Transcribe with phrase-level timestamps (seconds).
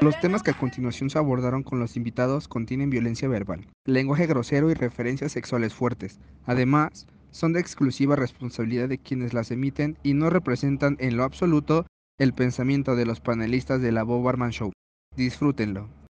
[0.00, 4.70] Los temas que a continuación se abordaron con los invitados contienen violencia verbal, lenguaje grosero
[4.70, 6.20] y referencias sexuales fuertes.
[6.44, 11.86] Además, son de exclusiva responsabilidad de quienes las emiten y no representan en lo absoluto
[12.18, 14.72] el pensamiento de los panelistas de la Bob Barman Show.
[15.16, 16.05] Disfrútenlo.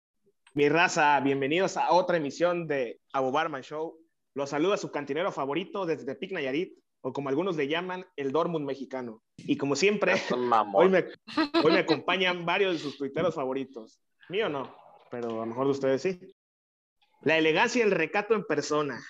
[0.56, 3.98] Mi raza, bienvenidos a otra emisión de Abo Barman Show.
[4.36, 8.64] Los saluda su cantinero favorito desde Tepic Nayarit, o como algunos le llaman, el Dortmund
[8.64, 9.24] mexicano.
[9.36, 10.14] Y como siempre,
[10.76, 11.06] hoy me,
[11.64, 14.00] hoy me acompañan varios de sus tuiteros favoritos.
[14.30, 14.76] Mío no,
[15.10, 16.20] pero a lo mejor de ustedes sí.
[17.22, 19.04] La elegancia y el recato en persona.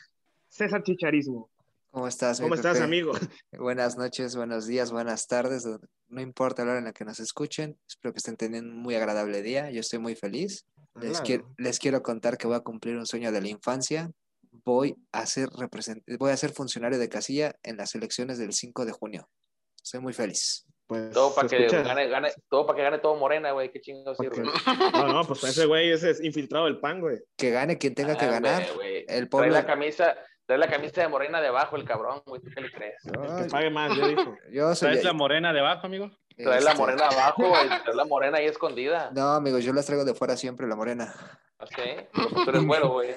[0.48, 1.50] César Chicharismo.
[1.92, 2.40] ¿Cómo estás?
[2.40, 2.86] ¿Cómo estás, Pepe?
[2.86, 3.12] amigo?
[3.52, 5.68] Buenas noches, buenos días, buenas tardes.
[6.08, 7.78] No importa la hora en la que nos escuchen.
[7.86, 9.70] Espero que estén teniendo un muy agradable día.
[9.72, 10.66] Yo estoy muy feliz.
[10.96, 11.26] Les, Claro.
[11.26, 14.12] quiero, les quiero contar que voy a cumplir un sueño de la infancia.
[14.64, 18.86] Voy a ser represent- voy a ser funcionario de casilla en las elecciones del 5
[18.86, 19.28] de junio.
[19.84, 20.66] Estoy muy feliz.
[20.86, 23.72] Pues, Todo para que escucha- gane, gane, todo para que gane todo Morena, güey.
[23.72, 24.44] Qué chingo que- sirve.
[24.94, 27.20] No, no, pues ese güey ese es infiltrado del pan, güey.
[27.38, 28.64] Que gane quien tenga que Ah, ganar.
[28.64, 28.98] güey, güey.
[29.02, 29.54] El Trae pueblo.
[29.54, 30.16] la camisa,
[30.46, 32.42] trae la camisa de Morena debajo, el cabrón, güey.
[32.42, 33.02] ¿Tú qué le crees?
[33.06, 34.36] Ay, que pague más, yo dijo.
[34.52, 34.92] yo soy.
[34.92, 36.12] ¿Traes la morena de abajo, amigo?
[36.36, 37.68] Trae la este, Morena abajo, güey.
[37.84, 39.12] Trae la Morena ahí escondida.
[39.14, 41.14] No, amigos, yo las traigo de fuera siempre, la morena.
[41.60, 42.14] ¿Ok?
[42.44, 43.16] Tú eres bueno, güey.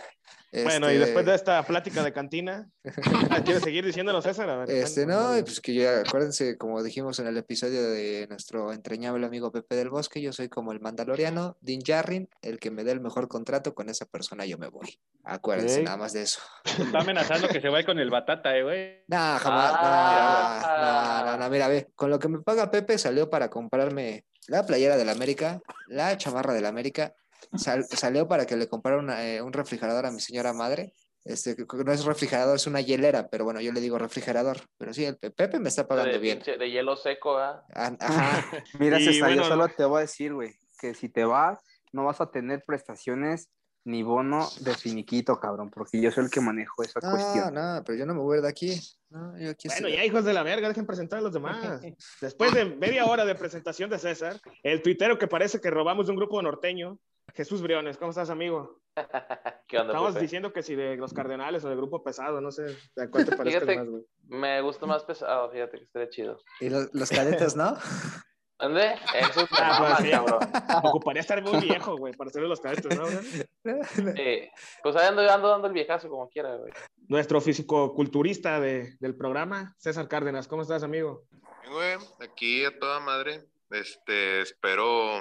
[0.52, 2.70] Bueno, y Este, después de esta plática de cantina,
[3.44, 4.48] ¿quieres seguir diciéndolo, César?
[4.48, 8.72] A ver, Este, no, pues que ya, acuérdense, como dijimos en el episodio de nuestro
[8.72, 12.84] entrañable amigo Pepe del Bosque, yo soy como el mandaloriano, Din Djarin, el que me
[12.84, 14.98] dé el mejor contrato, con esa persona yo me voy.
[15.24, 16.41] Acuérdense nada más de eso.
[16.64, 19.05] Está amenazando que se va a ir con el batata, eh, güey.
[19.08, 21.22] No, jamás, Ah.
[21.24, 24.24] no, no, no, no, mira, ve, con lo que me paga Pepe salió para comprarme
[24.48, 27.14] la playera del América, la chamarra del América,
[27.56, 30.92] sal- salió para que le comprara una, eh, un refrigerador a mi señora madre.
[31.25, 34.58] Este, que no es refrigerador, es una hielera, pero bueno, yo le digo refrigerador.
[34.78, 36.40] Pero sí, el Pe- Pepe me está pagando De, bien.
[36.40, 37.36] de hielo seco,
[37.74, 38.45] Ajá.
[38.79, 41.58] Mira, César, bueno, yo no- solo te voy a decir, güey, que si te vas,
[41.92, 43.48] no vas a tener prestaciones
[43.85, 47.55] ni bono de finiquito, cabrón, porque yo soy el que manejo esa No, cuestión.
[47.55, 48.80] no, pero yo no me voy a ir de aquí.
[49.11, 49.92] No, yo aquí Bueno, estoy.
[49.96, 51.80] ya hijos de la verga, dejen presentar a los demás.
[52.20, 56.12] Después de media hora de presentación de César, el tuitero que parece que robamos de
[56.12, 56.98] un grupo norteño,
[57.35, 58.81] Jesús Briones, ¿cómo estás, amigo?
[59.69, 60.23] ¿Qué onda, Estamos Pepe?
[60.23, 62.63] diciendo que si de los Cardenales o del grupo pesado, no sé,
[62.95, 64.03] ¿de cuál te parece Fíjate- más, güey?
[64.29, 66.41] Me gusta más pesado, fíjate que estaría chido.
[66.61, 67.75] Y los, los cadetes, ¿no?
[68.59, 68.95] ¿Dónde?
[69.15, 70.39] Eso es Ah, pues, cabrón.
[70.85, 73.05] Ocuparía estar muy viejo, güey, para ser de los cadetes, ¿no?
[73.05, 73.23] güey?
[73.25, 73.42] Sí.
[74.83, 76.73] Pues ahí ando, ando dando el viejazo como quiera, güey.
[77.09, 81.25] Nuestro físico-culturista de- del programa, César Cárdenas, ¿cómo estás, amigo?
[81.63, 83.45] Bien, güey, aquí a toda madre.
[83.70, 85.20] Este, espero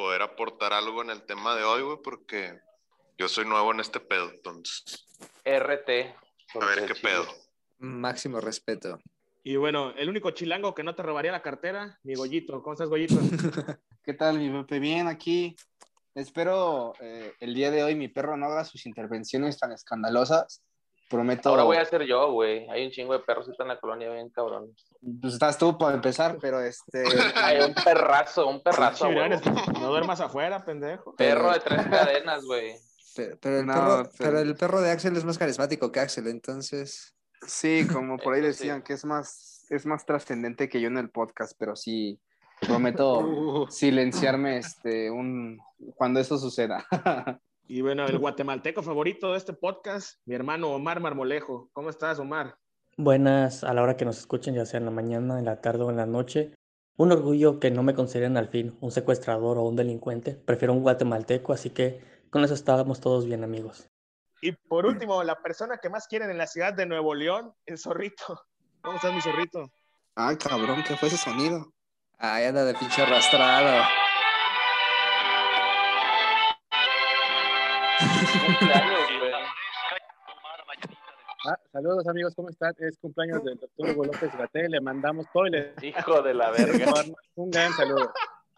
[0.00, 2.58] poder aportar algo en el tema de hoy, güey, porque
[3.18, 5.06] yo soy nuevo en este pedo, entonces,
[5.44, 5.90] RT.
[6.58, 7.26] a ver qué pedo.
[7.80, 8.98] Máximo respeto.
[9.44, 12.62] Y bueno, el único chilango que no te robaría la cartera, mi Goyito.
[12.62, 13.16] ¿Cómo estás, Goyito?
[14.02, 14.78] ¿Qué tal, mi Pepe?
[14.78, 15.54] Bien, aquí.
[16.14, 20.62] Espero eh, el día de hoy mi perro no haga sus intervenciones tan escandalosas.
[21.10, 21.48] Prometo.
[21.48, 22.68] Ahora voy a ser yo, güey.
[22.70, 24.72] Hay un chingo de perros ahorita en la colonia, bien cabrón.
[25.20, 27.02] Pues estás tú para empezar, pero este.
[27.34, 31.14] Hay un perrazo, un perrazo, no duermas afuera, pendejo.
[31.18, 32.76] Perro de tres cadenas, güey.
[33.16, 35.98] Pero, pero el No, perro, pero- pero el perro de Axel es más carismático que
[35.98, 37.16] Axel, entonces.
[37.44, 38.46] Sí, como por ahí sí.
[38.46, 42.20] decían que es más, es más trascendente que yo en el podcast, pero sí
[42.60, 45.58] prometo silenciarme este un
[45.96, 46.86] cuando eso suceda.
[47.72, 51.70] Y bueno, el guatemalteco favorito de este podcast, mi hermano Omar Marmolejo.
[51.72, 52.56] ¿Cómo estás, Omar?
[52.96, 55.84] Buenas a la hora que nos escuchen, ya sea en la mañana, en la tarde
[55.84, 56.52] o en la noche.
[56.96, 60.34] Un orgullo que no me consideren al fin un secuestrador o un delincuente.
[60.34, 62.00] Prefiero un guatemalteco, así que
[62.30, 63.88] con eso estábamos todos bien, amigos.
[64.42, 67.78] Y por último, la persona que más quieren en la ciudad de Nuevo León, el
[67.78, 68.42] zorrito.
[68.80, 69.70] ¿Cómo estás, mi zorrito?
[70.16, 71.72] ah, cabrón, ¿qué fue ese sonido?
[72.18, 73.84] Ay, anda de pinche arrastrado.
[78.20, 79.32] Cumpleaños, güey.
[81.46, 82.74] Ah, saludos, amigos, ¿cómo están?
[82.78, 84.70] Es cumpleaños del doctor Hugo López Gatel.
[84.72, 86.92] Le mandamos todo y le Hijo de la verga.
[87.36, 88.12] un gran saludo.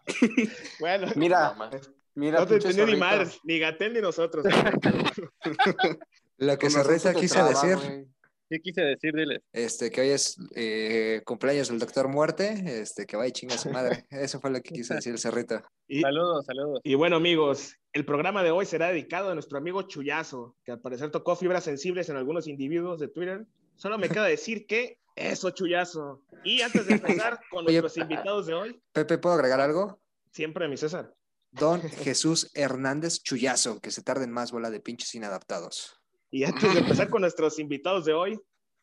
[0.81, 1.69] Bueno, Mira, Mamá.
[2.15, 4.45] mira, no te entendió ni madres, ni Gatel ni nosotros.
[6.37, 8.07] Lo que Con se reza traba, decir.
[8.53, 9.15] ¿Qué quise decir?
[9.15, 9.41] Dile.
[9.51, 13.71] Este, que hoy es eh, cumpleaños del doctor Muerte, este, que vaya y chinga su
[13.71, 14.05] madre.
[14.11, 15.63] Eso fue lo que quise decir el cerrito.
[15.87, 16.79] Y, Saludos, saludos.
[16.83, 20.79] y bueno, amigos, el programa de hoy será dedicado a nuestro amigo Chuyazo, que al
[20.81, 23.47] parecer tocó fibras sensibles en algunos individuos de Twitter.
[23.75, 26.21] Solo me queda decir que eso, Chuyazo.
[26.43, 29.99] Y antes de empezar con Oye, nuestros invitados de hoy, Pepe, ¿puedo agregar algo?
[30.29, 31.11] siempre mi César.
[31.49, 36.02] Don Jesús Hernández Chuyazo, que se tarden más bola de pinches inadaptados.
[36.33, 38.39] Y antes de empezar con nuestros invitados de hoy,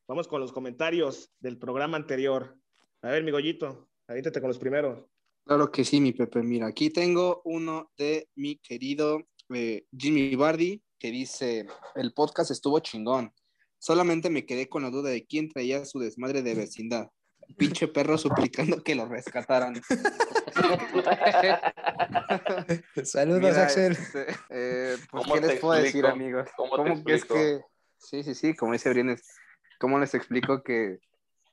[0.07, 2.57] vamos con los comentarios del programa anterior.
[3.03, 5.05] A ver, mi Goyito, avítate con los primeros.
[5.45, 6.45] Claro que sí, mi Pepe.
[6.45, 11.67] Mira, aquí tengo uno de mi querido eh, Jimmy Bardi, que dice,
[11.97, 13.33] el podcast estuvo chingón.
[13.81, 17.09] Solamente me quedé con la duda de quién traía su desmadre de vecindad.
[17.57, 19.75] Pinche perro suplicando que lo rescataran.
[23.05, 23.93] Saludos, Mira, Axel.
[23.93, 26.49] este, eh, pues, ¿Cómo ¿qué les puedo decir, amigos?
[26.57, 27.35] ¿Cómo te que es explico?
[27.35, 27.61] que,
[27.99, 29.23] sí, sí, sí, como dice Brines,
[29.79, 30.99] ¿cómo les explico que,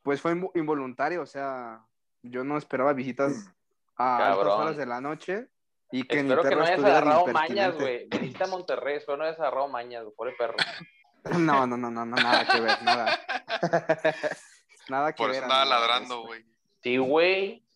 [0.03, 1.81] pues fue invo- involuntario, o sea,
[2.23, 3.49] yo no esperaba visitas
[3.95, 4.61] a altas Cabrón.
[4.61, 5.47] horas de la noche
[5.91, 8.07] y que mi Espero que no hayas agarrado mañas, güey.
[8.09, 10.15] Viniste a Monterrey, espero no hayas agarrado mañas, güey.
[10.15, 10.55] Pobre perro.
[11.37, 13.19] No, no, no, no, no, nada que ver, nada.
[14.87, 15.37] nada que Por ver.
[15.37, 16.27] eso estaba ladrando, este.
[16.27, 16.45] güey.
[16.81, 17.66] Sí, güey.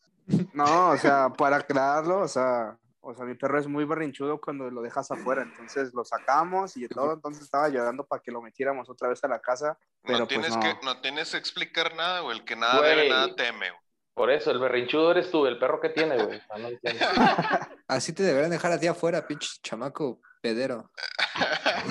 [0.54, 4.70] No, o sea, para aclararlo, o sea, o sea, mi perro es muy berrinchudo cuando
[4.70, 8.90] lo dejas afuera, entonces lo sacamos y todo, entonces estaba llorando para que lo metiéramos
[8.90, 10.62] otra vez a la casa, pero No pues tienes, no.
[10.62, 12.38] que, no tienes que explicar nada, güey.
[12.38, 12.90] El que nada Güey.
[12.96, 13.82] debe, nada teme, güey.
[14.14, 16.40] Por eso, el berrinchudo eres tú, el perro que tiene, güey.
[16.60, 16.70] No.
[17.88, 20.92] Así te deberían dejar a ti afuera, pinche chamaco pedero.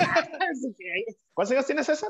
[1.33, 2.09] ¿Cuántos años tienes, César?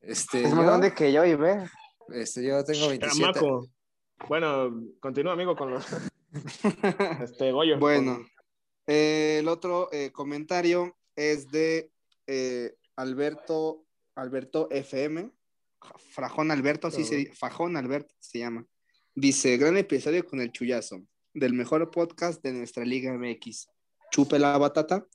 [0.00, 1.68] Este, Es más yo, grande que yo y ve.
[2.08, 3.20] este, yo tengo 27.
[3.40, 3.66] Chamaco.
[4.28, 5.86] Bueno, continúa, amigo, con los...
[7.22, 7.78] Este, Goyo.
[7.78, 8.26] Bueno,
[8.86, 11.90] eh, el otro eh, comentario es de
[12.26, 15.30] eh, Alberto, Alberto FM,
[16.10, 18.66] Frajón Alberto, sí se, Fajón Alberto se llama.
[19.14, 21.02] Dice, gran episodio con el chullazo,
[21.32, 23.68] del mejor podcast de nuestra Liga MX.
[24.10, 25.06] Chupe la batata,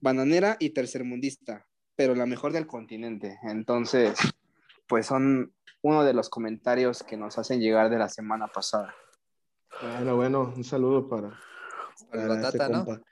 [0.00, 1.66] bananera y tercermundista,
[1.96, 3.38] pero la mejor del continente.
[3.42, 4.18] Entonces,
[4.90, 8.92] pues son uno de los comentarios que nos hacen llegar de la semana pasada.
[9.80, 11.38] Bueno, bueno, un saludo para,
[12.10, 12.84] Para el Batata, ¿no?
[12.84, 13.02] compa.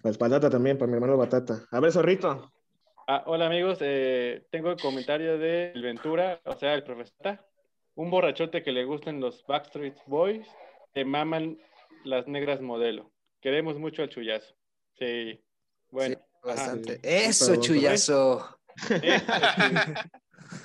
[0.00, 1.66] Para el Batata también, para mi hermano Batata.
[1.72, 2.52] A ver, Zorrito.
[3.08, 7.40] Ah, hola amigos, eh, tengo el comentario de El Ventura, o sea, el profesor.
[7.96, 10.46] Un borrachote que le gustan los Backstreet Boys,
[10.92, 11.58] te maman
[12.04, 13.10] las negras modelo.
[13.40, 14.54] Queremos mucho al chullazo.
[14.96, 15.44] Sí,
[15.90, 16.14] bueno.
[16.14, 17.00] Sí, bastante.
[17.02, 18.58] Eso, chullazo.
[18.76, 18.94] Sí.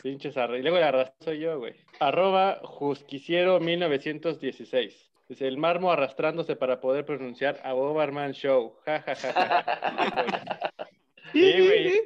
[0.04, 1.74] Pinches arra- Y luego la arrastró soy yo, güey.
[2.00, 5.12] Arroba Jusquiciero 1916.
[5.30, 8.75] Dice, el marmo arrastrándose para poder pronunciar a Boberman Show.
[8.86, 10.72] Ja, ja, ja, ja.
[11.31, 12.01] Sí, güey.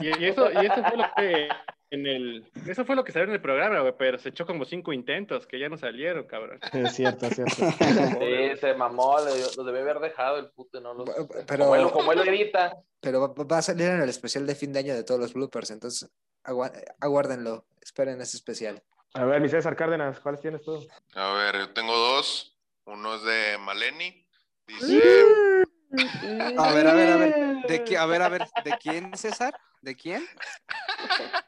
[0.00, 1.48] Y, y eso, y eso fue lo que
[1.90, 4.64] en el, eso fue lo que salió en el programa, güey, pero se echó como
[4.64, 6.58] cinco intentos que ya no salieron, cabrón.
[6.72, 7.54] Es cierto, es cierto.
[8.20, 11.10] Sí, se mamó, lo, lo debe haber dejado el puto, no los...
[11.46, 12.74] Pero- Como, él, como él edita.
[13.00, 15.34] Pero va, va a salir en el especial de fin de año de todos los
[15.34, 16.08] bloopers, entonces
[16.44, 18.82] agua- aguárdenlo, esperen ese especial.
[19.14, 20.86] A ver, mi César Cárdenas, ¿cuáles tienes tú?
[21.14, 22.56] A ver, yo tengo dos.
[22.84, 24.26] Uno es de Maleni.
[24.66, 25.24] Dice,
[26.58, 27.34] A ver, a ver, a ver.
[27.66, 27.96] ¿De qué?
[27.96, 28.46] A ver, a ver.
[28.64, 29.58] ¿De quién, César?
[29.80, 30.26] ¿De quién?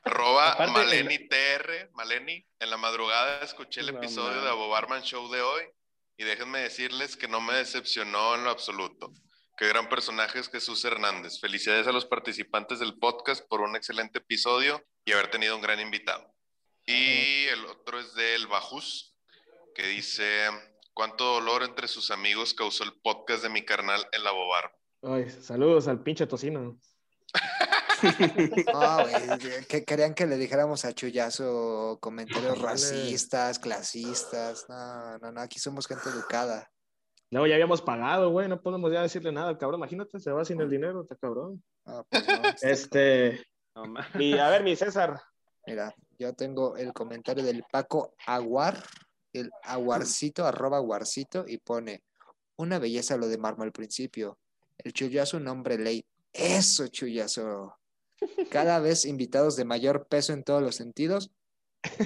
[0.04, 2.44] arroba Aparte, Maleni TR, Maleni.
[2.58, 4.44] En la madrugada escuché el No episodio mames.
[4.44, 5.62] de Abobarman Show de hoy
[6.16, 9.12] y déjenme decirles que no me decepcionó en lo absoluto.
[9.60, 11.38] Qué gran personaje es Jesús Hernández.
[11.38, 15.78] Felicidades a los participantes del podcast por un excelente episodio y haber tenido un gran
[15.80, 16.34] invitado.
[16.86, 19.14] Y el otro es del Bajus,
[19.74, 20.46] que dice,
[20.94, 24.74] ¿cuánto dolor entre sus amigos causó el podcast de mi carnal en la Bobar?
[25.02, 26.78] Ay, saludos al pinche tocino.
[28.72, 34.64] No, güey, que querían que le dijéramos a Chuyazo comentarios racistas, clasistas.
[34.70, 36.70] No, no, no, aquí somos gente educada.
[37.30, 39.78] Luego ya habíamos pagado, güey, no podemos ya decirle nada al cabrón.
[39.78, 41.62] Imagínate, se va sin el dinero, está cabrón.
[41.86, 42.42] No, pues no.
[42.62, 43.84] Este, No,
[44.20, 45.20] y a ver, mi César.
[45.66, 48.82] Mira, yo tengo el comentario del Paco Aguar,
[49.32, 52.02] el aguarcito, arroba aguarcito, y pone,
[52.56, 54.38] una belleza lo de Marmo al principio.
[54.78, 56.04] El chullazo, un hombre ley.
[56.32, 57.76] Eso, chullazo.
[58.50, 61.30] Cada vez invitados de mayor peso en todos los sentidos.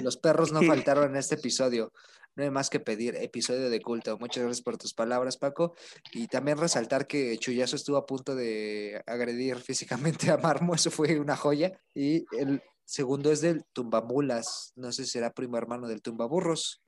[0.01, 1.91] Los perros no faltaron en este episodio.
[2.35, 4.17] No hay más que pedir, episodio de culto.
[4.17, 5.73] Muchas gracias por tus palabras, Paco.
[6.11, 11.19] Y también resaltar que Chuyazo estuvo a punto de agredir físicamente a Marmo, eso fue
[11.19, 11.79] una joya.
[11.93, 16.83] Y el segundo es del Tumbamulas, no sé si será primo hermano del Tumbaburros,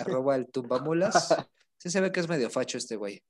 [0.00, 1.34] arroba el Tumbamulas.
[1.82, 3.24] Sí se ve que es medio facho este güey.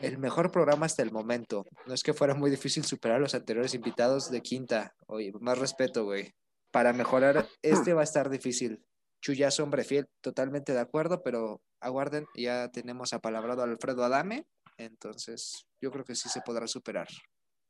[0.00, 1.64] El mejor programa hasta el momento.
[1.86, 4.96] No es que fuera muy difícil superar a los anteriores invitados de quinta.
[5.06, 6.34] Oye, más respeto, güey.
[6.72, 8.84] Para mejorar, este va a estar difícil.
[9.22, 15.64] Chuyazo, hombre fiel, totalmente de acuerdo, pero aguarden, ya tenemos apalabrado a Alfredo Adame, entonces
[15.80, 17.08] yo creo que sí se podrá superar.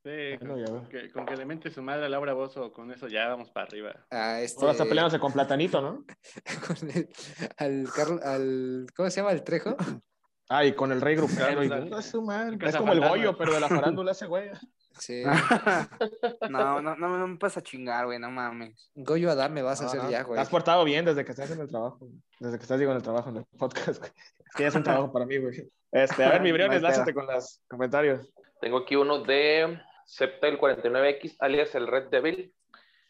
[0.05, 0.89] Sí, Bueno, ya con, veo.
[0.89, 3.67] que, con que le mente su madre a Laura Bozo, con eso ya vamos para
[3.67, 4.07] arriba.
[4.11, 6.05] A este, Ahora está peleándose con Platanito, ¿no?
[6.67, 7.09] con el-
[7.59, 9.31] al, Carl- al, ¿cómo se llama?
[9.33, 9.77] ¿El Trejo?
[10.49, 11.61] Ah, y con el rey grupero.
[11.63, 12.59] Claro, es su madre.
[12.59, 13.01] Casa Es como el.
[13.01, 14.51] Goyo, pero de la farándula ese güey.
[14.99, 15.23] Sí.
[16.51, 18.91] no, no, no, no me puedes a chingar, güey, no mames.
[18.95, 20.11] Goyo Adán me vas a hacer Ajá.
[20.11, 20.37] ya, güey.
[20.37, 22.09] Te has portado bien desde que estás en el trabajo.
[22.39, 23.99] Desde que estás, digo, en el trabajo, en el podcast.
[23.99, 24.11] güey.
[24.47, 25.71] Es que ya es un trabajo para mí, güey.
[25.91, 28.33] Este, a ver, mi No Briones, lánzate con los comentarios.
[28.61, 32.53] Tengo aquí uno de Septel49X, alias el Red Devil.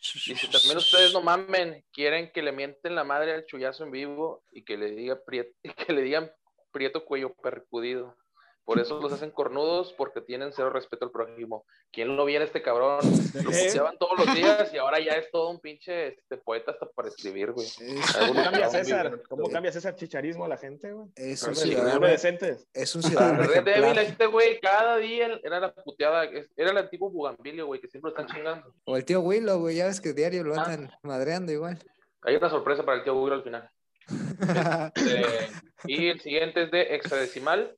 [0.00, 4.42] Dice, también ustedes no mamen, quieren que le mienten la madre al chullazo en vivo
[4.50, 6.30] y que le, diga priet- y que le digan
[6.72, 8.16] prieto cuello percudido.
[8.64, 11.66] Por eso los hacen cornudos, porque tienen cero respeto al prójimo.
[11.90, 13.00] ¿Quién lo viera este cabrón?
[13.34, 16.86] Lo puteaban todos los días y ahora ya es todo un pinche este, poeta hasta
[16.86, 17.66] para escribir, güey.
[17.76, 19.22] ¿Cómo cambia cabrón, César?
[19.28, 21.08] ¿Cómo cambia César chicharismo a la gente, güey?
[21.16, 23.98] es un ciudadano, es un ciudadano Red ejemplar.
[23.98, 26.24] este güey, cada día era la puteada,
[26.56, 28.72] era el antiguo bugambilio, güey, que siempre lo están chingando.
[28.84, 30.62] O el tío Willow, güey, ya ves que diario lo Ah.
[30.64, 31.78] andan madreando igual.
[32.22, 33.68] Hay una sorpresa para el tío Google al final.
[34.96, 35.48] Eh,
[35.86, 37.76] y el siguiente es de hexadecimal,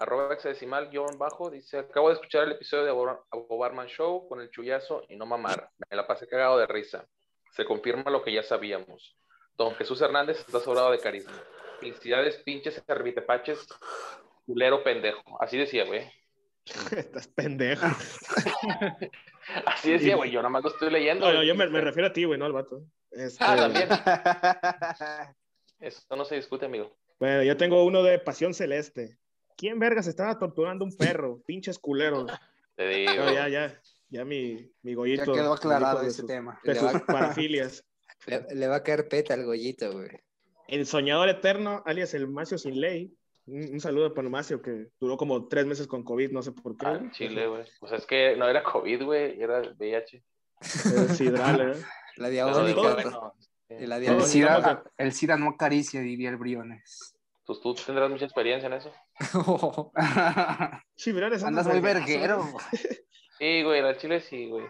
[0.00, 4.40] arroba hexadecimal guion bajo, dice, acabo de escuchar el episodio de Abo- Abobarman Show con
[4.40, 7.06] el chullazo y no mamar, me la pasé cagado de risa.
[7.52, 9.16] Se confirma lo que ya sabíamos.
[9.56, 11.32] Don Jesús Hernández está sobrado de carisma.
[11.80, 13.66] Felicidades, pinches servitepaches,
[14.46, 15.22] culero pendejo.
[15.40, 16.10] Así decía, güey.
[16.96, 17.86] Estás pendejo.
[19.66, 20.30] Así decía, güey.
[20.30, 21.26] Yo nada más lo estoy leyendo.
[21.26, 22.82] No, no, yo me, me refiero a ti, güey, no al vato.
[23.10, 23.88] Este, Ah, también.
[25.80, 26.96] Eso no se discute, amigo.
[27.18, 29.18] Bueno, yo tengo uno de Pasión Celeste.
[29.60, 31.42] ¿Quién vergas estaba torturando un perro?
[31.46, 32.32] Pinches culeros.
[32.76, 33.12] Te digo.
[33.12, 33.78] No, ya, ya.
[34.08, 35.32] Ya mi, mi Ya gollito.
[35.34, 36.58] quedó aclarado ese tema.
[36.64, 37.84] De sus parafilias.
[38.26, 40.08] Le, le va a caer peta al gollito, güey.
[40.68, 43.14] El soñador eterno, alias el Macio sin ley.
[43.46, 46.52] Un, un saludo para el Macio que duró como tres meses con COVID, no sé
[46.52, 46.86] por qué.
[46.86, 47.64] Al Chile, güey.
[47.80, 49.40] Pues es que no era COVID, güey.
[49.42, 50.22] Era VIH.
[51.14, 51.82] Sidral, ¿eh?
[52.16, 52.80] La diabólica.
[52.80, 53.34] bueno,
[53.68, 54.26] la El diabólica.
[54.28, 57.14] SIDA, el SIDA no acaricia, diría el Briones.
[57.46, 58.92] Pues tú tendrás mucha experiencia en eso.
[60.96, 62.46] Sí, mira, Andas muy verguero.
[63.38, 63.80] Sí, güey.
[63.80, 64.66] Al Chile sí, güey.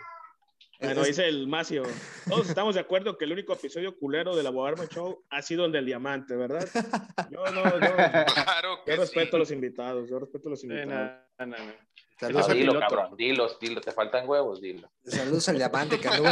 [0.81, 1.83] Bueno, dice el Macio.
[2.27, 5.67] Todos estamos de acuerdo que el único episodio culero de la Bobarman Show ha sido
[5.67, 6.67] el del diamante, ¿verdad?
[7.31, 9.37] Yo no, yo, Claro yo respeto sí.
[9.37, 11.21] a los invitados, yo respeto a los invitados.
[11.39, 11.73] no, no, no.
[12.19, 12.81] Saludos, No, dilo, piloto.
[12.81, 13.17] cabrón.
[13.17, 13.81] Dilo, dilo.
[13.83, 14.91] Te faltan huevos, dilo.
[15.05, 16.29] saludos al diamante que anduvo,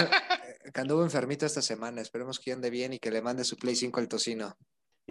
[0.73, 2.01] que anduvo enfermito esta semana.
[2.01, 4.57] Esperemos que ande bien y que le mande su Play 5 al tocino.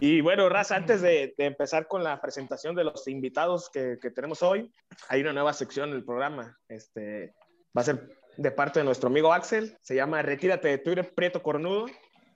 [0.00, 4.10] Y bueno, Raza, antes de, de empezar con la presentación de los invitados que, que
[4.10, 4.72] tenemos hoy,
[5.08, 6.56] hay una nueva sección en el programa.
[6.68, 7.34] Este,
[7.76, 9.76] va a ser de parte de nuestro amigo Axel.
[9.82, 11.86] Se llama Retírate de Twitter, Prieto Cornudo.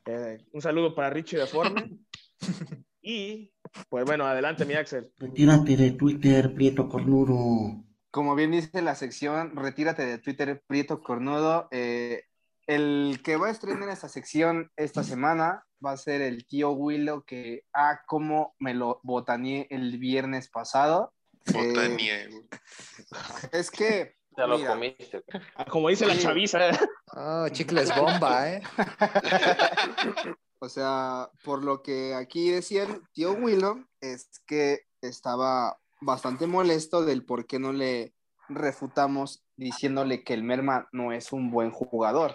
[0.06, 1.98] Eh, un saludo para Richie Deforme.
[3.00, 3.52] y,
[3.88, 5.12] pues bueno, adelante, mi Axel.
[5.18, 7.84] Retírate de Twitter, Prieto Cornudo.
[8.10, 11.68] Como bien dice la sección, retírate de Twitter, Prieto Cornudo.
[11.70, 12.24] Eh,
[12.66, 17.24] el que va a estrenar esta sección esta semana va a ser el tío Willow,
[17.24, 21.12] que, ah, como me lo botaneé el viernes pasado.
[21.46, 22.48] Eh, Botanie, güey.
[23.52, 24.70] es que, Te lo Mira.
[24.70, 25.24] comiste.
[25.56, 26.70] Ah, Como dice la chaviza.
[27.14, 28.62] Oh, chicles bomba, ¿eh?
[30.58, 37.04] o sea, por lo que aquí decía el tío Willow, es que estaba bastante molesto
[37.04, 38.14] del por qué no le
[38.48, 42.34] refutamos diciéndole que el Merma no es un buen jugador.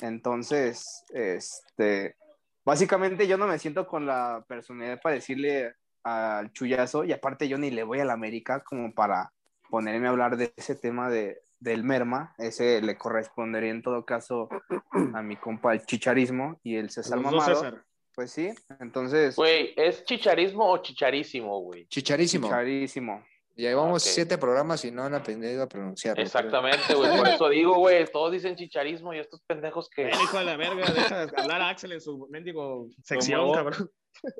[0.00, 2.16] Entonces, este,
[2.64, 7.58] básicamente yo no me siento con la personalidad para decirle al chullazo, y aparte yo
[7.58, 9.32] ni le voy a la América como para
[9.68, 14.48] ponerme a hablar de ese tema de, del merma, ese le correspondería en todo caso
[15.14, 17.54] a mi compa el chicharismo y el César Mamado.
[17.54, 17.84] César.
[18.14, 18.50] Pues sí,
[18.80, 21.86] entonces, Güey, ¿es chicharismo o chicharísimo, güey?
[21.86, 22.48] Chicharísimo.
[22.48, 23.24] chicharísimo.
[23.60, 26.22] Ya llevamos siete programas y no han aprendido a pronunciarlo.
[26.22, 27.16] Exactamente, güey.
[27.16, 30.04] Por eso digo, güey, todos dicen chicharismo y estos pendejos que...
[30.04, 33.90] Ven, hijo de la verga, deja de hablar a Axel en su mendigo sección, cabrón.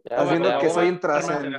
[0.04, 1.58] Ya, Estás viendo que soy intrascendente.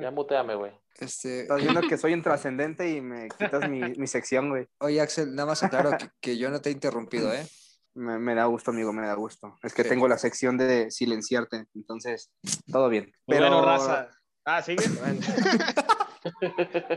[0.00, 0.72] Ya muteame, güey.
[0.98, 4.66] Este, Estás viendo que soy intrascendente y me quitas mi, mi sección, güey.
[4.78, 7.46] oye, Axel, nada más aclaro que, que yo no te he interrumpido, ¿eh?
[7.94, 9.56] Me, me da gusto, amigo, me da gusto.
[9.62, 9.88] Es que Sí.
[9.88, 12.30] tengo la sección de silenciarte, entonces,
[12.70, 13.12] todo bien.
[13.26, 14.10] Pero, Bueno, raza.
[14.44, 14.84] Ah, sigue.
[15.00, 15.20] Bueno.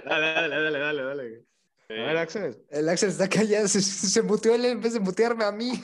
[0.05, 1.43] dale, dale, dale, dale, dale.
[1.89, 2.57] A ver, Axel.
[2.69, 5.81] El Axel está callado, se, se muteó él en vez de mutearme a mí.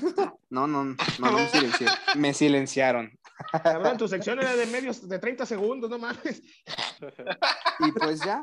[0.50, 1.88] no, no, no, no me silencié.
[2.15, 3.17] Me silenciaron.
[3.63, 6.41] Cabrón, tu sección era de medios de 30 segundos, no mames.
[7.79, 8.41] Y pues ya,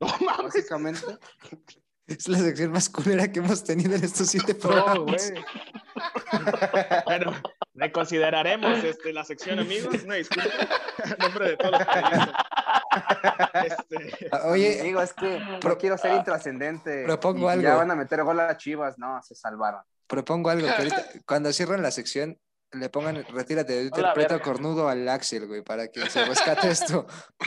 [0.00, 0.44] No mames.
[0.54, 1.02] básicamente.
[2.06, 5.30] Es la sección más culera que hemos tenido en estos siete No, programas.
[5.30, 5.44] güey.
[7.04, 7.34] Bueno,
[7.74, 9.94] reconsideraremos este, la sección, amigos.
[10.04, 10.48] Una disculpa.
[11.04, 12.30] En nombre de todos los periodistas.
[13.64, 17.04] Este, Ah, Oye, Amigo, es que Pro- no quiero ser intrascendente.
[17.04, 17.62] propongo Y algo.
[17.62, 18.98] Ya van a meter gol a chivas.
[18.98, 19.82] No, se salvaron.
[20.06, 22.38] propongo algo, que ahorita, cuando cierren la sección,
[22.72, 24.40] le pongan, retírate de verga.
[24.40, 27.06] cornudo al Axel, güey, para que se rescate esto.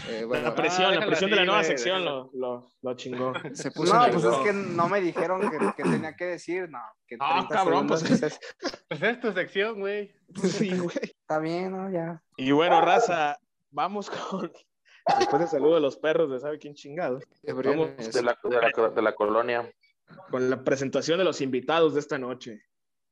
[0.09, 3.33] Eh, bueno, La presión, la déjalo presión de la nueva sección lo, lo, lo chingó.
[3.53, 6.79] se puso No, pues es que no me dijeron que, que tenía que decir, no.
[7.07, 8.39] Que Ah, 30 cabrón, pues segundos-
[8.89, 10.11] Pues es tu sección, güey.
[10.43, 10.97] sí, güey.
[11.03, 11.91] Está bien, ¿no?
[11.91, 12.21] Ya.
[12.37, 13.37] Y bueno, raza,
[13.69, 14.51] vamos con.
[15.19, 17.23] Después del saludo de los perros de sabe quién chingados.
[17.41, 19.73] De la, de la, de la colonia.
[20.29, 22.63] Con la presentación de los invitados de esta noche.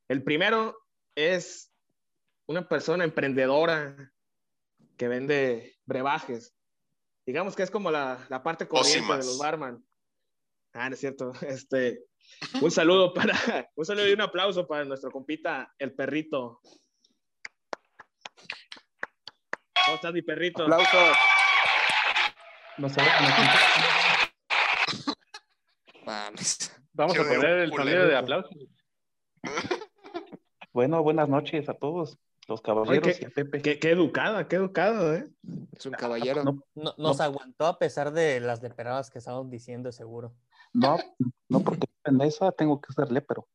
[0.07, 0.77] El primero
[1.15, 1.71] es
[2.47, 4.11] una persona emprendedora
[4.97, 6.55] que vende brebajes.
[7.25, 9.83] Digamos que es como la, la parte corriente de los barman.
[10.73, 11.31] Ah, no es cierto.
[11.41, 12.05] Este,
[12.61, 13.35] un saludo para,
[13.75, 16.59] un saludo y un aplauso para nuestro compita, el perrito.
[19.85, 20.63] ¿Cómo estás, mi perrito?
[20.63, 21.17] Aplausos.
[26.93, 28.49] Vamos a poner el sonido de aplauso.
[30.71, 33.59] Bueno, buenas noches a todos los caballeros Oye, y a Pepe.
[33.61, 35.27] Qué, qué educada, qué educado, ¿eh?
[35.75, 36.43] Es un caballero.
[36.43, 40.35] No, No- nos aguantó a pesar de las deperadas que estaban diciendo, seguro.
[40.71, 40.97] no,
[41.49, 43.47] no porque en esa tengo que ser lépero.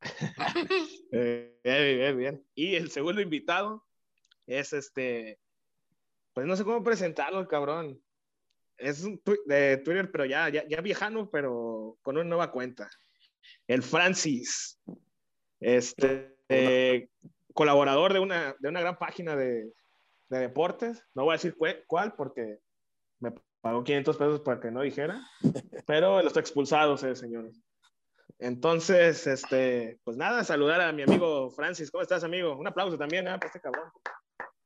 [1.12, 2.46] Eh, bien, bien, bien.
[2.56, 3.86] Y el segundo invitado
[4.48, 5.38] es este,
[6.32, 8.02] pues no sé cómo presentarlo, el cabrón.
[8.78, 12.90] Es un de Twitter, pero ya, ya, ya viejano, pero con una nueva cuenta.
[13.66, 14.78] El Francis,
[15.60, 17.08] este, eh,
[17.52, 19.72] colaborador de una, de una gran página de,
[20.28, 21.02] de deportes.
[21.14, 22.58] No voy a decir cuál porque
[23.20, 25.26] me pagó 500 pesos para que no dijera,
[25.86, 27.62] pero los expulsados, eh, señores.
[28.38, 31.90] Entonces, este, pues nada, saludar a mi amigo Francis.
[31.90, 32.56] ¿Cómo estás, amigo?
[32.56, 33.38] Un aplauso también, ¿eh?
[33.38, 33.90] Para este cabrón.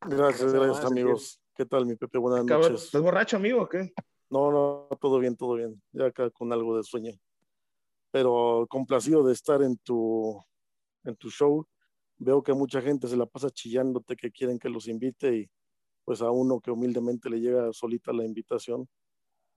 [0.01, 1.41] Gracias, Gracias, amigos.
[1.59, 2.19] ¿Qué tal, mi Pepe?
[2.19, 2.85] Buenas noches.
[2.85, 3.63] ¿Estás borracho, amigo?
[3.63, 3.93] o qué?
[4.31, 5.83] No, no, todo bien, todo bien.
[5.91, 7.11] Ya acá con algo de sueño.
[8.13, 10.41] Pero complacido de estar en tu,
[11.03, 11.67] en tu show.
[12.17, 15.51] Veo que mucha gente se la pasa chillándote que quieren que los invite y
[16.05, 18.89] pues a uno que humildemente le llega solita la invitación.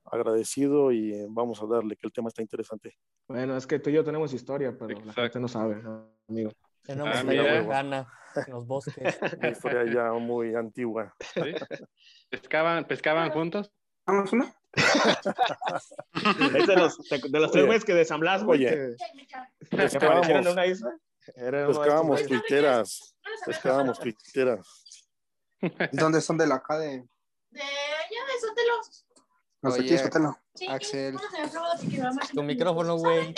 [0.06, 2.96] Agradecido y vamos a darle que el tema está interesante.
[3.28, 5.22] Bueno, es que tú y yo tenemos historia, pero la Exacto.
[5.22, 5.84] gente no sabe,
[6.28, 6.50] amigo.
[6.84, 7.62] Tenemos Ah, medio mira.
[7.64, 8.96] gana en los bosques.
[9.40, 11.16] Una historia ya muy antigua.
[11.34, 11.42] ¿sí?
[12.30, 13.72] ¿Pescaban, ¿Pescaban juntos?
[14.06, 14.54] ¿Vamos uno?
[16.58, 18.96] Es de los, de, los tres güeyes que de San Blas, güey, Oye.
[18.98, 19.28] que,
[19.70, 20.98] que aparecieron en una isla.
[21.36, 23.16] Pescábamos tuiteras.
[23.46, 24.68] Pescábamos tuiteras.
[25.92, 26.88] ¿Dónde son de la acá de
[27.52, 28.74] De allá de Sotelo.
[29.62, 29.94] los de Oye.
[29.94, 30.38] aquí, Sotelo?
[30.56, 31.16] Sí, Axel.
[32.34, 33.34] Tu micrófono, güey.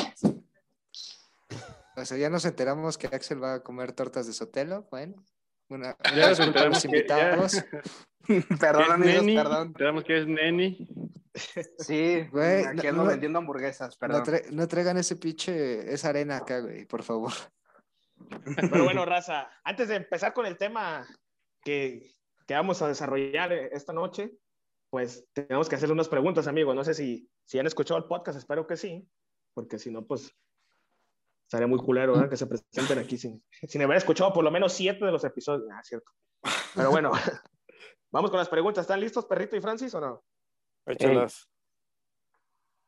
[1.96, 4.88] O sea, ya nos enteramos que Axel va a comer tortas de Sotelo.
[4.90, 5.24] Bueno,
[5.70, 7.66] una, una Ya nos los enteramos que- ya- invitados.
[8.60, 9.36] Perdón, ¿Es amigos, Neni?
[9.36, 9.74] perdón.
[9.74, 10.88] Tenemos que es Neni.
[11.80, 14.24] Sí, Güey, aquí no- ando no- vendiendo hamburguesas, No, perdón.
[14.24, 17.34] tra- no traigan ese pinche, esa arena acá, güey, por favor.
[18.46, 21.06] Pero bueno, raza, antes de empezar con el tema
[21.64, 22.12] que,
[22.48, 24.32] que vamos a desarrollar eh, esta noche,
[24.90, 26.76] pues tenemos que hacerle unas preguntas, amigos.
[26.76, 29.06] No sé si, si han escuchado el podcast, espero que sí,
[29.54, 30.34] porque si no, pues
[31.54, 32.30] estaría muy culero ¿verdad?
[32.30, 35.70] que se presenten aquí sin, sin haber escuchado por lo menos siete de los episodios.
[35.72, 36.12] Ah, cierto.
[36.74, 37.12] Pero bueno,
[38.12, 38.84] vamos con las preguntas.
[38.84, 40.24] ¿Están listos, Perrito y Francis, o no?
[40.88, 41.48] Échalas.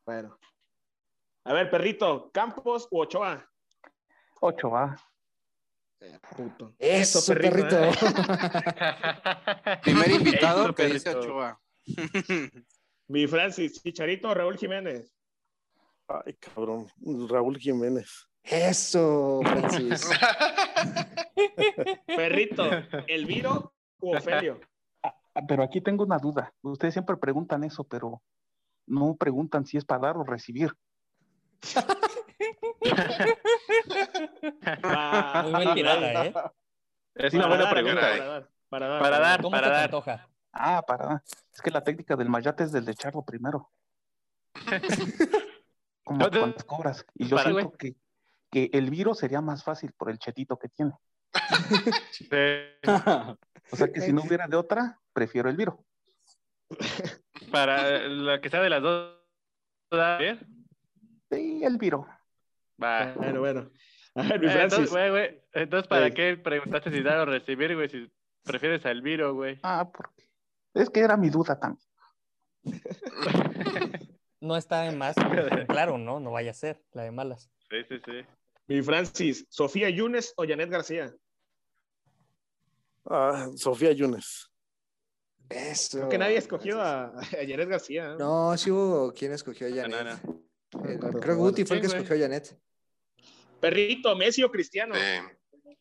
[0.04, 0.36] Bueno.
[1.44, 3.48] A ver, Perrito, ¿Campos u Ochoa?
[4.40, 4.96] Ocho, va.
[6.36, 6.74] Puto.
[6.78, 7.78] Eso, perrito.
[7.78, 7.92] ¿eh?
[9.82, 11.14] Primer invitado Eso, que dice.
[11.14, 11.60] Ochoa.
[13.08, 15.14] Mi Francis, Chicharito o Raúl Jiménez.
[16.08, 16.88] Ay, cabrón.
[17.28, 18.28] Raúl Jiménez.
[18.48, 20.08] Eso, Francis.
[22.06, 22.64] Perrito,
[23.08, 24.60] ¿Elviro u Ofelio?
[25.02, 25.14] Ah,
[25.46, 26.52] Pero aquí tengo una duda.
[26.62, 28.22] Ustedes siempre preguntan eso, pero
[28.86, 30.72] no preguntan si es para dar o recibir.
[34.82, 36.34] Ah, Muy tirada, ¿eh?
[37.14, 38.00] Es una buena dar, pregunta.
[38.00, 39.00] Para dar, para dar.
[39.00, 39.42] Para dar.
[39.42, 39.84] ¿Cómo para te dar.
[39.84, 40.28] antoja?
[40.52, 41.22] Ah, para.
[41.52, 43.70] Es que la técnica del mayate es del de echarlo primero.
[46.04, 47.04] Como No cuando cobras.
[47.14, 47.96] Y yo siento que,
[48.56, 50.92] que el virus sería más fácil por el chetito que tiene.
[53.72, 55.74] O sea que si no hubiera de otra, prefiero el virus.
[57.52, 59.18] Para la que sea de las dos.
[59.90, 60.46] ¿a ver?
[61.30, 62.06] Sí, el virus.
[62.80, 63.12] Va.
[63.14, 63.70] Bueno, bueno.
[64.14, 64.78] A ver, mi Francis.
[64.78, 66.14] Entonces, güey, güey, entonces, ¿para Sí.
[66.14, 67.88] qué preguntaste si dar o recibir, güey?
[67.88, 68.08] Si
[68.44, 69.58] prefieres a Elviro, güey.
[69.64, 70.30] Ah, porque
[70.74, 71.84] es que era mi duda también.
[74.40, 75.16] No está en más.
[75.68, 77.50] Claro, no, no vaya a ser la de malas.
[77.68, 78.24] Sí, sí, sí.
[78.68, 81.14] Mi Francis, ¿Sofía Yunes o Janet García?
[83.04, 84.50] Ah, Sofía Yunes.
[85.48, 85.98] Eso.
[85.98, 88.16] Creo que nadie ha escogido a, a Janet García.
[88.18, 90.18] No, sí hubo quien escogió a Janet.
[90.84, 92.58] Eh, creo que Guti fue el que escogió a Janet.
[93.60, 94.94] Perrito, Messi o Cristiano.
[94.94, 95.74] Sí.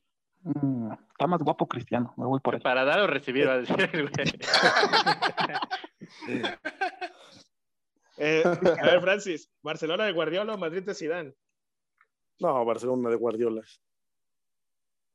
[0.43, 2.61] Mm, está más guapo Cristiano, me voy por él.
[2.61, 4.27] Para dar o recibir, va a decir el güey.
[8.17, 11.35] Eh, a ver, Francis, ¿Barcelona de Guardiola o Madrid de Zidane?
[12.39, 13.61] No, Barcelona de Guardiola.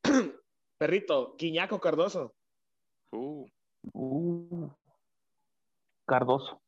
[0.77, 2.33] Perrito, Quiñaco Cardoso.
[3.11, 3.45] Uh,
[3.93, 4.69] Uh,
[6.05, 6.61] Cardoso.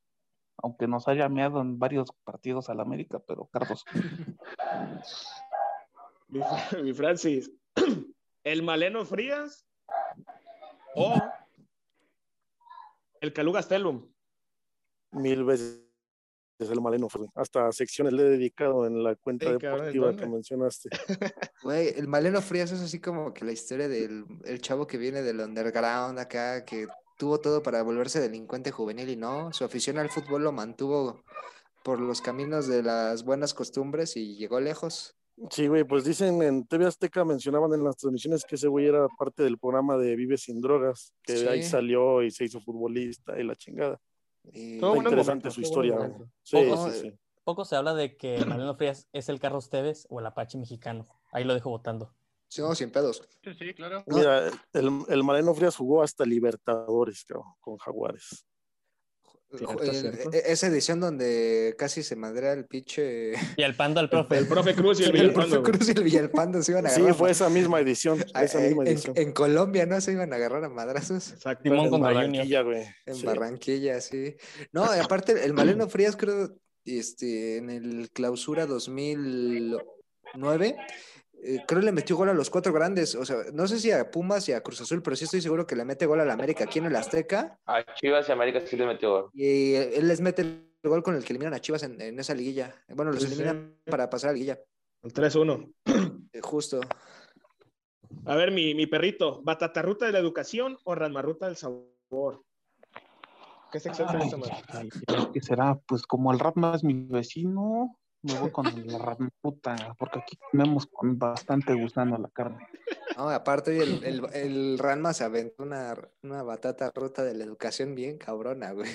[0.58, 3.86] Aunque nos haya meado en varios partidos al América, pero Cardoso.
[6.28, 6.42] Mi,
[6.82, 7.52] mi Francis,
[8.44, 9.68] ¿el Maleno Frías
[10.96, 11.14] o
[13.22, 14.12] el Calú Gastelum?
[15.12, 15.84] Mil veces
[16.70, 17.10] el Maleno.
[17.10, 17.28] Fue.
[17.36, 20.90] Hasta secciones le he dedicado en la cuenta Sí, deportiva que mencionaste.
[21.64, 25.22] Güey, el Maleno Frías es así como que la historia del el chavo que viene
[25.22, 30.10] del underground acá, que tuvo todo para volverse delincuente juvenil y no, su afición al
[30.10, 31.24] fútbol lo mantuvo
[31.84, 35.16] por los caminos de las buenas costumbres y llegó lejos.
[35.50, 39.08] Sí, güey, pues dicen en TV Azteca, mencionaban en las transmisiones que ese güey era
[39.18, 43.40] parte del programa de Vive sin drogas, que de ahí salió y se hizo futbolista
[43.40, 44.00] y la chingada.
[44.52, 45.98] Y Todo Está buenos interesante su historia.
[46.44, 47.14] Sí, Poco- sí, sí.
[47.44, 51.06] Poco se habla de que Mariano Frías es el Carlos Tevez o el Apache mexicano.
[51.32, 52.14] Ahí lo dejo votando.
[52.48, 53.28] Sí, no, sin pedos.
[53.44, 54.04] sí, sí, claro.
[54.08, 58.46] Mira, el, el Maleno Frías jugó hasta Libertadores, cabrón, con Jaguares.
[59.58, 60.30] Cierto, El- cierto.
[60.34, 63.34] e- esa edición donde casi se madrea el pinche.
[63.58, 64.38] Y el pando al profe.
[64.38, 65.62] El profe Cruz y el el Villalpando.
[65.64, 67.18] profe Cruz y el Villalpando se iban a Sí, agarrar.
[67.18, 68.24] fue esa misma edición.
[68.42, 69.14] Esa en, misma en- edición.
[69.18, 70.00] en Colombia, ¿no?
[70.02, 71.32] Se iban a agarrar a madrazos.
[71.34, 71.64] Exacto.
[71.64, 72.30] Simón En contra Junior.
[72.32, 72.84] Barranquilla, güey.
[73.06, 73.26] En Sí.
[73.26, 74.36] Barranquilla, sí.
[74.72, 80.76] No, y aparte, el Maleno Frías, creo, este, en el clausura 2009,
[81.44, 83.16] eh, creo le metió gol a los cuatro grandes.
[83.16, 85.66] O sea, no sé si a Pumas y a Cruz Azul, pero sí estoy seguro
[85.68, 87.60] que le mete gol a la América aquí en el Azteca.
[87.66, 89.30] A Chivas y América sí le metió gol.
[89.34, 92.20] Y eh, él les mete el gol con el que eliminan a Chivas en, en
[92.20, 92.74] esa liguilla.
[92.90, 93.34] Bueno, los Sí, sí.
[93.36, 94.60] eliminan para pasar a la liguilla.
[95.02, 95.74] El 3-1.
[96.34, 96.80] Eh, Justo.
[98.26, 102.44] A ver, mi, mi perrito, ¿batatarruta de la educación o rasmarruta del sabor?
[103.72, 104.50] ¿Qué sección se Ay, gusta más?
[104.70, 104.90] ay,
[105.34, 105.80] ¿Qué será?
[105.88, 110.88] Pues como el Ratma es mi vecino, me voy con la Ratmuta, porque aquí comemos
[110.88, 112.68] con bastante gusano la carne.
[113.18, 117.96] No, aparte, el, el, el Ranma se aventó una, una batata rota de la educación
[117.96, 118.90] bien cabrona, güey.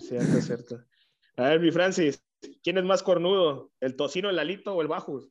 [0.00, 0.84] Cierto, es cierto.
[1.36, 2.24] A ver, mi Francis,
[2.62, 3.70] ¿quién es más cornudo?
[3.78, 5.30] ¿El tocino, el alito o el bajus?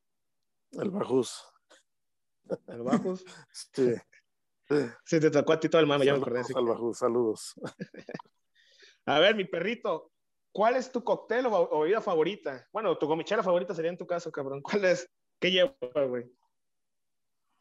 [0.72, 1.44] El Bajús.
[2.68, 3.26] ¿El bajus?
[3.52, 3.96] Sí.
[5.06, 6.42] Sí, te tocó a ti todo el mame, ya me acordé.
[6.54, 7.54] Al Bajús, saludos.
[9.06, 10.12] A ver, mi perrito,
[10.56, 12.66] ¿cuál es tu cóctel o, o bebida favorita?
[12.72, 14.62] Bueno, tu gomichera favorita sería en tu caso, cabrón.
[14.62, 15.06] ¿Cuál es?
[15.38, 15.76] ¿Qué lleva,
[16.08, 16.32] güey?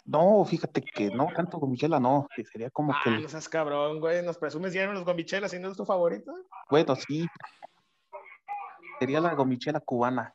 [0.04, 3.28] No, fíjate que no, tanto con Michela no, que sería como que, Ah, el- no
[3.28, 4.22] seas cabrón, güey.
[4.22, 6.30] Nos presumes ya los gomichelas y no es tu favorita.
[6.70, 7.26] bueno, sí,
[9.00, 10.33] sería la gomichela cubana.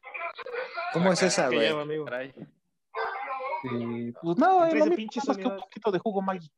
[0.92, 1.68] ¿Cómo es esa, ¿Qué güey?
[1.68, 2.04] lleva, amigo?
[2.06, 2.34] Caray.
[3.72, 6.52] Eh, pues no, ¿Qué es lo pinche más que un poquito de jugo Maggi.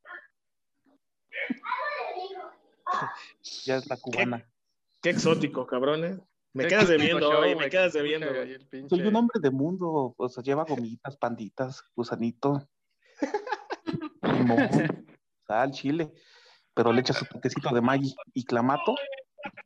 [3.64, 4.48] Ya es la cubana.
[5.02, 6.20] Qué exótico, cabrones.
[6.54, 8.26] Me quedas debiendo hoy, güey, me quedas que debiendo.
[8.88, 12.68] Soy un hombre de mundo, o sea, lleva gomitas, panditas, gusanito,
[14.22, 14.58] limón,
[15.46, 16.12] sal, chile,
[16.74, 18.94] pero le echas su toquecito de Maggi y clamato,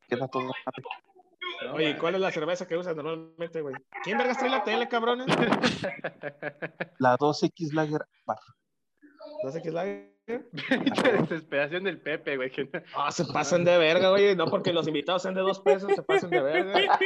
[0.09, 0.51] queda todo.
[1.73, 3.75] Oye, ¿y ¿cuál es la cerveza que usas normalmente, güey?
[4.05, 5.27] ¿Quién vergas trae la tele, cabrones?
[6.99, 8.39] La 2X Lager Bar.
[9.43, 9.61] No sé
[10.69, 12.51] Pinche desesperación del Pepe, güey.
[12.97, 14.35] Ah, se pasan de verga, güey.
[14.35, 16.99] No porque los invitados sean de dos pesos, se pasan de verga.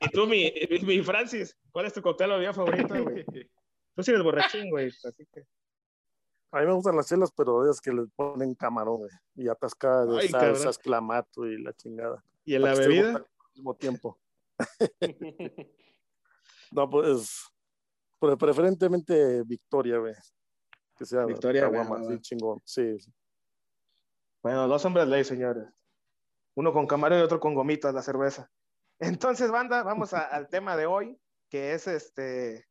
[0.00, 0.52] Y tú, mi,
[0.82, 3.24] mi, Francis, ¿cuál es tu cóctel o bebida favorita, güey?
[3.94, 4.90] Tú sí eres borrachín, güey.
[5.04, 5.44] Así que...
[6.52, 10.06] A mí me gustan las chelas, pero es que le ponen camarón, güey, y atascada
[10.06, 12.24] de Ay, salsas, clamato y la chingada.
[12.44, 13.16] ¿Y en la bebida?
[13.16, 14.18] Al mismo tiempo.
[16.70, 17.52] no, pues,
[18.18, 20.14] pre- preferentemente Victoria, güey.
[20.96, 22.14] Que sea Victoria, caguama, güey.
[22.14, 22.60] así chingón.
[22.64, 23.12] Sí, sí.
[24.42, 25.66] Bueno, dos hombres ley, señores.
[26.54, 28.50] Uno con camarón y otro con gomitas, la cerveza.
[28.98, 31.18] Entonces, banda, vamos a- al tema de hoy,
[31.50, 32.66] que es este.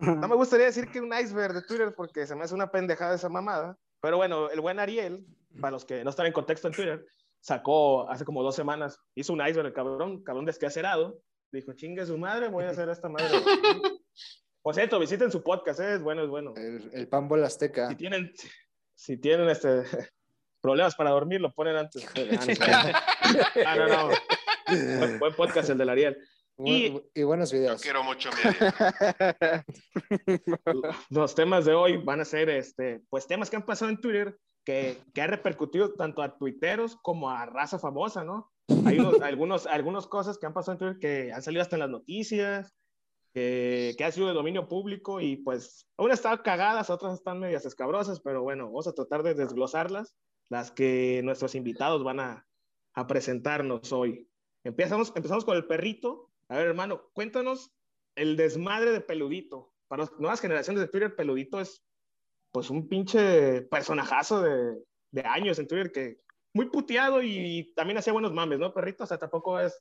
[0.00, 3.14] No me gustaría decir que un iceberg de Twitter porque se me hace una pendejada
[3.14, 3.76] esa mamada.
[4.00, 5.26] Pero bueno, el buen Ariel,
[5.60, 7.06] para los que no están en contexto en Twitter,
[7.40, 11.20] sacó hace como dos semanas, hizo un iceberg, el cabrón, cabrón desquacerado.
[11.52, 13.26] Dijo, chingue su madre, voy a hacer esta madre.
[14.62, 15.94] Por cierto, visiten su podcast, ¿eh?
[15.94, 16.52] es bueno, es bueno.
[16.56, 17.88] El, el pan bola azteca.
[17.88, 18.32] Si tienen,
[18.94, 19.82] si tienen este,
[20.60, 22.06] problemas para dormir, lo ponen antes.
[23.64, 24.08] Ah, no, no.
[24.98, 26.18] Buen, buen podcast el del Ariel.
[26.64, 27.80] Y, y buenos Yo videos.
[27.80, 28.50] quiero mucho mi
[31.10, 34.36] Los temas de hoy van a ser este, pues temas que han pasado en Twitter
[34.64, 38.50] que, que ha repercutido tanto a tuiteros como a raza famosa, ¿no?
[38.84, 41.80] Hay unos, algunos, algunas cosas que han pasado en Twitter que han salido hasta en
[41.80, 42.74] las noticias
[43.32, 48.20] que, ha sido de dominio público y pues unas están cagadas, otras están medias escabrosas,
[48.20, 50.16] pero bueno, vamos a tratar de desglosarlas,
[50.48, 52.46] las que nuestros invitados van a,
[52.94, 54.28] a presentarnos hoy.
[54.64, 56.30] Empezamos, empezamos con el perrito.
[56.48, 57.72] A ver, hermano, cuéntanos
[58.16, 59.72] el desmadre de Peludito.
[59.88, 61.84] Para las nuevas generaciones de Twitter, Peludito es
[62.52, 66.20] pues un pinche personajazo de, de años en Twitter que
[66.52, 69.04] muy puteado y también hacía buenos mames, ¿no, perrito?
[69.04, 69.80] O sea, tampoco es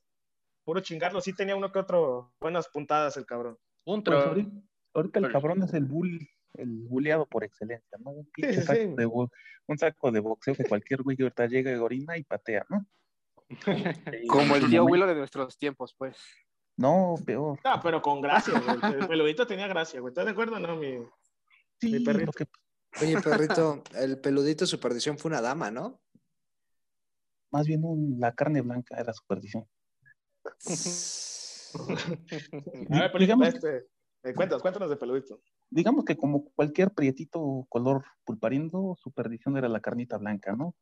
[0.70, 1.20] puro chingarlo.
[1.20, 3.58] Sí tenía uno que otro buenas puntadas el cabrón.
[3.86, 4.52] Un pues ahorita,
[4.94, 8.12] ahorita, el cabrón es el bull, el bulleado por excelencia, ¿no?
[8.12, 8.94] Un, sí, sí, saco sí.
[8.96, 12.86] De, un saco de boxeo que cualquier güey ahorita llega y orina y patea, ¿no?
[14.30, 16.18] Como el tío Willow de nuestros tiempos, pues.
[16.78, 17.60] No, peor.
[17.64, 18.94] Ah, pero con gracia, güey.
[18.94, 20.12] El peludito tenía gracia, güey.
[20.12, 21.00] ¿Estás de acuerdo no, mi,
[21.82, 22.32] sí, mi perrito?
[22.32, 22.46] Que...
[23.02, 26.00] Oye, perrito, el peludito su perdición fue una dama, ¿no?
[27.50, 29.68] Más bien un, la carne blanca era su perdición.
[32.90, 33.86] A ver, digamos, este,
[34.24, 35.40] eh, cuéntanos, cuéntanos de peludito.
[35.70, 40.76] Digamos que como cualquier prietito color pulparindo, su perdición era la carnita blanca, ¿no?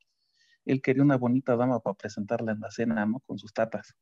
[0.66, 3.22] Él quería una bonita dama para presentarla en la cena, ¿no?
[3.26, 3.96] Con sus tatas.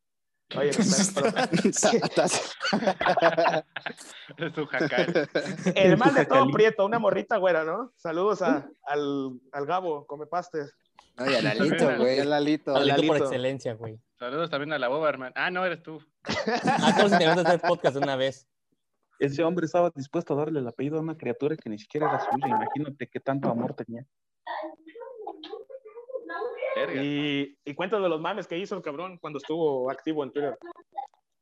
[0.56, 0.71] Oye,
[1.91, 2.56] tatas.
[4.38, 5.30] es su jacal.
[5.75, 7.91] El mal de todo prieto, una morrita güera, ¿no?
[7.95, 10.71] Saludos a, al, al Gabo, come pastes.
[11.17, 12.19] Ay, a Lalito, güey.
[12.19, 12.80] A Lalito.
[12.80, 13.99] Lalito por excelencia, güey.
[14.17, 15.34] Saludos también a la Boberman.
[15.36, 16.01] Ah, no, eres tú.
[16.25, 18.47] Ah, como si te hacer podcast una vez.
[19.19, 22.19] Ese hombre estaba dispuesto a darle el apellido a una criatura que ni siquiera era
[22.19, 22.47] suya.
[22.47, 24.06] Imagínate qué tanto amor tenía.
[27.01, 30.58] Y, y cuéntanos de los mames que hizo el cabrón cuando estuvo activo en Twitter.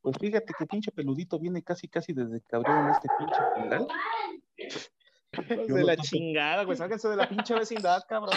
[0.02, 3.88] Pues fíjate que pinche peludito viene casi casi desde que abrieron este pinche canal.
[5.68, 6.78] De la chingada, güey.
[6.78, 8.36] Sálganse de la pinche vecindad, cabrón.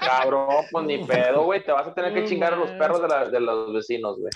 [0.00, 1.64] Cabrón, pues ni pedo, güey.
[1.64, 4.32] Te vas a tener que chingar a los perros de, la, de los vecinos, güey.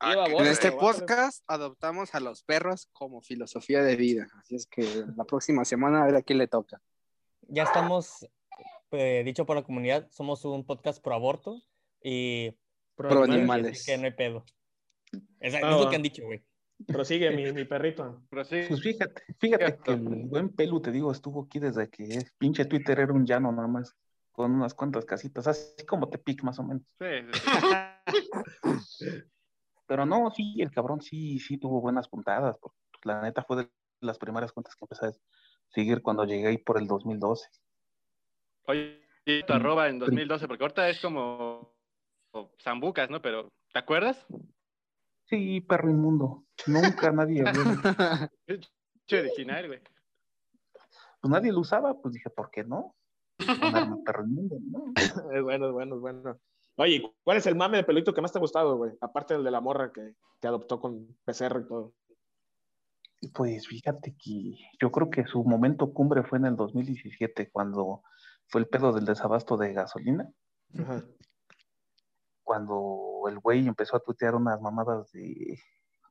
[0.00, 4.26] En este podcast adoptamos a los perros como filosofía de vida.
[4.40, 4.82] Así es que
[5.16, 6.82] la próxima semana a ver a quién le toca.
[7.42, 8.26] Ya estamos,
[8.90, 11.62] eh, dicho por la comunidad, somos un podcast pro aborto
[12.02, 12.50] y
[12.96, 13.86] pro, pro animales.
[13.86, 14.44] Que no hay pedo.
[15.38, 16.42] Es, es lo que han dicho, güey.
[16.86, 18.22] Prosigue, mi, mi perrito.
[18.28, 18.68] Prosigue.
[18.68, 22.64] Pues fíjate, fíjate que el buen pelu, te digo, estuvo aquí desde que es pinche
[22.64, 23.96] Twitter era un llano nada más,
[24.30, 26.82] con unas cuantas casitas, así como te pic más o menos.
[26.98, 29.10] Sí, sí.
[29.86, 32.56] Pero no, sí, el cabrón sí, sí tuvo buenas puntadas.
[32.58, 35.12] porque La neta fue de las primeras cuentas que empecé a
[35.68, 37.48] seguir cuando llegué ahí por el 2012.
[38.66, 41.72] Oye, y tu arroba en 2012, porque ahorita es como
[42.32, 43.20] como Zambucas, ¿no?
[43.20, 44.26] Pero, ¿te acuerdas?
[45.32, 46.44] Sí, perro inmundo.
[46.66, 47.42] Nunca nadie
[49.06, 49.80] Che, original, güey.
[51.22, 52.94] pues nadie lo usaba, pues dije, ¿por qué no?
[54.04, 54.92] Perro inmundo, ¿no?
[55.32, 56.38] Es bueno, es bueno, es bueno.
[56.76, 58.92] Oye, ¿cuál es el mame de peludito que más te ha gustado, güey?
[59.00, 61.94] Aparte del de la morra que te adoptó con PCR y todo.
[63.32, 68.02] Pues fíjate que yo creo que su momento cumbre fue en el 2017, cuando
[68.48, 70.30] fue el pedo del desabasto de gasolina.
[70.78, 71.02] Ajá.
[72.52, 75.58] Cuando el güey empezó a tuitear unas mamadas de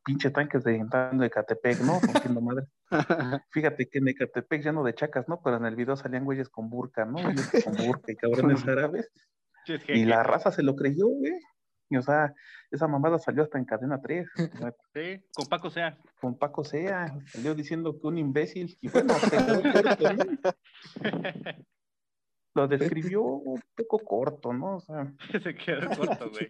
[0.03, 1.99] pinche tanques de entrando de Catepec, ¿no?
[2.01, 2.65] Rompiendo madre.
[3.51, 5.39] Fíjate que en Ecatepec ya no de chacas, ¿no?
[5.43, 7.21] Pero en el video salían güeyes con burka, ¿no?
[7.21, 9.11] Güeyes con burka y cabrones árabes.
[9.89, 11.33] Y la raza se lo creyó, güey.
[11.91, 12.33] Y, o sea,
[12.71, 14.27] esa mamada salió hasta en cadena 3.
[14.95, 15.95] Sí, con Paco Sea.
[16.19, 17.19] Con Paco Sea.
[17.27, 18.79] Salió diciendo que un imbécil.
[18.81, 20.55] Y bueno, se quedó corto, ¿no?
[22.53, 22.67] Lo
[23.15, 24.77] describió un poco corto, ¿no?
[24.77, 26.49] O sea, Se quedó corto, güey.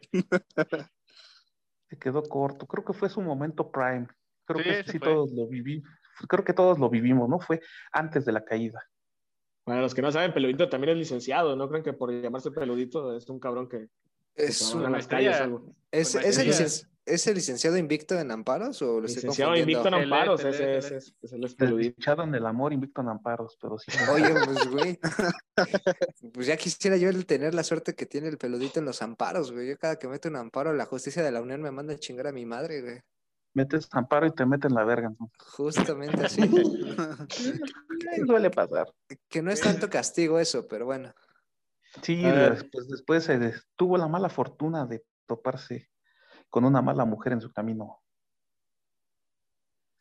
[1.90, 2.66] se quedó corto.
[2.68, 4.08] Creo que fue su momento prime.
[4.46, 5.08] Creo Sí, que ese sí fue.
[5.10, 5.90] todos lo vivimos.
[6.28, 7.40] Creo que todos lo vivimos, ¿no?
[7.40, 7.62] Fue
[7.92, 8.84] antes de la caída.
[9.64, 11.56] Para los que no saben, peludito también es licenciado.
[11.56, 13.88] No creen que por llamarse peludito es un cabrón que,
[14.36, 15.76] Es, trabaja en un- las calles o algo.
[15.92, 16.68] ¿es, Con es el maestría.
[16.68, 21.14] licen- ¿es el licenciado invicto en amparos o lo Licenciado invicto en amparos, ese es,
[21.22, 21.66] peludito.
[21.66, 23.92] Desdichado en el amor, invicto en amparos, pero sí.
[24.12, 25.00] Oye, pues, güey.
[26.34, 29.52] Pues ya quisiera yo el tener la suerte que tiene el peludito en los amparos,
[29.52, 29.70] güey.
[29.70, 32.28] Yo cada que meto un amparo, la justicia de la Unión me manda a chingar
[32.28, 33.02] a mi madre, güey.
[33.54, 35.10] Metes amparo y te meten la verga.
[35.20, 35.30] ¿no?
[35.38, 36.42] Justamente así.
[38.26, 38.88] Suele pasar.
[39.28, 41.14] que no es tanto castigo eso, pero bueno.
[42.02, 42.54] Sí, ver.
[42.54, 45.91] después, después se tuvo la mala fortuna de toparse
[46.52, 48.00] con una mala mujer en su camino,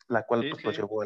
[0.07, 1.05] la cual Sí, pues, lo llevó a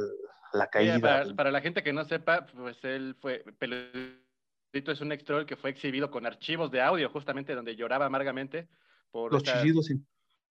[0.53, 0.99] la caída.
[0.99, 3.45] para, para la gente que no sepa, pues él fue.
[3.57, 8.05] Peludito es un ex troll que fue exhibido con archivos de audio, justamente donde lloraba
[8.07, 8.67] amargamente
[9.11, 10.05] por los esta- chillidos, in-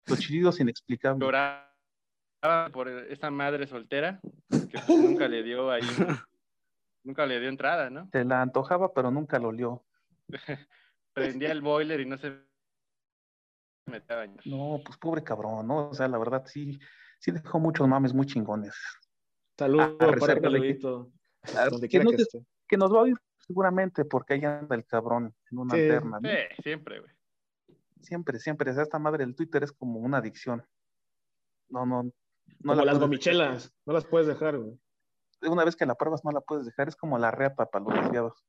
[0.07, 1.21] los chillidos inexplicables.
[1.21, 1.69] lloraba
[2.73, 4.87] por esta madre soltera que pues,
[5.23, 5.83] nunca le dio ahí,
[7.03, 8.09] nunca le dio entrada, ¿no?
[8.11, 9.85] Se la antojaba, pero nunca lo olió.
[11.13, 12.48] Prendía el boiler y no se
[13.85, 14.39] metía a bañar.
[14.45, 15.89] No, pues pobre cabrón, ¿no?
[15.89, 16.79] O sea, la verdad sí,
[17.19, 18.75] sí dejó muchos mames muy chingones.
[19.57, 21.11] Saludos para Peludito.
[21.57, 22.45] Ah, Donde que, quiera no que esté.
[22.67, 25.81] que nos va a oír seguramente porque ahí anda el cabrón en una Sí.
[25.81, 26.19] alterna.
[26.21, 26.29] ¿no?
[26.29, 27.11] Sí, siempre, güey.
[28.01, 28.71] Siempre, siempre.
[28.71, 30.65] O sea, esta madre del Twitter es como una adicción.
[31.67, 32.03] No, no.
[32.03, 32.11] no
[32.61, 33.73] Como la las puedes gomichelas.
[33.85, 34.79] No las puedes dejar, güey.
[35.41, 36.87] Una vez que la pruebas no la puedes dejar.
[36.87, 38.45] Es como la reata para los desviados.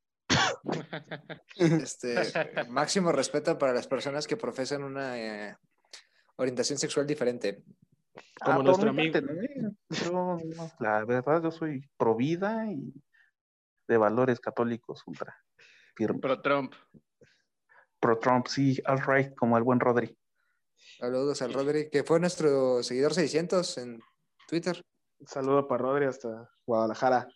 [1.57, 2.14] Este,
[2.68, 5.57] máximo respeto para las personas que profesan una eh,
[6.37, 7.62] orientación sexual diferente.
[8.42, 9.23] Como por nuestro.
[9.23, 10.38] Eh, Yo,
[10.81, 12.92] la verdad, yo soy pro vida y
[13.87, 15.37] de valores católicos ultra
[15.94, 16.20] firmes.
[16.20, 16.75] Pro Trump.
[18.01, 20.16] Pro Trump, sí, all right, como el buen Rodri.
[20.99, 24.01] Saludos al Rodri, que fue nuestro seguidor 600 en
[24.49, 24.83] Twitter.
[25.18, 27.29] Un saludo para Rodri hasta Guadalajara.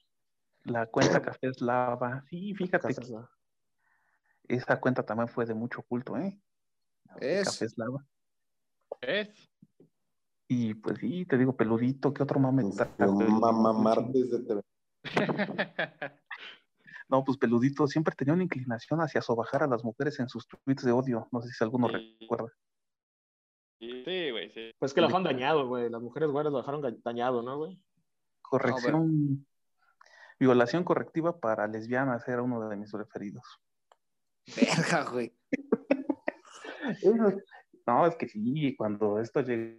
[0.64, 2.24] La cuenta Café Eslava.
[2.28, 3.30] Sí, fíjate, Café que Eslava.
[4.48, 6.40] esa cuenta también fue de mucho culto, ¿eh?
[7.20, 7.44] Es.
[7.44, 8.06] Café Eslava.
[9.00, 9.50] ¿Es?
[10.48, 12.68] Y pues sí, te digo, peludito, ¿qué otro mame?
[12.68, 12.90] está?
[12.98, 14.62] Mamá martes de TV.
[17.06, 20.84] No, pues peludito siempre tenía una inclinación hacia sobajar a las mujeres en sus tweets
[20.84, 21.28] de odio.
[21.32, 22.50] No sé si alguno recuerda.
[23.78, 24.70] Sí, güey, sí.
[24.78, 25.90] Pues que lo dejaron dañado, güey.
[25.90, 27.78] Las mujeres güeras lo dejaron dañado, ¿no, güey?
[28.40, 29.46] Corrección.
[30.44, 33.46] Violación correctiva para lesbianas era uno de mis preferidos.
[34.54, 35.32] Verga, güey.
[37.86, 39.78] No, es que sí, cuando esto llegó,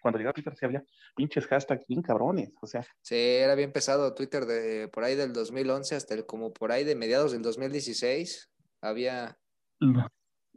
[0.00, 2.52] cuando llegó a Twitter, sí había pinches hashtags bien cabrones.
[2.60, 6.52] O sea, Sí, era bien pesado Twitter de por ahí del 2011 hasta el, como
[6.52, 8.50] por ahí de mediados del 2016.
[8.80, 9.38] Había.
[9.78, 10.08] lo,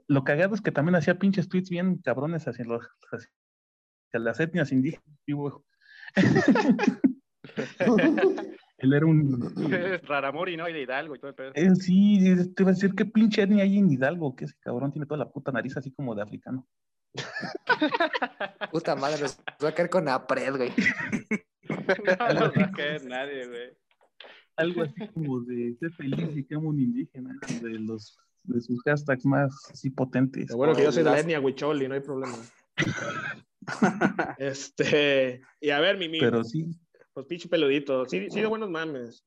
[0.07, 3.29] lo cagado es que también hacía pinches tweets bien cabrones hacia, los, hacia
[4.19, 5.05] las etnias indígenas.
[8.77, 9.53] Él era un.
[9.95, 10.69] Es Raramuri, ¿no?
[10.69, 11.51] Y de Hidalgo y todo el pedo.
[11.55, 12.19] Él sí,
[12.55, 15.17] te iba a decir qué pinche etnia hay en Hidalgo, que ese cabrón tiene toda
[15.17, 16.67] la puta nariz así como de africano.
[18.71, 20.71] Puta madre, nos va a caer con Apred, güey.
[21.67, 23.77] No nos va a caer nadie, güey.
[24.55, 28.81] Algo así como de ser feliz y que amo un indígena, de los de sus
[28.83, 30.49] hashtags más así potentes.
[30.49, 32.37] Lo bueno que yo soy de la etnia Huicholi, no hay problema.
[34.37, 36.19] este, y a ver, Mimi.
[36.19, 36.69] Pero sí.
[37.17, 38.05] Pues pinche peludito.
[38.05, 39.25] Sí, sí de buenos mames.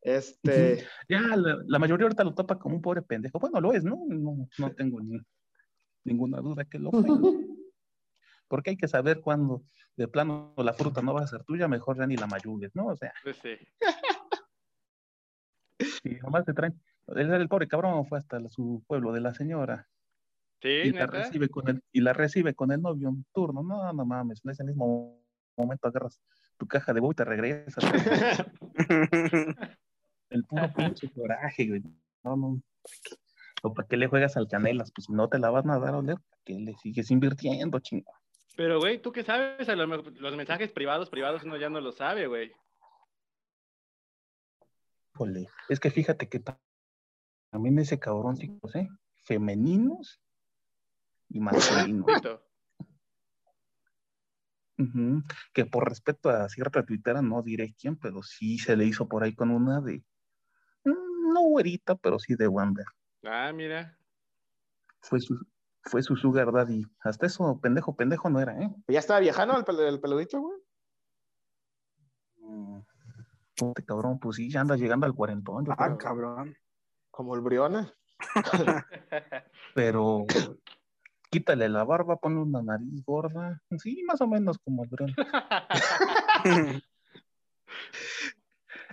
[0.00, 0.84] Este.
[1.08, 3.38] Ya, la, la mayoría ahorita lo tapa como un pobre pendejo.
[3.38, 4.04] Bueno, lo es, ¿no?
[4.08, 5.16] No, no tengo ni,
[6.02, 7.04] ninguna duda que lo fue.
[8.48, 9.62] Porque hay que saber cuándo
[9.94, 12.88] de plano la fruta no va a ser tuya, mejor ya ni la mayugues, ¿no?
[12.88, 13.56] O sea, Pues sí.
[16.02, 16.82] si nomás te traen.
[17.14, 19.88] El, el pobre cabrón fue hasta su pueblo de la señora.
[20.60, 23.92] Sí, y la recibe con el y la recibe con el novio en turno no
[23.92, 25.24] no mames en ese mismo
[25.56, 26.20] momento agarras
[26.58, 27.84] tu caja de te regresas
[30.30, 31.82] el puro pinche coraje güey.
[32.24, 32.60] No no.
[33.62, 35.94] O para qué le juegas al canelas pues si no te la vas a dar
[35.94, 38.12] a oler ¿para qué le sigues invirtiendo chingo
[38.56, 39.68] Pero, güey, ¿tú qué sabes?
[39.68, 42.52] A lo mejor los mensajes privados, privados, uno ya no lo sabe, güey.
[45.14, 46.60] Híjole, es que fíjate que ta-
[47.50, 48.88] también ese cabrón chicos eh
[49.24, 50.20] femeninos
[51.28, 52.06] y masculinos
[55.52, 59.24] Que por respeto a cierta tuitera, no diré quién, pero sí se le hizo por
[59.24, 60.04] ahí con una de,
[60.84, 62.86] mm, no güerita, pero sí de Wander.
[63.24, 63.98] Ah, mira.
[65.00, 65.36] Fue su,
[65.82, 66.84] fue su sugar daddy.
[67.00, 68.70] Hasta eso, pendejo, pendejo no era, ¿eh?
[68.86, 70.58] ¿Ya estaba viajando el, pel- el peludito, güey?
[73.56, 75.64] Este cabrón, pues sí, ya anda llegando al cuarentón.
[75.64, 75.98] yo Ah, creo.
[75.98, 76.56] cabrón.
[77.10, 77.92] Como el Briona.
[79.74, 80.24] Pero
[81.30, 83.60] quítale la barba, ponle una nariz gorda.
[83.78, 85.14] Sí, más o menos como el Brian.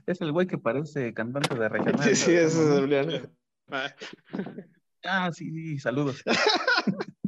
[0.05, 2.03] es el güey que parece cantante de regional.
[2.03, 3.29] Sí, sí, ese es el Briona.
[5.03, 6.23] Ah, sí, sí, saludos.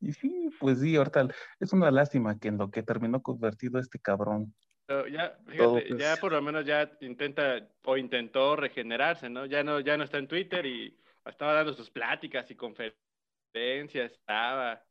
[0.00, 1.28] y sí, pues sí, ahorita
[1.60, 4.54] es una lástima que en lo que terminó convertido este cabrón.
[4.86, 6.00] Pero ya, fíjate, Todo, pues.
[6.00, 9.46] ya por lo menos ya intenta o intentó regenerarse, ¿no?
[9.46, 10.98] Ya no, ya no está en Twitter y
[11.30, 14.82] estaba dando sus pláticas y conferencias, estaba.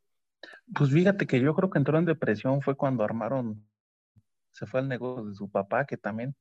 [0.76, 3.68] Pues fíjate que yo creo que entró en depresión fue cuando armaron,
[4.52, 6.36] se fue al negocio de su papá, que también,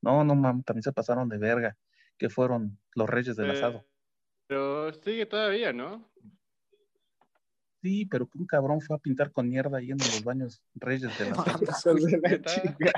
[0.00, 1.76] no, no mames, también se pasaron de verga,
[2.18, 3.86] que fueron los reyes del asado.
[4.46, 6.10] Pero sigue todavía, ¿no?
[7.82, 11.16] Sí, pero que un cabrón fue a pintar con mierda ahí en los baños reyes
[11.18, 11.94] del asado.
[11.94, 12.92] De la chinga.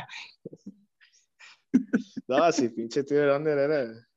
[2.28, 4.08] No, sí, pinche tío Brander era.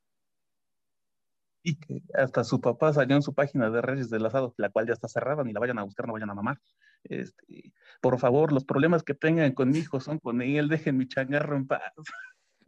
[1.67, 4.85] Y que hasta su papá salió en su página de Reyes del Asado, la cual
[4.85, 6.59] ya está cerrada, ni la vayan a buscar, no vayan a mamar.
[7.03, 11.07] Este, por favor, los problemas que tengan con mi hijo son con él, dejen mi
[11.07, 11.81] changarro en paz.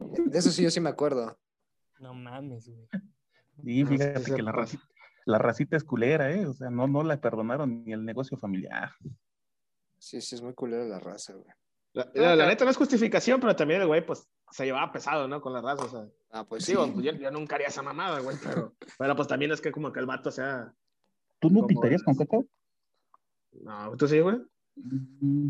[0.38, 1.38] eso sí, yo sí me acuerdo.
[2.00, 2.88] No mames, güey.
[3.62, 4.84] Y No, fíjate sí, que la racita,
[5.26, 6.46] la racita es culera, ¿eh?
[6.46, 8.90] O sea, no, no la perdonaron ni el negocio familiar.
[9.98, 11.46] Sí, sí, es muy culera la raza, güey.
[11.92, 15.28] La, la- la neta no es justificación, pero también el güey, pues, se llevaba pesado,
[15.28, 15.40] ¿no?
[15.40, 16.08] Con la raza, o sea.
[16.30, 16.90] Ah, pues Digo, sí.
[16.92, 19.92] pues, yo, yo nunca haría esa mamada, güey, pero, pero pues también es que como
[19.92, 20.74] que el vato sea...
[21.40, 22.04] ¿Tú no pintarías es.
[22.04, 22.46] con Coco?
[23.52, 24.36] No, ¿tú sí, güey?
[24.76, 25.48] Mm,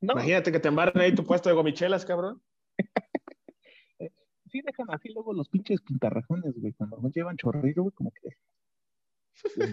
[0.00, 2.42] No, Imagínate que te embarren ahí tu puesto de gomichelas, cabrón.
[4.50, 6.72] sí dejan así luego los pinches pintarrajones, güey.
[6.74, 8.36] Cuando no llevan chorrillo, güey, como que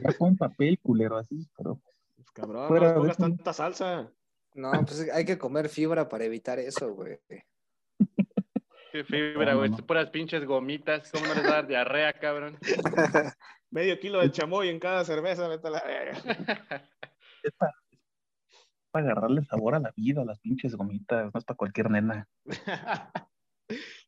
[0.01, 1.79] da con papel culero así, pero
[2.15, 4.11] Pues, cabrón, Fuera no pongas tanta salsa.
[4.53, 7.19] No, pues hay que comer fibra para evitar eso, güey.
[8.91, 9.69] Qué fibra, güey.
[9.69, 9.85] no, no.
[9.85, 11.11] Puras pinches gomitas.
[11.11, 12.57] ¿Cómo no les va a dar diarrea, cabrón?
[13.71, 16.17] Medio kilo de chamoy en cada cerveza, vete a la verga.
[17.43, 17.73] es para,
[18.91, 22.27] para agarrarle sabor a la vida, a las pinches gomitas, no es para cualquier nena.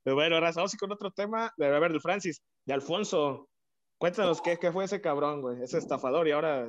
[0.03, 1.53] Pero bueno, ahora vamos con otro tema.
[1.55, 3.49] De, a ver, de Francis, de Alfonso.
[3.97, 5.63] Cuéntanos qué, qué fue ese cabrón, güey.
[5.63, 6.67] Ese estafador y ahora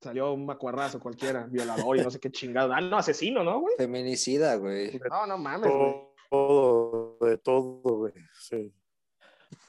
[0.00, 2.72] salió un macuarrazo cualquiera, violador y no sé qué chingado.
[2.72, 3.74] Ah, no, asesino, ¿no, güey?
[3.76, 4.96] Feminicida, güey.
[5.10, 6.07] No, no mames, güey.
[6.30, 8.12] Todo, de todo, güey.
[8.40, 8.72] sí.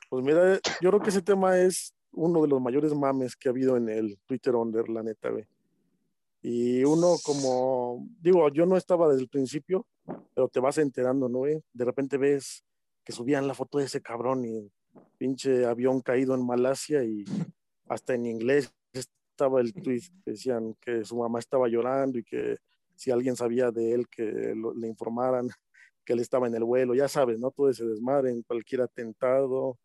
[0.09, 3.51] Pues mira, yo creo que ese tema es uno de los mayores mames que ha
[3.51, 5.45] habido en el Twitter Under, la neta, güey.
[6.41, 9.85] Y uno como, digo, yo no estaba desde el principio,
[10.33, 11.61] pero te vas enterando, ¿no, güey?
[11.73, 12.63] De repente ves
[13.03, 14.71] que subían la foto de ese cabrón y
[15.17, 17.25] pinche avión caído en Malasia y
[17.87, 22.57] hasta en inglés estaba el tweet que decían que su mamá estaba llorando y que
[22.95, 25.49] si alguien sabía de él que lo- le informaran
[26.09, 27.51] que él estaba en el vuelo, ya sabes, ¿no?
[27.51, 29.77] Todo ese desmadre en cualquier atentado.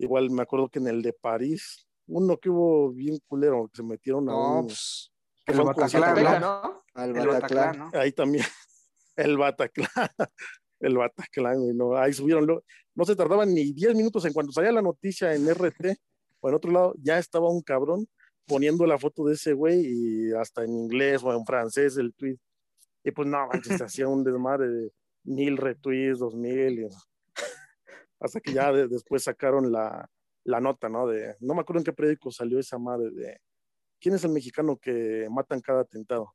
[0.00, 3.82] Igual me acuerdo que en el de París, uno que hubo bien culero, que se
[3.84, 4.66] metieron a No, un...
[4.66, 5.12] pues,
[5.46, 6.40] que El Bataclan.
[6.40, 6.82] ¿no?
[6.94, 7.66] al El Bataclan.
[7.66, 8.00] Bataclan, ¿no?
[8.00, 8.44] Ahí también,
[9.16, 9.88] el Bataclan,
[10.80, 11.96] el Bataclan, güey, ¿no?
[11.96, 12.64] Ahí subieron, lo-
[12.96, 15.96] no se tardaban ni 10 minutos en cuanto salía la noticia en RT
[16.40, 18.08] o en otro lado, ya estaba un cabrón
[18.44, 22.38] poniendo la foto de ese güey y hasta en inglés o en francés el tweet.
[23.04, 24.90] Y pues no, manches, se hacía un desmadre de
[25.24, 26.88] mil retweets, dos mil, y-
[28.20, 30.08] hasta que ya de- después sacaron la,
[30.44, 31.06] la nota, ¿no?
[31.06, 33.40] De, no me acuerdo en qué periódico salió esa madre de,
[34.00, 36.32] ¿quién es el mexicano que matan cada atentado?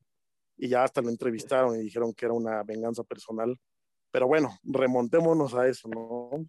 [0.57, 3.57] Y ya hasta lo entrevistaron y dijeron que era una venganza personal.
[4.11, 6.45] Pero bueno, remontémonos a eso, ¿no?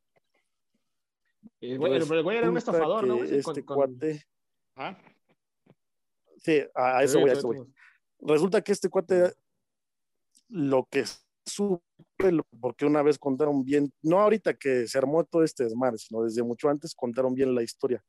[1.60, 3.16] El güey, el- el güey era un estafador, ¿no?
[3.18, 3.36] güey?
[3.36, 4.24] Este con- con- cuate,
[4.74, 4.98] Ajá.
[6.38, 7.72] sí, a, a eso voy, a eso voy.
[8.20, 9.32] Resulta que este cuate,
[10.48, 11.04] lo que
[11.46, 11.82] supe,
[12.60, 16.42] porque una vez contaron bien, no ahorita que se armó todo este desmadre, sino desde
[16.42, 18.02] mucho antes contaron bien la historia.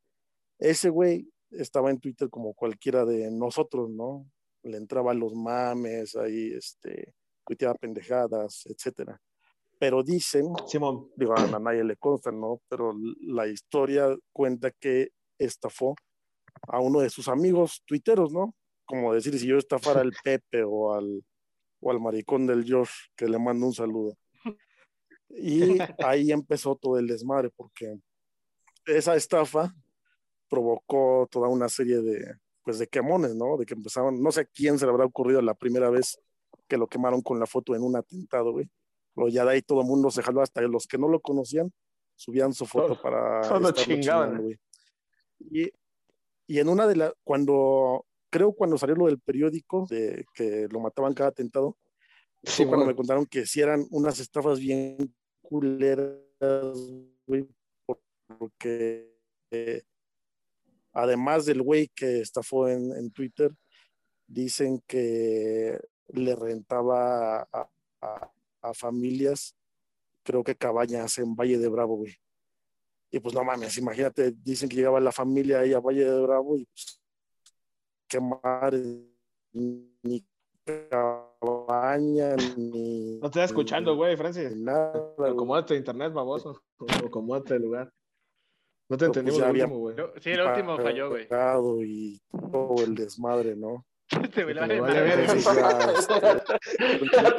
[0.60, 4.26] Ese güey estaba en Twitter como cualquiera de nosotros, ¿no?
[4.64, 7.14] Le entraban los mames, ahí, este,
[7.46, 9.20] tuiteaba pendejadas, etcétera.
[9.80, 11.10] Pero dicen, Simón.
[11.16, 12.62] digo, a nadie le consta, ¿no?
[12.70, 15.10] Pero la historia cuenta que
[15.40, 15.96] estafó
[16.68, 18.56] a uno de sus amigos tuiteros, ¿no?
[18.86, 21.24] Como decir, si yo estafara al Pepe o al,
[21.82, 24.16] o al maricón del Josh, que le mando un saludo.
[25.34, 27.98] Y ahí empezó todo el desmadre, porque
[28.86, 29.74] esa estafa
[30.50, 33.56] provocó toda una serie de, pues, de quemones, ¿no?
[33.58, 36.20] De que empezaron, no sé a quién se le habrá ocurrido la primera vez
[36.68, 38.70] que lo quemaron con la foto en un atentado, güey.
[39.16, 41.72] Pero ya de ahí todo el mundo se jaló, hasta los que no lo conocían,
[42.16, 44.02] subían su foto Todo- para todo chingaban.
[44.32, 44.60] chingando, güey.
[45.40, 45.72] Y,
[46.48, 50.80] y en una de las, cuando, creo cuando salió lo del periódico, de que lo
[50.80, 51.78] mataban cada atentado,
[52.44, 52.70] Simón.
[52.70, 56.18] cuando me contaron que si eran unas estafas bien culeras,
[57.28, 57.48] güey,
[58.40, 59.14] porque
[59.52, 59.84] eh,
[60.94, 63.52] además del güey que estafó en, en Twitter,
[64.28, 67.70] dicen que le rentaba a,
[68.02, 68.32] a-
[68.64, 69.56] a familias,
[70.24, 72.16] creo que cabañas en Valle de Bravo, güey.
[73.10, 76.56] Y pues no mames, imagínate, dicen que llegaba la familia ahí a Valle de Bravo
[76.58, 77.01] y pues,
[78.12, 78.84] qué madre,
[79.54, 80.26] ni
[80.90, 83.16] cabaña, ni...
[83.20, 84.56] No te está escuchando, güey, Francis.
[84.56, 84.94] ni Nada.
[85.18, 86.62] Acomódate de internet, baboso.
[86.78, 87.92] O Acomódate de lugar.
[88.90, 89.96] No te Pues entendimos último, güey.
[89.96, 91.28] Yo- Sí, el último falló, güey.
[91.84, 92.20] Y
[92.52, 93.86] todo el desmadre, ¿no?
[94.10, 95.00] Este Te vale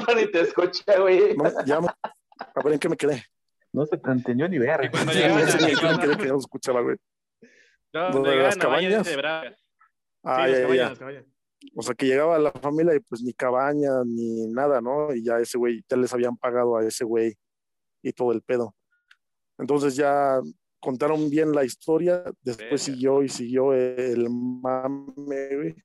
[0.07, 1.37] Tony te escucha, güey.
[1.37, 3.23] no, ya me- a ver en qué me quedé.
[3.75, 4.85] No se te entendió ni ver.
[4.87, 6.97] Y cuando Sí, llegaban sí, a- ¿en qué me quedé que no se escuchaba, güey?
[7.93, 8.11] No.
[10.23, 10.89] Ah, Sí, ya, ya, cabañas, ya.
[10.91, 11.25] las cabañas.
[11.77, 15.15] O sea, que llegaba la familia y pues ni cabaña ni nada, ¿no?
[15.15, 17.35] Y ya ese güey, ya les habían pagado a ese güey
[18.03, 18.75] y todo el pedo.
[19.59, 20.41] Entonces ya
[20.81, 22.79] contaron bien la historia, después Verga.
[22.79, 25.77] siguió y siguió el mame, güey.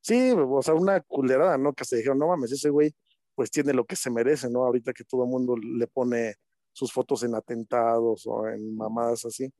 [0.00, 1.72] Sí, o sea, una culerada, ¿no?
[1.72, 2.92] Que se dijeron, no mames, ese güey
[3.36, 4.64] pues tiene lo que se merece, ¿no?
[4.64, 6.34] Ahorita que todo el mundo le pone
[6.72, 9.50] sus fotos en atentados o en mamadas así.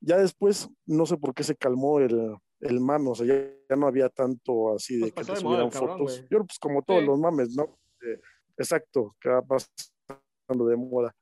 [0.00, 3.34] Ya después, no sé por qué se calmó el, el mame, o sea, ya,
[3.68, 6.18] ya no había tanto así de Pues que te de moda el subieran cabrón, fotos.
[6.20, 6.28] güey.
[6.30, 7.06] Yo, pues como todos Sí.
[7.06, 7.78] los mames, ¿no?
[8.02, 8.20] Eh,
[8.56, 11.14] exacto, que va pasando de moda.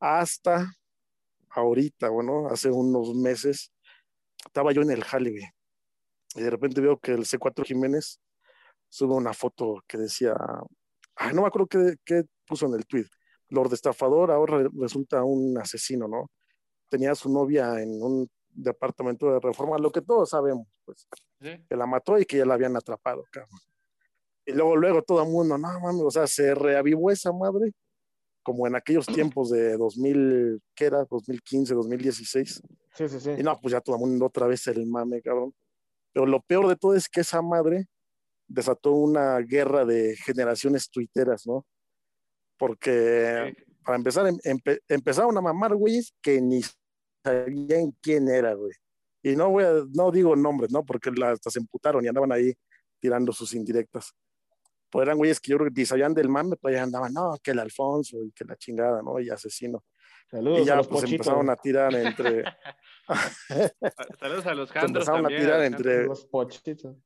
[0.00, 0.72] Hasta
[1.50, 3.72] ahorita, bueno, hace unos meses,
[4.44, 5.34] estaba yo en el jale,
[6.34, 8.20] y de repente veo que el C4 Jiménez
[8.88, 10.34] sube una foto que decía,
[11.16, 13.06] ay, no me acuerdo qué, qué puso en el tweet.
[13.48, 16.30] Lord Estafador ahora resulta un asesino, ¿no?
[16.90, 21.06] Tenía a su novia en un departamento de reforma, lo que todos sabemos, pues,
[21.68, 23.58] que la mató y que ya la habían atrapado, cabrón.
[24.46, 27.72] Y luego, luego todo el mundo, no mames, o sea, se reavivó esa madre,
[28.42, 31.04] como en aquellos tiempos de 2000, ¿qué era?
[31.04, 32.62] 2015, 2016.
[32.94, 33.30] Sí, sí, sí.
[33.38, 35.52] Y no, pues ya todo el mundo otra vez el mame, cabrón.
[36.12, 37.86] Pero lo peor de todo es que esa madre
[38.48, 41.66] desató una guerra de generaciones tuiteras, ¿no?
[42.56, 43.54] Porque
[43.84, 46.60] para empezar, em- empe- empezaron a mamar güeyes que ni
[47.30, 48.72] sabían quién era, güey.
[49.22, 50.84] Y no voy a, no digo nombres, ¿no?
[50.84, 52.54] Porque hasta se emputaron y andaban ahí
[53.00, 54.14] tirando sus indirectas.
[54.90, 57.34] Pues eran güeyes que yo creo que ni sabían del mame, pues ya andaban, no,
[57.42, 59.18] que el Alfonso y que la chingada, ¿no?
[59.20, 59.84] Y asesino.
[60.30, 61.26] Saludos y ya a los pues pochitos.
[61.26, 62.44] empezaron a tirar entre,
[64.20, 65.40] Saludos a los Se jandros empezaron a también.
[65.42, 66.04] tirar a entre-.
[66.06, 66.96] Los pochitos.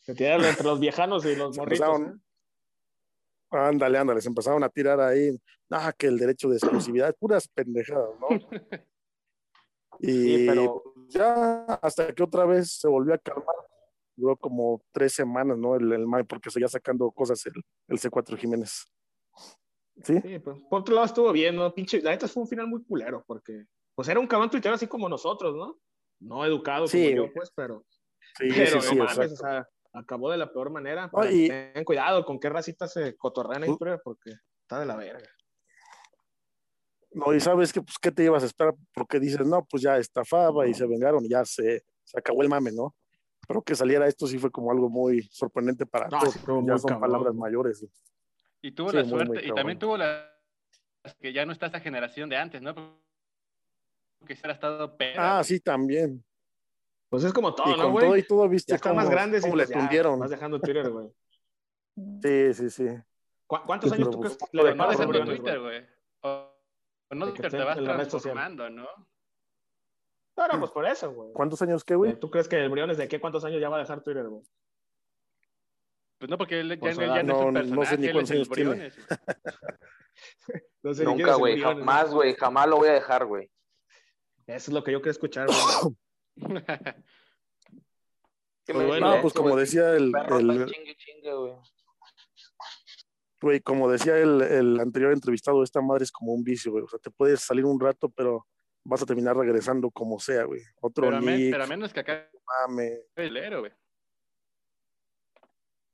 [0.00, 1.86] Se tiraron entre los viejanos y los Se morritos.
[1.88, 2.20] empezaron- ¿eh?
[3.50, 5.38] Ándale, ándale, se empezaron a tirar ahí,
[5.70, 8.28] ah, que el derecho de exclusividad, puras pendejadas, ¿no?
[10.00, 13.54] Y Sí, pero- ya hasta que otra vez se volvió a calmar,
[14.14, 15.74] duró como tres semanas, ¿no?
[15.76, 17.54] El, el MAE, porque seguía sacando cosas el,
[17.88, 18.84] el C4 Jiménez.
[20.02, 20.20] ¿Sí?
[20.20, 21.72] Sí, pues, por otro lado estuvo bien, ¿no?
[21.74, 24.86] Pinche, la neta fue un final muy culero, porque pues era un cabrón tuitero así
[24.86, 25.78] como nosotros, ¿no?
[26.20, 27.84] No educado Sí, como yo, pues, pero,
[28.36, 31.10] Sí, pero sí, sí, no mames, o sea, acabó de la peor manera.
[31.30, 33.76] Y- Ten cuidado con qué racita se cotorrean ahí, Uh.
[33.76, 34.30] Twitter, porque
[34.62, 35.28] está de la verga.
[37.26, 38.74] No, y sabes que, pues, ¿qué te ibas a esperar?
[38.94, 42.48] Porque dices, no, pues ya estafaba y se vengaron y ya se, se acabó el
[42.48, 42.94] mame, ¿no?
[43.46, 46.34] Pero que saliera esto sí fue como algo muy sorprendente para No, todos.
[46.34, 47.00] ya son cabrón.
[47.00, 47.86] palabras mayores.
[48.62, 50.30] Y tuvo Sí, la suerte, muy y también tuvo la
[51.20, 52.74] que ya no está esa generación de antes, ¿no?
[54.18, 55.38] Porque se ha estado peda.
[55.38, 56.22] Ah, sí, también.
[57.08, 58.06] Pues es como todo, y ¿no, con güey?
[58.06, 60.18] todo y todo, viste Ya están cómo, más grandes y cómo le pues ya tundieron.
[60.18, 61.08] vas dejando Twitter, güey.
[62.22, 62.88] Sí, sí, sí.
[63.46, 65.97] ¿Cu- ¿Cuántos Pues años tú crees que le dejando Twitter, güey?
[67.10, 68.86] O no De que que te vas transformando, ¿no?
[70.36, 71.32] No, no, pues por eso, güey.
[71.32, 72.18] ¿Cuántos años qué, güey?
[72.18, 74.42] ¿Tú crees que el Briones de aquí cuántos años ya va a dejar Twitter, güey?
[76.18, 77.16] Pues no, porque él ya, edad.
[77.16, 78.92] ya no, es No, un no sé personaje, ni él cuántos es el años tiene.
[80.82, 81.60] No sé Nunca, es güey.
[81.60, 82.34] Jamás, güey.
[82.34, 83.50] Jamás lo voy a dejar, güey.
[84.46, 85.96] Eso es lo que yo quiero escuchar, güey.
[88.64, 91.32] ¿Qué Pues bueno, No, pues como decía el, Perro el- chingue, chingue,
[93.40, 93.60] güey.
[93.60, 96.84] como decía el, el anterior entrevistado, esta madre es como un vicio, güey.
[96.84, 98.46] O sea, te puedes salir un rato, pero
[98.84, 100.62] vas a terminar regresando como sea, güey.
[100.80, 102.28] Otro Pero a, men- pero a menos que acabe
[102.68, 103.00] mame.
[103.16, 103.72] el héroe, güey.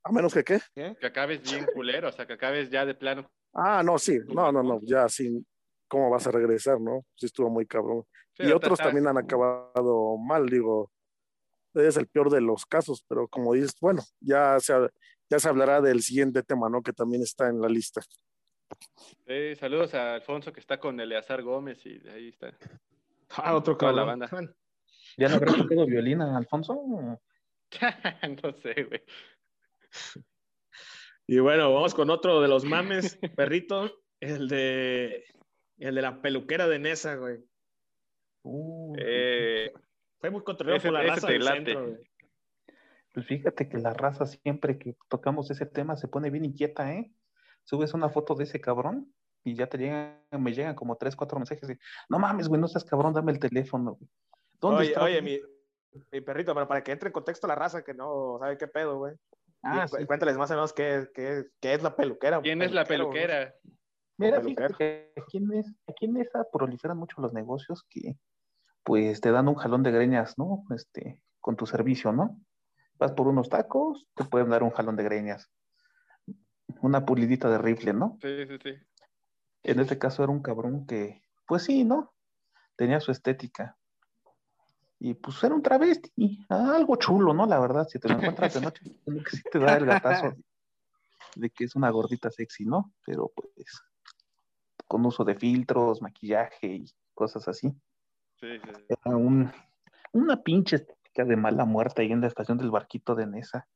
[0.05, 0.61] A menos que qué.
[0.75, 3.31] Que acabes bien culero, o sea, que acabes ya de plano.
[3.55, 4.19] Ah, no, sí.
[4.35, 4.81] No, no, no.
[4.83, 5.45] Ya sí.
[5.89, 7.05] ¿Cómo vas a regresar, no?
[7.15, 8.05] Sí estuvo muy cabrón.
[8.37, 10.91] Sí, y otros también han acabado mal, digo.
[11.75, 14.75] Es el peor de los casos, pero como dices, bueno, ya se,
[15.29, 16.83] ya se hablará del siguiente tema, ¿no?
[16.83, 18.01] Que también está en la lista.
[19.27, 22.57] Sí, saludos a Alfonso que está con Eleazar Gómez y de ahí está.
[23.31, 24.29] Ah, otro Toda la banda.
[25.17, 26.75] ¿Ya no habrá tocado violina, Alfonso?
[28.43, 29.03] no sé, güey.
[31.27, 33.91] Y bueno, vamos con otro de los mames, perrito.
[34.21, 35.25] El de,
[35.79, 37.39] el de la peluquera de Nesa, güey.
[38.43, 39.73] Uh, Eh,
[40.25, 41.57] Fue muy controlado Ese- por la raza del late.
[41.67, 41.99] centro, güey.
[43.13, 47.13] Pues fíjate que la raza siempre que tocamos ese tema se pone bien inquieta, ¿eh?
[47.65, 49.13] Subes una foto de ese cabrón
[49.45, 52.69] y ya te llegan, me llegan como tres, cuatro mensajes de, no mames, güey, no
[52.69, 54.11] seas cabrón, dame el teléfono, güey.
[54.61, 55.05] ¿Dónde Oye, está?
[55.05, 55.39] oye, mi,
[56.11, 58.97] mi perrito, pero para que entre en contexto la raza que no sabe qué pedo,
[58.97, 59.15] güey.
[59.63, 60.07] Ah, sí.
[60.07, 62.41] Cuéntales más o menos qué, qué, qué es la peluquera.
[62.41, 62.97] ¿Quién es la güey.
[62.99, 63.55] peluquera?
[64.17, 68.17] Mira, fíjate que aquí en, es- aquí en esa proliferan mucho los negocios que
[68.85, 70.65] pues te dan un jalón de greñas, ¿no?
[70.75, 72.39] Este, con tu servicio, ¿no?
[72.99, 75.51] Vas por unos tacos, te pueden dar un jalón de greñas.
[76.81, 78.19] Una pulidita de rifle, ¿no?
[78.21, 78.75] Sí, sí, sí.
[79.63, 82.13] En este caso era un cabrón que, pues sí, ¿no?
[82.77, 83.77] Tenía su estética.
[85.01, 87.47] Y pues era un travesti, algo chulo, ¿no?
[87.47, 90.35] La verdad, si te lo encuentras de noche, como que sí te da el gatazo
[91.37, 92.93] de que es una gordita sexy, ¿no?
[93.05, 93.83] Pero pues
[94.87, 97.75] con uso de filtros, maquillaje y cosas así.
[98.45, 98.83] Sí, sí, sí.
[98.89, 99.51] Era un,
[100.13, 103.67] una pinche estética de mala muerte ahí en la estación del barquito de Nesa,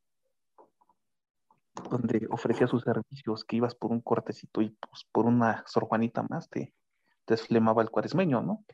[1.89, 6.23] donde ofrecía sus servicios, que ibas por un cortecito y pues por una Sor Juanita
[6.29, 6.75] más te
[7.27, 8.65] desflemaba el cuaresmeño, ¿no?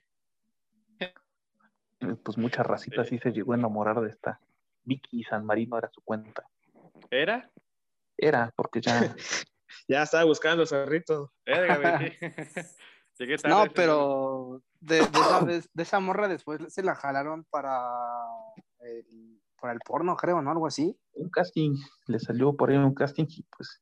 [2.23, 4.39] pues mucha racita sí se llegó a enamorar de esta.
[4.83, 6.47] Vicky San Marino era su cuenta.
[7.11, 7.51] ¿Era?
[8.19, 9.15] Era, porque ya.
[9.89, 11.33] ya estaba buscando cerrito.
[13.19, 17.45] Llegué tarde, No, pero de, de esa, de- de esa morra después se la jalaron
[17.51, 17.81] para
[18.81, 20.51] el, para el porno, creo, ¿no?
[20.51, 20.99] Algo así.
[21.15, 23.81] un casting, le salió por ahí un casting y pues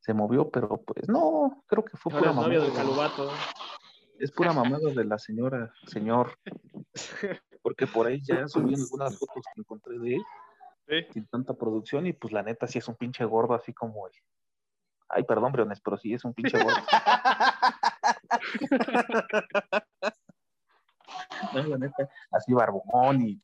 [0.00, 2.48] se movió, pero pues no, creo que fue pura mamada.
[2.62, 3.30] del calubato.
[4.18, 6.38] Es pura mamada de la señora, señor.
[7.62, 10.16] Porque por ahí ya subí algunas fotos que encontré de
[10.86, 14.06] él, sin tanta producción, y pues la neta sí es un pinche gordo, así como
[14.06, 14.12] el.
[15.10, 16.76] Ay, perdón, Briones, pero sí es un pinche gordo.
[21.54, 23.40] No, la neta, así barbón y.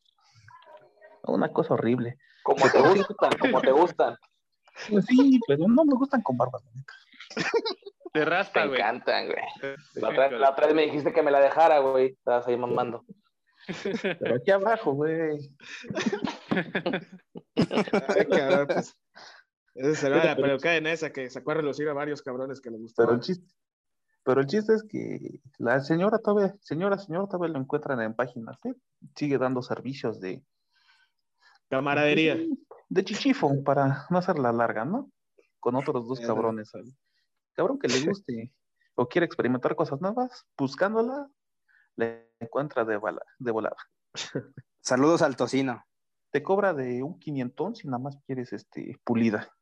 [1.23, 2.17] Una cosa horrible.
[2.43, 4.15] Como te gustan, como te gustan.
[4.89, 6.93] Pues sí, pero no me gustan con barbas, la neta.
[8.13, 8.79] Te raspa, güey.
[8.79, 9.75] encantan, güey.
[9.95, 12.11] La otra, la otra vez me dijiste que me la dejara, güey.
[12.13, 13.03] Estabas ahí mamando.
[14.19, 15.39] Pero aquí abajo, güey.
[17.55, 18.95] Ay, cabrón, pues.
[19.73, 22.77] Esa será la peluca en esa que sacó a relucir a varios cabrones que le
[22.77, 23.15] Pero gustaban.
[23.15, 23.53] el chiste,
[24.25, 28.57] pero el chiste es que la señora todavía, señora, señor, todavía lo encuentran en páginas,
[28.65, 28.73] ¿eh?
[29.15, 30.43] Sigue dando servicios de
[31.69, 32.35] Camaradería.
[32.89, 35.11] de chichifo para no hacerla larga, ¿no?
[35.59, 36.71] Con otros dos cabrones.
[36.71, 36.97] ¿sabes?
[37.53, 38.51] Cabrón que le guste
[38.95, 41.29] o quiere experimentar cosas nuevas, buscándola,
[41.95, 43.77] le encuentra de, bala, de volada.
[44.81, 45.85] Saludos al tocino.
[46.31, 49.53] Te cobra de un quinientón si nada más quieres este, pulida.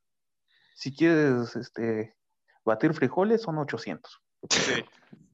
[0.73, 2.15] Si quieres este,
[2.63, 4.23] batir frijoles, son 800.
[4.49, 4.83] Sí.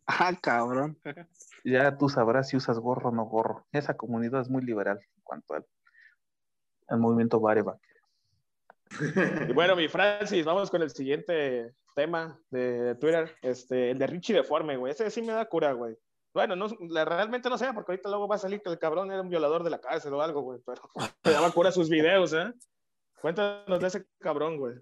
[0.05, 0.97] Ah, cabrón.
[1.63, 3.67] Ya tú sabrás si usas gorro o no gorro.
[3.71, 5.65] Esa comunidad es muy liberal en cuanto al,
[6.87, 7.79] al movimiento bareback.
[9.47, 13.35] Y bueno, mi Francis, vamos con el siguiente tema de Twitter.
[13.41, 14.91] Este, el de Richie Deforme, güey.
[14.93, 15.95] Ese sí me da cura, güey.
[16.33, 19.11] Bueno, no, la- realmente no sé, porque ahorita luego va a salir que el cabrón
[19.11, 20.59] era un violador de la cárcel o algo, güey.
[20.65, 20.81] Pero
[21.23, 22.51] me daba cura sus videos, ¿eh?
[23.21, 24.75] Cuéntanos de ese cabrón, güey.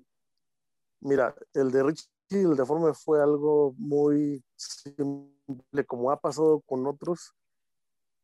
[1.01, 7.34] Mira, el de Richie, el deforme fue algo muy simple, como ha pasado con otros,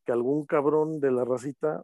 [0.04, 1.82] que algún cabrón de la racita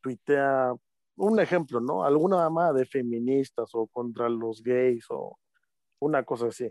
[0.00, 0.74] tuitea
[1.16, 2.04] un ejemplo, ¿no?
[2.04, 5.38] Alguna mamá de feministas o contra los gays o
[5.98, 6.70] una cosa así.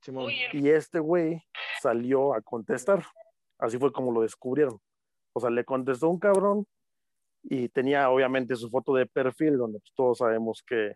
[0.00, 0.30] Simón.
[0.52, 1.42] Y este güey
[1.80, 3.04] salió a contestar.
[3.58, 4.78] Así fue como lo descubrieron.
[5.32, 6.66] O sea, le contestó un cabrón
[7.42, 10.94] y tenía obviamente su foto de perfil, donde pues, todos sabemos que.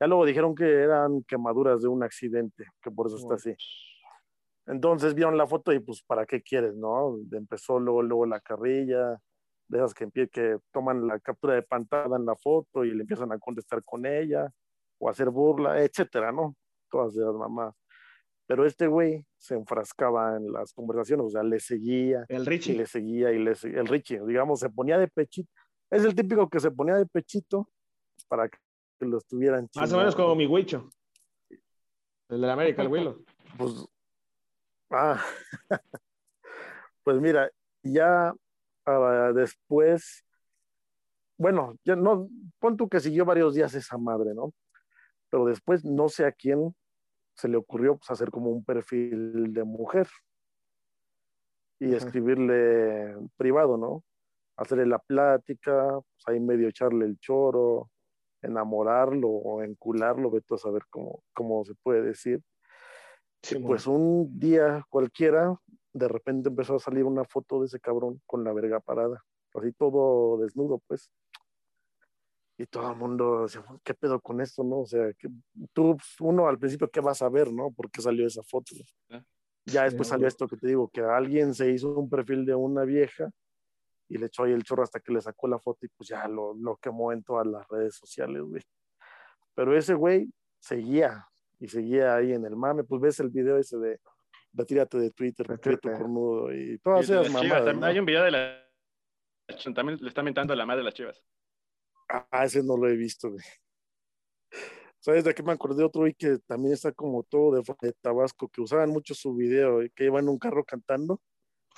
[0.00, 3.54] Ya luego dijeron que eran quemaduras de un accidente, que por eso está así.
[4.66, 7.18] Entonces vieron la foto y pues, ¿para qué quieres, no?
[7.32, 9.18] Empezó luego, luego la carrilla,
[9.68, 13.32] de esas que, que toman la captura de pantalla en la foto y le empiezan
[13.32, 14.50] a contestar con ella,
[14.98, 16.56] o hacer burla, etcétera, ¿no?
[16.90, 17.74] Todas esas mamás.
[18.46, 22.24] Pero este güey se enfrascaba en las conversaciones, o sea, le seguía.
[22.28, 22.74] El Richie.
[22.74, 23.80] Y le seguía y le seguía.
[23.80, 25.50] El Richie, digamos, se ponía de pechito.
[25.90, 27.68] Es el típico que se ponía de pechito
[28.28, 28.58] para que
[29.00, 30.90] lo estuvieran Más o menos como mi Huicho.
[32.28, 33.24] El de la América, el Willow.
[33.56, 33.86] Pues,
[34.90, 35.24] ah,
[37.04, 37.50] pues mira,
[37.82, 38.34] ya
[38.84, 40.26] ah, después,
[41.38, 42.28] bueno, ya no,
[42.58, 44.52] pon tú que siguió varios días esa madre, ¿no?
[45.30, 46.74] Pero después no sé a quién
[47.34, 50.06] se le ocurrió pues, hacer como un perfil de mujer
[51.78, 51.96] y Ajá.
[51.96, 54.04] escribirle privado, ¿no?
[54.56, 57.90] Hacerle la plática, pues ahí medio echarle el choro,
[58.42, 62.42] enamorarlo o encularlo, vete a saber cómo, cómo se puede decir.
[63.50, 65.54] Y pues un día cualquiera,
[65.92, 69.22] de repente empezó a salir una foto de ese cabrón con la verga parada,
[69.54, 71.10] así todo desnudo, pues.
[72.58, 74.80] Y todo el mundo decía, ¿qué pedo con esto, no?
[74.80, 75.28] O sea, que
[75.74, 77.70] tú, pues, uno al principio, ¿qué vas a ver, no?
[77.70, 78.74] ¿Por qué salió esa foto?
[79.66, 82.54] Ya después Sí, salió esto que te digo, que alguien se hizo un perfil de
[82.54, 83.30] una vieja
[84.08, 86.26] y le echó ahí el chorro hasta que le sacó la foto y pues ya
[86.28, 88.62] lo, lo quemó en todas las redes sociales, güey.
[89.54, 90.30] Pero ese güey
[90.60, 91.26] seguía
[91.58, 94.00] y seguía ahí en el mame, pues ves el video ese de
[94.52, 97.82] retírate de Twitter, prieto cornudo y todas Y esas Chivas, mamadas.
[97.82, 98.66] Hay un video de la
[99.74, 101.22] también le está mentando a la madre de las chivas.
[102.08, 103.44] Ah, ese no lo he visto, güey.
[104.98, 105.84] ¿Sabes de qué me acordé?
[105.84, 109.74] Otro güey que también está como todo de, de Tabasco, que usaban mucho su video,
[109.74, 111.20] güey, que iba en un carro cantando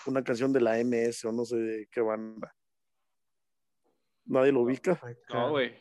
[0.07, 2.55] una canción de la MS o no sé de qué banda.
[4.26, 5.01] Nadie lo ubica.
[5.32, 5.72] No, güey.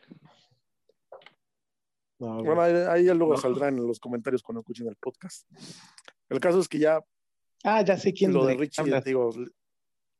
[2.19, 3.39] Bueno, ahí, ahí ya luego No.
[3.39, 5.47] saldrán en los comentarios cuando escuchen el podcast.
[6.29, 6.99] El caso es que ya
[7.63, 9.03] Ah, ya sé quién lo de Richie, hablas.
[9.03, 9.29] digo,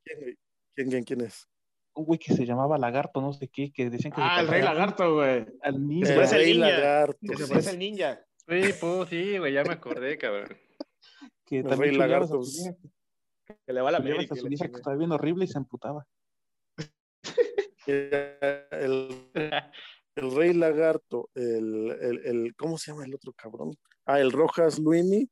[0.03, 0.37] ¿quién?
[0.75, 1.47] ¿quién, quién, quién es?
[1.93, 4.61] Un güey que se llamaba Lagarto, no sé qué, que decían que Ah, el Rey
[4.61, 5.45] Lagarto, güey.
[5.61, 6.05] Al mismo.
[6.05, 6.67] Se parece Rey ninja.
[6.69, 7.49] Lagarto, Que se sí.
[7.49, 8.25] parece al ninja.
[8.47, 10.49] Sí, pues sí, güey, ya me acordé, cabrón.
[11.45, 12.41] Que El Rey Lagarto.
[13.65, 14.33] Que le va a la América.
[14.33, 16.05] a y su vieja que estaba bien horrible y se emputaba.
[17.87, 19.31] el,
[20.15, 23.71] el Rey Lagarto, el, el, el- ¿cómo se llama el otro cabrón?
[24.05, 25.29] Ah, el Rojas Luini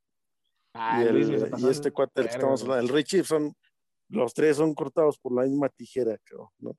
[0.74, 3.54] Ah, y, el- Luis, y este cuate del que estamos hablando, el Richie, son,
[4.10, 6.76] los tres son cortados por la misma tijera, creo, ¿no?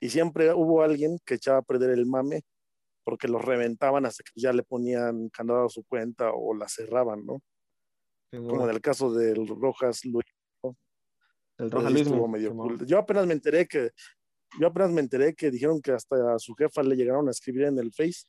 [0.00, 2.42] Y siempre hubo alguien que echaba a perder el mame
[3.04, 7.24] porque los reventaban hasta que ya le ponían candado a su cuenta o la cerraban,
[7.24, 7.40] ¿no?
[8.30, 10.24] Como en el caso del Rojas Luis.
[11.58, 12.06] El sí Luis.
[12.06, 12.84] estuvo medio cool.
[12.86, 13.90] Yo apenas me enteré que,
[14.60, 17.64] yo apenas me enteré que dijeron que hasta a su jefa le llegaron a escribir
[17.64, 18.26] en el Face.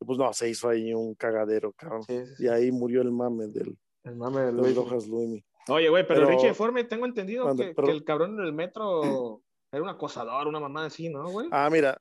[0.00, 2.02] Y Pues no, se hizo ahí un cagadero, cabrón.
[2.38, 4.74] Y ahí murió el mame del, El mame de del Luis.
[4.76, 5.44] Rojas Luimi.
[5.68, 8.44] Oye, güey, pero, Pero- Richie Deforme, tengo entendido Mande, que, pero- que el cabrón en
[8.44, 9.40] el metro
[9.72, 11.48] era un acosador, una mamá así, ¿no, güey?
[11.52, 11.96] Ah, mira.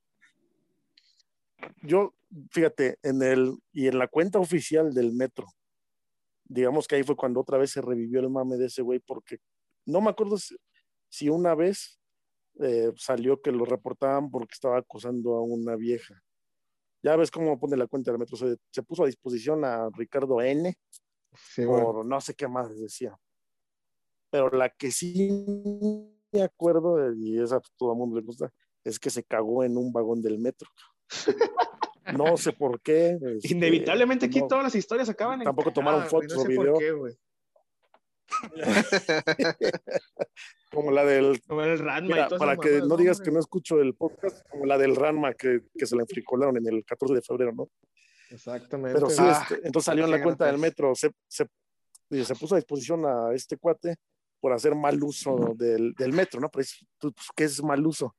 [1.82, 2.14] Yo,
[2.52, 5.46] fíjate, en el, y en la cuenta oficial del metro,
[6.46, 9.38] digamos que ahí fue cuando otra vez se revivió el mame de ese güey, porque
[9.86, 10.56] no me acuerdo si,
[11.10, 12.00] si una vez
[12.60, 16.22] eh, salió que lo reportaban porque estaba acosando a una vieja.
[17.02, 20.42] Ya ves cómo pone la cuenta del metro, se, se puso a disposición a Ricardo
[20.42, 20.74] N.
[21.36, 23.18] Sí, por no sé qué más decía.
[24.30, 25.44] Pero la que sí
[26.32, 28.52] me acuerdo, y esa a todo el mundo le gusta,
[28.84, 30.70] es que se cagó en un vagón del metro.
[32.18, 33.18] No sé por qué.
[33.38, 36.54] este, Inevitablemente aquí no- todas las historias acaban en Tampoco tomaron fotos no o sé
[36.56, 36.78] por video.
[36.78, 37.16] qué, güey.
[40.72, 41.42] Como la del.
[41.48, 43.30] Como el Ranma Mira, y todas para que no digas hombre.
[43.30, 46.68] que no escucho el podcast, como la del Ranma que, que se la enfricolaron en
[46.68, 47.70] el 14 de febrero, ¿no?
[48.32, 48.96] Exactamente.
[48.96, 49.32] Pero sí, güey.
[49.32, 53.58] este, entonces salió en la cuenta del metro, se, se puso a disposición a este
[53.58, 53.96] cuate
[54.40, 56.50] por hacer mal uso del, del metro, ¿no?
[56.50, 58.16] Pero es, pues, ¿qué es mal uso?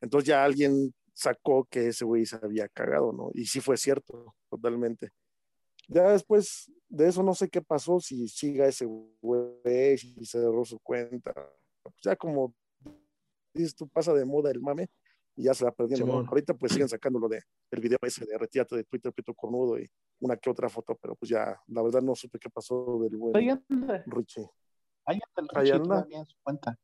[0.00, 3.30] Entonces ya alguien sacó que ese güey se había cagado, ¿no?
[3.32, 5.10] Y sí fue cierto, totalmente.
[5.88, 10.78] Ya después de eso no sé qué pasó, si siga ese güey, si cerró su
[10.80, 11.32] cuenta.
[11.82, 12.54] Pues ya como
[13.52, 14.88] dices tú, pasa de moda el mame
[15.36, 16.12] y ya se va perdiendo.
[16.28, 19.78] Ahorita pues siguen sacando lo de el video ese de retírate de Twitter, Pito Cornudo
[19.78, 23.16] y una que otra foto, pero pues ya, la verdad no supe qué pasó del
[23.16, 24.48] güey Ahí anda, Richie.
[25.04, 25.84] ahí anda el Richie anda.
[25.84, 26.78] todavía en su cuenta.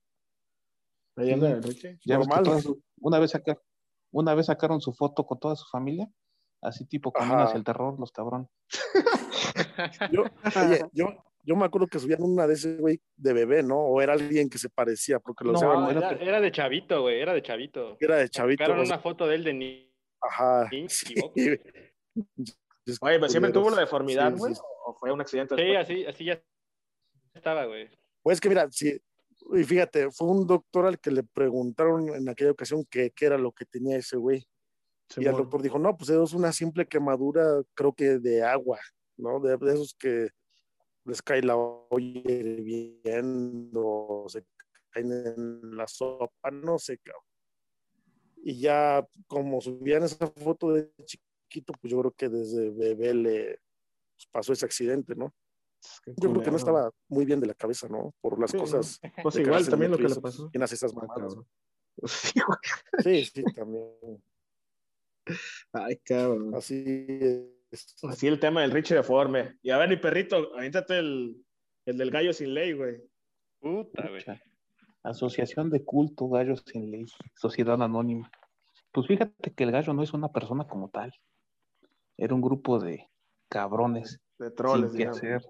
[1.17, 1.99] Ahí anda el Richie.
[2.05, 2.43] Ya Normal.
[2.45, 2.67] todas
[3.01, 3.61] una, vez saca-
[4.13, 6.11] una vez sacaron su foto con toda su familia,
[6.63, 7.45] así tipo camino Ajá.
[7.45, 8.49] hacia el terror, los cabrón.
[10.13, 10.25] Yo,
[10.57, 11.07] oye, yo,
[11.45, 13.79] yo me acuerdo que subían una de ese güey de bebé, ¿no?
[13.79, 17.33] O era alguien que se parecía, porque lo No, era, era de chavito, güey, era
[17.33, 17.97] de chavito.
[18.01, 18.65] era de chavito.
[18.65, 19.95] Sacaron una foto de él de ni...
[20.21, 20.69] Ajá.
[20.71, 21.15] ni- sí.
[21.35, 21.61] Oye,
[23.01, 23.79] pero siempre tuvo la Culeros.
[23.79, 24.55] deformidad, güey.
[24.55, 24.61] sí.
[24.87, 25.55] ¿O fue un accidente?
[25.57, 25.85] Sí, después?
[25.85, 26.43] así, así ya
[27.35, 27.89] estaba, güey.
[28.23, 29.01] Pues que mira, sí,
[29.55, 33.39] y fíjate, fue un doctor al que le preguntaron en aquella ocasión qué qué era
[33.39, 34.45] lo que tenía ese güey.
[35.17, 38.79] Y el doctor dijo, no, pues es una simple quemadura, creo que de agua,
[39.17, 39.41] ¿no?
[39.41, 40.29] De, de esos que
[41.05, 44.45] les cae la olla hirviendo, se
[44.91, 47.23] caen en la sopa, no sé, cabrón.
[48.43, 53.61] Y ya como subían esa foto de chiquito, pues yo creo que desde bebé le
[54.15, 55.35] pues, pasó ese accidente, ¿no?
[56.05, 58.13] Qué Yo creo que no estaba muy bien de la cabeza, ¿no?
[58.21, 59.01] Por las Sí, cosas.
[59.23, 60.51] Pues igual también lo que le pasó.
[60.51, 61.37] ¿Quién hace esas Ah, mamadas?
[62.99, 64.23] Sí, sí, también.
[65.73, 66.55] Ay, cabrón.
[66.55, 67.99] Así es.
[68.03, 69.59] Así el tema del Richie deforme.
[69.63, 71.45] Y a ver, mi perrito, aviéntate el,
[71.85, 73.03] el del gallo sin ley, güey.
[73.61, 74.25] Puta, güey.
[75.03, 78.31] Asociación de culto Gallos sin ley, sociedad anónima.
[78.93, 81.13] Pues fíjate que el gallo no es una persona como tal.
[82.17, 83.09] Era un grupo de
[83.49, 85.43] cabrones De troles, sin hacer.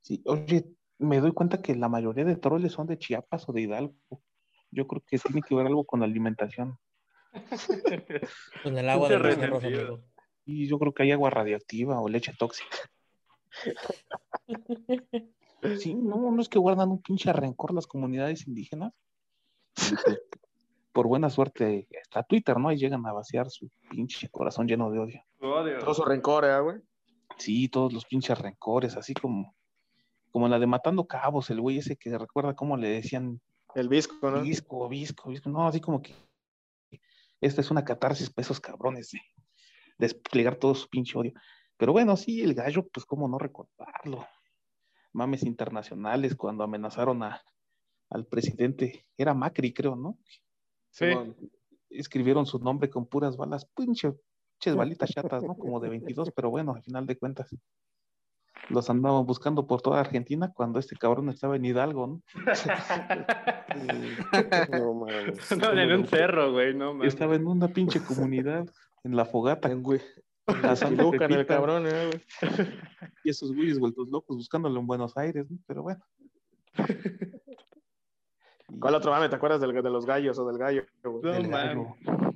[0.00, 3.62] Sí, oye, me doy cuenta que la mayoría de troles son de Chiapas o de
[3.62, 4.22] Hidalgo.
[4.70, 6.78] Yo creo que tiene que ver algo con la alimentación.
[8.62, 10.00] Con el agua del Rosa amigo.
[10.44, 12.76] Y yo creo que hay agua radioactiva o leche tóxica.
[15.78, 18.92] Sí, no, no es que guardan un pinche rencor las comunidades indígenas.
[19.74, 19.94] Pues,
[20.92, 22.72] por buena suerte está Twitter, ¿no?
[22.72, 25.24] Y llegan a vaciar su pinche corazón lleno de odio.
[25.40, 25.78] Odio.
[25.78, 26.78] Todo su rencor, ¿eh, güey?
[27.38, 29.54] Sí, todos los pinches rencores, así como,
[30.30, 33.40] como la de Matando Cabos, el güey ese que recuerda cómo le decían
[33.74, 34.42] El visco, ¿no?
[34.42, 35.48] visco, visco, visco.
[35.48, 36.14] No, así como que
[37.42, 39.20] esta es una catarsis para esos cabrones de
[39.98, 41.32] desplegar todo su pinche odio.
[41.76, 44.26] Pero bueno, sí, el gallo, pues cómo no recordarlo.
[45.12, 47.42] Mames internacionales cuando amenazaron a,
[48.08, 50.18] al presidente, era Macri, creo, ¿no?
[50.90, 51.06] Sí.
[51.90, 54.12] Escribieron su nombre con puras balas, pinche,
[54.58, 55.56] pinches balitas chatas, ¿no?
[55.56, 57.54] Como de 22, pero bueno, al final de cuentas.
[58.68, 62.22] Los andaban buscando por toda Argentina cuando este cabrón estaba en Hidalgo, ¿no?
[64.70, 65.56] No mames.
[65.58, 67.14] No, en un cerro, güey, no mames.
[67.14, 68.66] Estaba en una pinche comunidad,
[69.04, 69.70] en la fogata.
[69.70, 70.00] En güey.
[70.46, 72.68] en la Santa Esquilucan el cabrón, ¿eh, güey?
[73.24, 75.58] Y esos güeyes vueltos locos buscándolo en Buenos Aires, ¿no?
[75.66, 76.02] Pero bueno.
[78.80, 79.28] ¿Cuál otro mame?
[79.28, 80.84] ¿Te acuerdas del, de los gallos o del gallo?
[81.04, 81.22] güey?
[81.22, 81.76] No del mames.
[81.76, 82.32] gallo.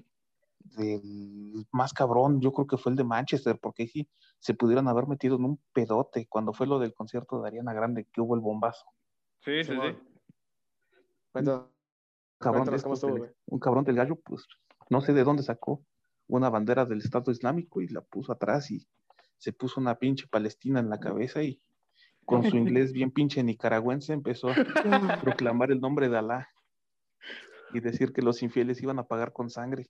[0.76, 4.08] Del más cabrón, yo creo que fue el de Manchester, porque ahí sí
[4.38, 8.06] se pudieron haber metido en un pedote cuando fue lo del concierto de Ariana Grande,
[8.12, 8.84] que hubo el bombazo.
[9.40, 9.96] Sí, sí, sí.
[11.32, 11.70] Cabrón
[12.38, 13.30] Cuéntanos de cómo estos estuvo, del- güey.
[13.46, 14.46] un cabrón del gallo, pues
[14.90, 15.82] no sé de dónde sacó
[16.28, 18.86] una bandera del Estado Islámico y la puso atrás y
[19.38, 21.60] se puso una pinche palestina en la cabeza y
[22.24, 26.48] con su inglés bien pinche nicaragüense empezó a proclamar el nombre de Alá
[27.72, 29.88] y decir que los infieles iban a pagar con sangre.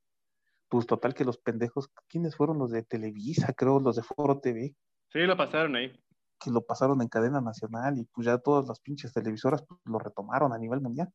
[0.68, 3.52] Pues total que los pendejos, ¿quiénes fueron los de Televisa?
[3.56, 4.74] Creo, los de Foro TV,
[5.12, 5.92] Sí, lo pasaron ahí.
[6.40, 9.98] que lo pasaron en cadena nacional y pues ya todas las pinches televisoras pues, lo
[9.98, 11.08] retomaron a nivel mundial.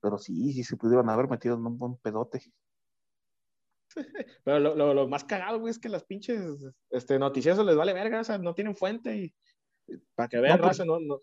[0.00, 2.40] Pero sí, sí se pudieron haber metido en un buen pedote.
[4.44, 6.40] Pero lo, lo, lo más cagado, güey, es que las pinches
[6.90, 9.34] este, noticiosos les vale verga, o sea, no tienen fuente y
[10.14, 11.20] para que vean, No, raza, no, no.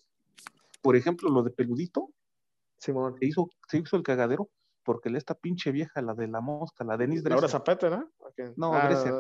[0.82, 2.10] Por ejemplo, lo de Peludito,
[2.78, 3.16] Simón.
[3.20, 4.50] se hizo, se hizo el cagadero
[4.86, 7.60] porque esta pinche vieja, la de la mosca, la Denise Laura Dresser.
[7.60, 8.12] Zapata, ¿no?
[8.56, 9.14] No, Ah, Dresser.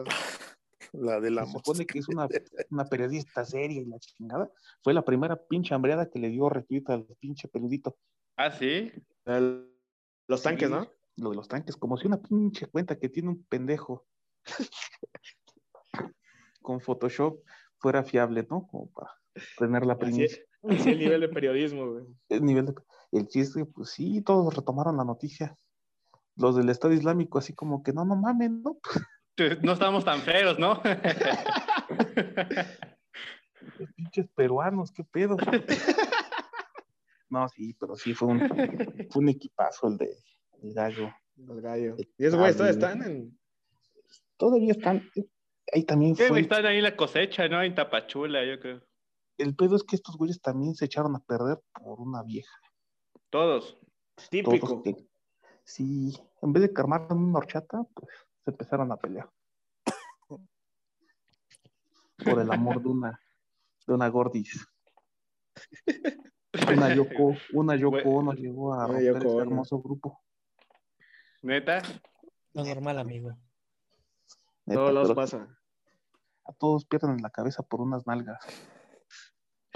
[0.93, 2.27] La de la Se supone que es una,
[2.69, 4.49] una periodista seria y la chingada.
[4.81, 7.97] Fue la primera pinche hambreada que le dio retweet al pinche peludito.
[8.37, 8.93] Ah, sí.
[9.25, 9.71] el-
[10.27, 10.87] los tanques, ¿no?
[11.17, 14.05] Lo de los tanques, como si una pinche cuenta que tiene un pendejo
[16.61, 17.41] con Photoshop
[17.77, 18.67] fuera fiable, ¿no?
[18.67, 19.11] Como para
[19.57, 20.37] tener la primicia.
[20.69, 22.05] así el nivel de periodismo, güey.
[22.29, 22.73] El nivel de-
[23.11, 25.55] el chiste, pues sí, todos retomaron la noticia.
[26.35, 28.77] Los del Estado Islámico, así como que no, no mames, ¿no?
[29.63, 30.81] No estamos tan feos, ¿no?
[33.79, 35.37] Los pinches peruanos, qué pedo.
[37.27, 38.39] No, sí, pero sí fue un,
[39.09, 40.15] fue un equipazo el de
[40.61, 41.11] el gallo.
[41.35, 41.95] El gallo.
[42.19, 43.37] Y esos güeyes todavía están en.
[44.37, 45.09] Todavía están.
[45.73, 46.39] Ahí también Sí, fue.
[46.41, 47.61] Están ahí en la cosecha, ¿no?
[47.63, 48.81] En Tapachula, yo creo.
[49.37, 52.55] El pedo es que estos güeyes también se echaron a perder por una vieja.
[53.29, 53.77] Todos.
[54.29, 54.67] Típico.
[54.67, 55.07] Todos que-
[55.63, 58.09] sí, en vez de armaran una horchata, pues
[58.43, 59.29] se empezaron a pelear.
[62.23, 63.19] Por el amor de una,
[63.85, 64.65] de una gordis.
[66.71, 70.21] Una Yoko, una Yoko nos llegó a romper Yoko este hermoso grupo.
[71.41, 71.81] ¿Neta?
[72.53, 73.37] Lo normal, amigo.
[74.65, 75.59] Neta, Todos los pasa.
[76.45, 78.39] A todos pierden la cabeza por unas nalgas.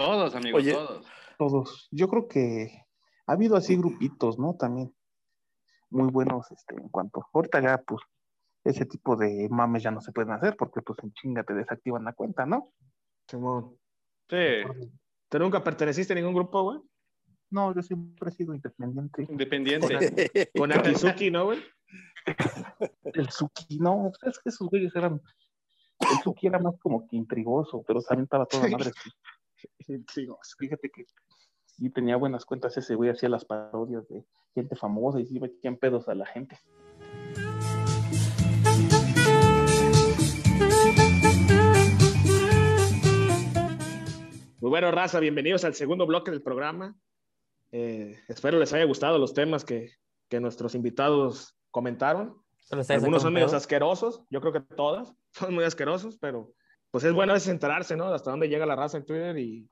[0.00, 0.72] Todos, amigos, Oye.
[0.72, 1.06] todos.
[1.36, 1.88] Todos.
[1.90, 2.86] Yo creo que
[3.26, 4.54] ha habido así grupitos, ¿no?
[4.54, 4.94] También
[5.90, 7.26] muy buenos este, en cuanto.
[7.34, 8.00] Ahorita ya, pues,
[8.64, 12.04] ese tipo de mames ya no se pueden hacer porque, pues, en chinga te desactivan
[12.04, 12.72] la cuenta, ¿no?
[13.28, 13.76] Simón.
[14.30, 14.62] Sí.
[15.28, 16.78] ¿Tú nunca perteneciste a ningún grupo, güey?
[17.50, 19.26] No, yo siempre he sido independiente.
[19.28, 20.50] Independiente.
[20.56, 21.62] Con Akizuki, ¿no, güey?
[23.04, 25.20] El Suki, no, es que esos güeyes eran.
[25.98, 28.92] El Suki era más como que intrigoso, pero también estaba toda madre.
[29.88, 30.56] Intrigoso.
[30.58, 31.06] Fíjate que
[31.64, 35.76] sí tenía buenas cuentas ese güey, hacía las parodias de gente famosa y sí metían
[35.76, 36.58] pedos a la gente.
[44.60, 46.94] Muy bueno, raza, bienvenidos al segundo bloque del programa.
[47.72, 49.92] Eh, espero les haya gustado los temas que,
[50.28, 52.36] que nuestros invitados comentaron.
[52.88, 56.52] Algunos son medios asquerosos, yo creo que todas son muy asquerosos, pero
[56.90, 58.08] pues es bueno a veces enterarse, ¿no?
[58.08, 59.68] De hasta dónde llega la raza en Twitter y,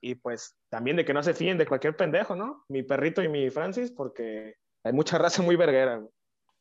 [0.00, 2.64] y pues también de que no se fíen de cualquier pendejo, ¿no?
[2.68, 5.96] Mi perrito y mi Francis, porque hay mucha raza muy verguera.
[5.96, 6.10] güey.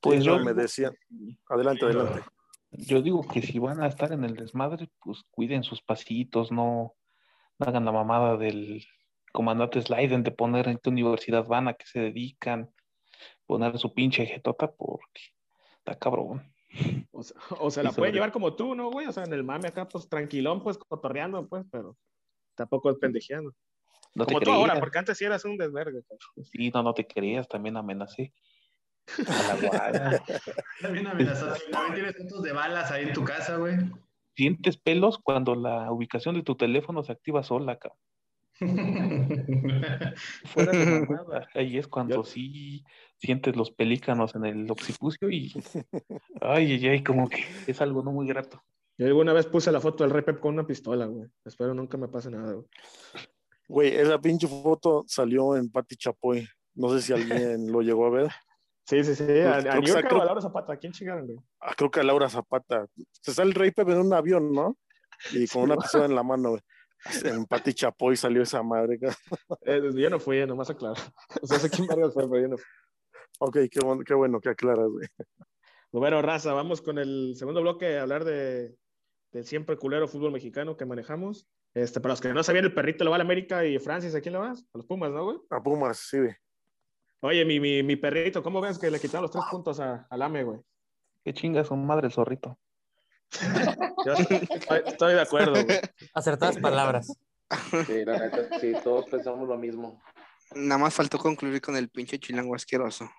[0.02, 0.94] Pues yo me decían.
[1.50, 2.22] Adelante, adelante.
[2.72, 6.94] Yo digo que si van a estar en el desmadre, pues cuiden sus pasitos, no,
[7.58, 8.86] no hagan la mamada del
[9.32, 12.70] comandante Sliden de poner en qué universidad van, a qué se dedican,
[13.46, 15.22] poner su pinche jetota porque
[15.78, 16.55] está cabrón.
[17.12, 19.08] O, sea, o se la sobre- llevar como tú, ¿no, güey?
[19.08, 21.96] O sea, en el mame acá, pues tranquilón, pues cotorreando, pues, pero
[22.56, 23.54] tampoco es pendejeando.
[24.14, 26.02] No como tú ahora, porque antes sí eras un desvergue.
[26.04, 26.46] cabrón.
[26.46, 28.34] Sí, no, no te creas, también amenacé.
[29.28, 30.24] A la guarda.
[30.82, 31.70] También amenazaste.
[31.72, 33.76] También tienes puntos de balas ahí en tu casa, güey.
[34.36, 38.00] Sientes pelos cuando la ubicación de tu teléfono se activa sola, cabrón.
[40.46, 41.48] Fuera de mamada.
[41.56, 42.86] Ahí es cuando sí
[43.18, 45.52] sientes los pelícanos en el occipucio y
[46.42, 48.64] ay, ay, ay, como que es algo no muy grato.
[48.98, 51.28] Yo alguna vez puse la foto del Rey Pep con una pistola, güey.
[51.44, 52.66] Espero nunca me pase nada, güey.
[53.68, 56.48] Güey, esa pinche foto salió en Pati Chapoy.
[56.76, 58.32] No sé si alguien lo llegó a ver.
[58.86, 59.26] Sí, sí, sí.
[59.26, 60.78] Pues, A, a creo que a Laura Zapata.
[60.78, 61.40] ¿Quién chingaron, güey?
[61.60, 62.86] Ah, creo que a Laura Zapata.
[63.22, 64.78] Se sale el Rey Pepe en un avión, ¿no?
[65.34, 66.62] Y con una pistola en la mano, güey.
[67.24, 69.00] En Pati Chapoy salió esa madre.
[69.66, 70.96] Eh, yo no fui, nomás aclaro.
[71.42, 72.66] O sea, sé quién vergas fue, pero yo no fui.
[73.40, 75.08] Ok, qué bueno, qué bueno que aclaras, güey.
[75.92, 78.76] Bueno, raza, vamos con el segundo bloque a hablar de,
[79.32, 81.48] del siempre culero fútbol mexicano que manejamos.
[81.74, 84.16] Este, para los que no sabían, el perrito le va a la América y Francis,
[84.16, 84.66] ¿a quién le vas?
[84.74, 85.38] A los Pumas, ¿no, güey?
[85.50, 86.36] A Pumas, sí, güey.
[87.22, 90.22] Oye, mi, mi, mi perrito, ¿cómo ves que le quitaron los tres puntos a, al
[90.22, 90.60] AME, güey?
[91.24, 92.58] Qué chinga su madre el zorrito.
[94.06, 94.48] Yo estoy,
[94.86, 95.80] estoy de acuerdo, güey.
[96.14, 97.08] Acertadas palabras.
[97.86, 100.02] Sí, la neta, sí, todos pensamos lo mismo.
[100.56, 103.10] Nada más faltó concluir con el pinche chilango asqueroso.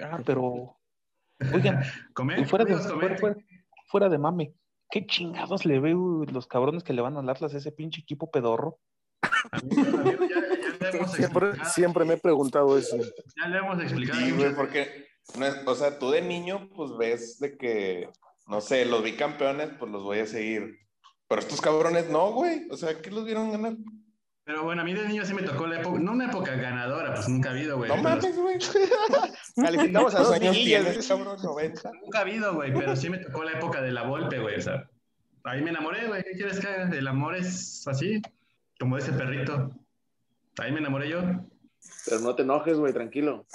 [0.00, 0.76] Ah, pero.
[1.52, 1.82] Oigan,
[2.38, 3.36] y fuera, de, fuera, fuera-
[3.88, 4.54] fuera de mame,
[4.90, 8.30] ¿qué chingados le veo los cabrones que le van al Atlas a ese pinche equipo
[8.30, 8.78] pedorro?
[11.14, 12.96] Siempre, siempre me he preguntado eso.
[13.36, 14.18] Ya le hemos explicado.
[14.20, 15.06] Sí, güey, porque,
[15.66, 18.08] o sea, tú de niño, pues ves de que,
[18.46, 20.78] no sé, los vi campeones, pues los voy a seguir.
[21.28, 22.68] Pero estos cabrones no, güey.
[22.70, 23.74] O sea, ¿qué los vieron ganar?
[24.44, 27.14] Pero bueno, a mí de niño sí me tocó la época, no una época ganadora,
[27.14, 27.90] pues nunca ha habido, güey.
[27.90, 28.58] No mames, güey.
[29.56, 31.36] Calificamos a ¿Cuántos dos años tienes, cabrón?
[31.42, 31.90] 90.
[32.00, 34.60] Nunca ha habido, güey, pero sí me tocó la época de la Volpe, güey, o
[34.60, 34.88] sea,
[35.42, 36.96] ahí me enamoré, güey, ¿qué quieres que haga?
[36.96, 38.22] El amor es así,
[38.78, 39.72] como ese perrito.
[40.58, 41.22] Ahí me enamoré yo.
[42.04, 43.46] Pero no te enojes, güey, tranquilo.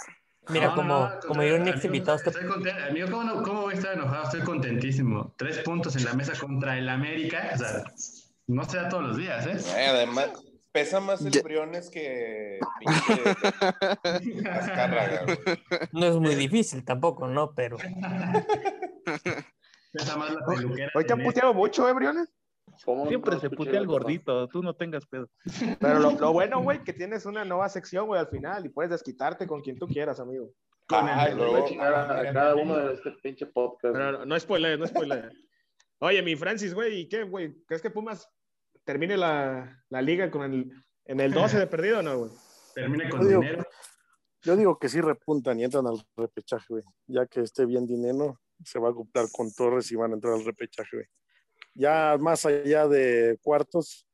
[0.51, 2.83] Mira, No, como, no, como un contrario, ex invitado, este Estoy contento.
[2.89, 4.23] Amigo, ¿cómo, no- ¿cómo voy a estar enojado?
[4.23, 5.33] Estoy contentísimo.
[5.37, 7.83] Tres puntos en la mesa contra el América, o sea,
[8.47, 9.57] no se da todos los días, ¿eh?
[9.71, 10.29] Güey, además,
[10.71, 12.59] pesa más el Briones que
[15.91, 17.53] no es muy difícil tampoco, ¿no?
[17.53, 17.77] Pero
[19.91, 20.91] Pesa más la peluquera.
[20.95, 22.29] Hoy te han puteado mucho, ¿eh, Briones?
[23.07, 25.29] Siempre se putea el gordito, tú no tengas pedo.
[25.79, 28.91] Pero lo, lo bueno, güey, que tienes una nueva sección, güey, al final y puedes
[28.91, 30.51] desquitarte con quien tú quieras, amigo.
[30.89, 33.93] Ah, Nos va a chingar a, a cada uno de este pinche podcast.
[33.93, 35.31] Pero no, no spoiler, no spoiler.
[35.99, 37.53] Oye, mi Francis, güey, ¿y qué, güey?
[37.65, 38.27] ¿Crees que Pumas
[38.83, 40.71] termine la, la liga con el,
[41.05, 42.31] en el 12 de perdido o no, güey?
[42.73, 43.41] Termine Yo digo,
[44.41, 46.83] yo digo que sí repuntan y entran al repechaje, güey.
[47.07, 50.33] Ya que esté bien dinero, se va a acoplar con Torres y van a entrar
[50.33, 51.07] al repechaje, güey.
[51.73, 54.07] Ya más allá de cuartos,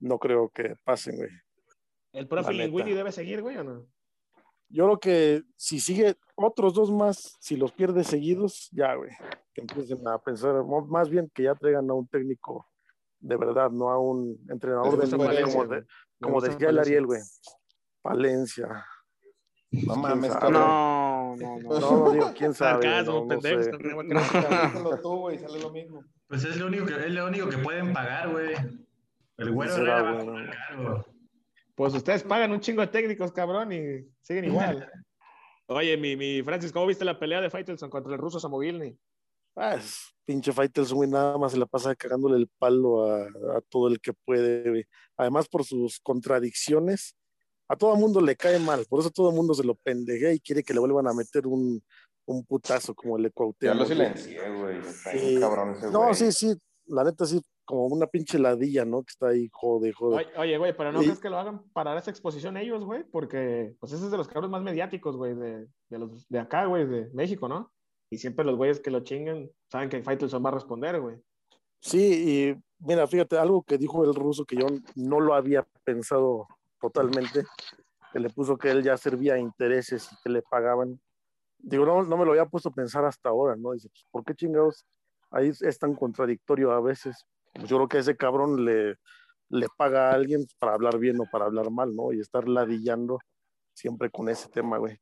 [0.00, 1.30] no creo que pasen, güey.
[2.12, 2.52] ¿El profe.
[2.52, 3.86] Linguini debe seguir, güey, o no?
[4.68, 9.10] Yo creo que si sigue otros dos más, si los pierde seguidos, ya, güey.
[9.52, 12.66] Que empiecen a pensar, más bien que ya traigan a un técnico
[13.20, 15.86] de verdad, no a un entrenador de Palencia,
[16.20, 16.78] como, de- decía el.
[16.78, 17.20] Ariel, güey.
[18.02, 18.66] Palencia.
[19.70, 20.32] No ¿Quién mames.
[20.40, 21.80] No, no, no.
[21.80, 22.82] No, digo, quién sabe.
[22.82, 26.02] Sarcasmo, no, no pendejo, No, tú, güey, sale lo mismo.
[26.30, 28.54] Pues es lo único que, es lo único que pueden pagar, güey.
[29.36, 31.04] El güero va a.
[31.74, 34.88] Pues ustedes pagan un chingo de técnicos, cabrón, y siguen igual.
[35.66, 38.96] Oye, mi, mi Francis, ¿cómo viste la pelea de Faitelson contra el ruso Samovilny?
[39.56, 43.60] Ah, es pinche Faitelson, güey, nada más se la pasa cagándole el palo a, a
[43.68, 44.84] todo el que puede, güey.
[45.16, 47.16] Además, por sus contradicciones,
[47.66, 50.32] a todo el mundo le cae mal, por eso todo el mundo se lo pendejea
[50.32, 51.82] y quiere que le vuelvan a meter un,
[52.26, 54.82] un putazo como el de Ya lo silencié, güey.
[54.84, 55.38] Sí.
[55.40, 56.54] cabrón ese No, sí, sí,
[56.86, 59.02] la neta sí, como una pinche ladilla, ¿no?
[59.02, 60.26] Que está ahí, jode, jode.
[60.36, 63.04] Oye, güey, pero ¿no Y- crees que lo hagan para esa exposición ellos, güey?
[63.04, 66.66] Porque, pues, ese es de los cabros más mediáticos, güey, de, de, los, de acá,
[66.66, 67.72] güey, de México, ¿no?
[68.10, 71.16] Y siempre los güeyes que lo chinguen saben que Faitelson va a responder, güey.
[71.80, 74.66] Sí, y mira, fíjate, algo que dijo el ruso que yo
[74.96, 76.46] no lo había pensado
[76.80, 77.44] totalmente,
[78.12, 81.00] que le puso que él ya servía a intereses y que le pagaban.
[81.62, 83.72] Digo, no, no me lo había puesto a pensar hasta ahora, ¿no?
[83.72, 84.86] Dice, pues, ¿por qué chingados
[85.30, 87.26] ahí es tan contradictorio a veces?
[87.54, 88.96] Pues yo creo que ese cabrón le,
[89.50, 92.12] le paga a alguien para hablar bien o para hablar mal, ¿no?
[92.12, 93.18] Y estar ladillando
[93.74, 94.98] siempre con ese tema, güey.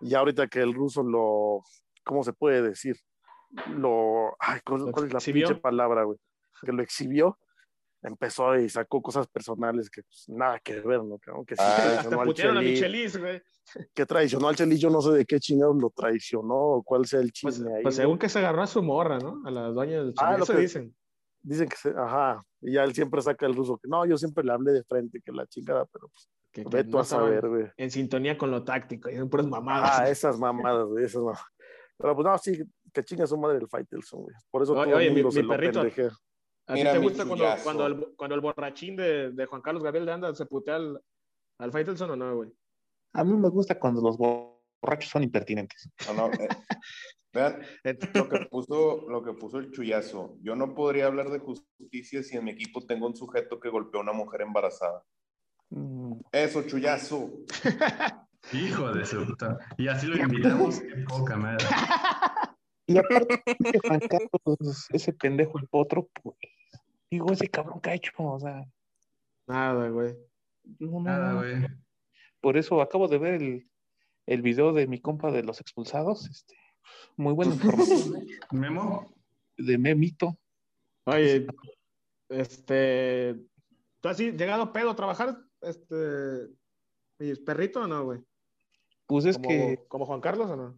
[0.00, 1.62] Y ahorita que el ruso lo,
[2.04, 2.96] ¿cómo se puede decir?
[3.68, 5.46] Lo, ay, ¿cuál, ¿Lo cuál es la exhibió?
[5.48, 6.18] pinche palabra, güey?
[6.62, 7.38] Que lo exhibió,
[8.02, 11.18] empezó y sacó cosas personales que pues, nada que ver, ¿no?
[11.46, 13.42] Que sí Ah, traicionó al Chelis, Michelis, güey.
[13.94, 17.20] que traicionó al Chelis, yo no sé de qué chingados lo traicionó o cuál sea
[17.20, 17.82] el Pues, chisme ahí.
[17.82, 19.42] pues según que se agarró a su morra, ¿no?
[19.44, 20.38] A la dueña del Ah, Chelis.
[20.38, 20.96] lo Eso que- dicen.
[21.42, 24.42] Dicen que se, ajá, y ya él siempre saca el ruso, que no, yo siempre
[24.42, 27.04] le hablé de frente, que la chingada, pero pues, Que, que ve tú no a
[27.04, 27.66] saber, güey.
[27.76, 29.08] En sintonía con lo táctico.
[29.10, 29.92] Dicen puras mamadas.
[30.00, 31.44] Ah, esas mamadas, güey, esas mamadas.
[31.98, 34.34] Pero pues no, sí, que chinga su madre el Faitelson, güey.
[34.50, 35.78] Por eso Oye, todo oye, el mi- mundo mi se lo perrito.
[35.80, 36.10] pendejea.
[36.66, 40.06] ¿A ti te gusta cuando, cuando, el, cuando el borrachín de, de Juan Carlos Gabriel
[40.06, 41.00] de Anda se putea al,
[41.58, 42.50] al Faitelson o no, güey?
[43.12, 45.88] A mí me gusta cuando los borrachos son impertinentes.
[46.06, 46.48] No, no, eh,
[47.32, 47.62] vean
[48.14, 50.36] lo que, puso, lo que puso el chullazo.
[50.42, 54.00] Yo no podría hablar de justicia si en mi equipo tengo un sujeto que golpeó
[54.00, 55.04] a una mujer embarazada.
[55.70, 57.30] Mm, Eso, chullazo.
[58.52, 59.58] Hijo de su puta.
[59.78, 60.80] Y así lo invitamos.
[60.80, 61.64] Qué poca madre.
[62.88, 63.42] Y aparte,
[63.88, 66.36] Juan Carlos, ese pendejo el potro, pues,
[67.10, 68.64] digo, ese cabrón que ha hecho, o sea,
[69.46, 70.16] Nada, güey.
[70.80, 71.38] no, no, Nada, no.
[71.40, 71.66] güey.
[72.40, 73.70] Por eso acabo de ver el,
[74.26, 76.56] el video de mi compa de los expulsados, este,
[77.16, 78.26] muy buena información, ¿eh?
[78.52, 79.14] Memo.
[79.56, 80.36] de Memito.
[81.04, 81.46] Oye,
[82.28, 83.36] este.
[84.00, 86.48] ¿Tú has llegado pedo a trabajar, este.
[87.44, 88.20] perrito o no, güey?
[89.06, 90.76] Pues es ¿Como, que, como Juan Carlos o no?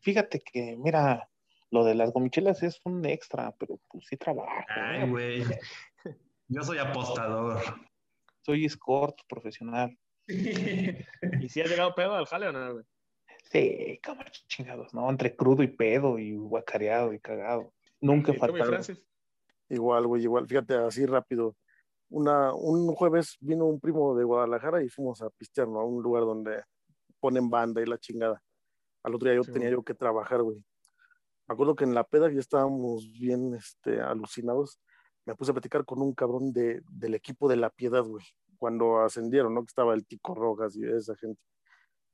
[0.00, 1.29] fíjate que, mira,
[1.70, 4.50] lo de las gomichelas es un extra, pero pues sí trabajo.
[4.68, 5.44] Ay, güey.
[6.48, 7.60] Yo soy apostador.
[8.42, 9.96] Soy escort profesional.
[10.28, 12.84] ¿Y si ha llegado pedo al jale o no, güey?
[13.44, 15.08] Sí, como chingados, ¿no?
[15.10, 17.72] Entre crudo y pedo y guacareado y cagado.
[18.00, 18.68] Nunca ¿Y tú, mi faltaron.
[18.68, 19.04] Francis?
[19.68, 20.46] Igual, güey, igual.
[20.46, 21.56] Fíjate, así rápido.
[22.08, 25.80] Una, un jueves vino un primo de Guadalajara y fuimos a pistear, ¿no?
[25.80, 26.62] A un lugar donde
[27.20, 28.42] ponen banda y la chingada.
[29.04, 29.78] Al otro día yo Sí, tenía güey.
[29.78, 30.62] yo que trabajar, güey.
[31.50, 34.78] Me acuerdo que en la peda ya estábamos bien este, alucinados.
[35.26, 38.24] Me puse a platicar con un cabrón de, del equipo de La Piedad, güey.
[38.56, 39.62] Cuando ascendieron, ¿no?
[39.62, 41.42] Que estaba el Tico Rojas y esa gente.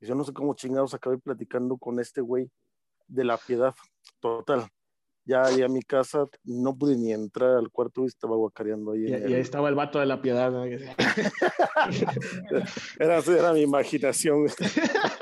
[0.01, 2.51] Y yo no sé cómo chingados acabé platicando con este güey
[3.09, 3.75] de La Piedad.
[4.21, 4.67] Total.
[5.27, 9.05] Ya llegué a mi casa, no pude ni entrar al cuarto y estaba guacareando ahí.
[9.05, 10.51] Y, y ahí estaba el vato de la piedad.
[10.51, 10.65] ¿no?
[12.99, 14.47] Era, era mi imaginación.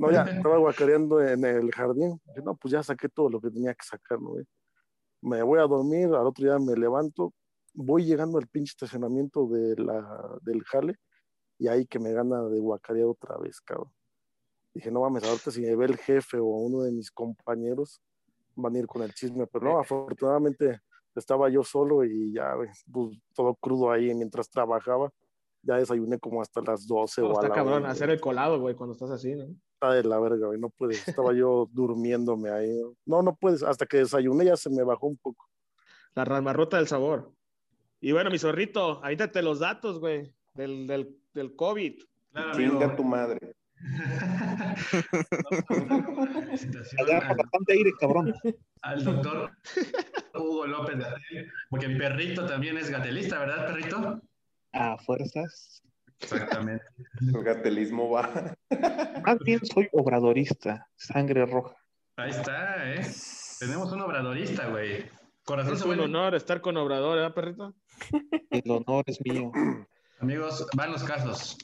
[0.00, 2.18] No, ya, estaba guacareando en el jardín.
[2.28, 4.30] Dije, no, pues ya saqué todo lo que tenía que sacar, ¿no?
[4.30, 4.46] güey?
[5.20, 7.34] Me voy a dormir, al otro día me levanto,
[7.74, 10.96] voy llegando al pinche estacionamiento de la, del jale
[11.58, 13.92] y ahí que me gana de guacarear otra vez, cabrón.
[14.72, 18.00] Dije, no mames, ahorita si me ve el jefe o uno de mis compañeros,
[18.54, 20.80] van a ir con el chisme, pero no, afortunadamente
[21.14, 25.10] estaba yo solo y ya, pues, todo crudo ahí mientras trabajaba.
[25.62, 28.58] Ya desayuné como hasta las 12 No, o a está la cabrón hacer el colado,
[28.60, 29.44] güey, cuando estás así, ¿no?
[29.74, 31.06] Está de la verga, güey, no puedes.
[31.06, 32.80] Estaba yo durmiéndome ahí.
[33.04, 33.62] No, no puedes.
[33.62, 35.46] Hasta que desayuné ya se me bajó un poco.
[36.14, 37.32] La ramarrota del sabor.
[38.00, 42.00] Y bueno, mi zorrito, ahítate los datos, güey, del, del, del COVID.
[42.32, 43.54] Claro, Chinga tu madre.
[46.98, 48.34] Allá al- bastante aire, cabrón.
[48.82, 49.50] al doctor
[50.34, 50.96] Hugo López
[51.68, 54.20] porque mi perrito también es gatelista, ¿verdad, perrito?
[54.72, 55.82] A fuerzas.
[56.20, 56.84] Exactamente.
[57.20, 58.54] El gatelismo va.
[59.24, 61.74] Más bien soy obradorista, sangre roja.
[62.16, 63.00] Ahí está, ¿eh?
[63.58, 65.06] Tenemos un obradorista, güey.
[65.44, 67.74] Corazón Es un vuelve- honor estar con Obrador, ¿verdad, perrito?
[68.50, 69.50] El honor es mío.
[70.20, 71.56] Amigos, van los casos.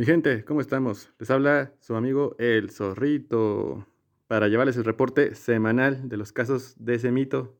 [0.00, 1.12] Mi gente, ¿cómo estamos?
[1.18, 3.86] Les habla su amigo El Zorrito
[4.28, 7.54] para llevarles el reporte semanal de los casos de ese mito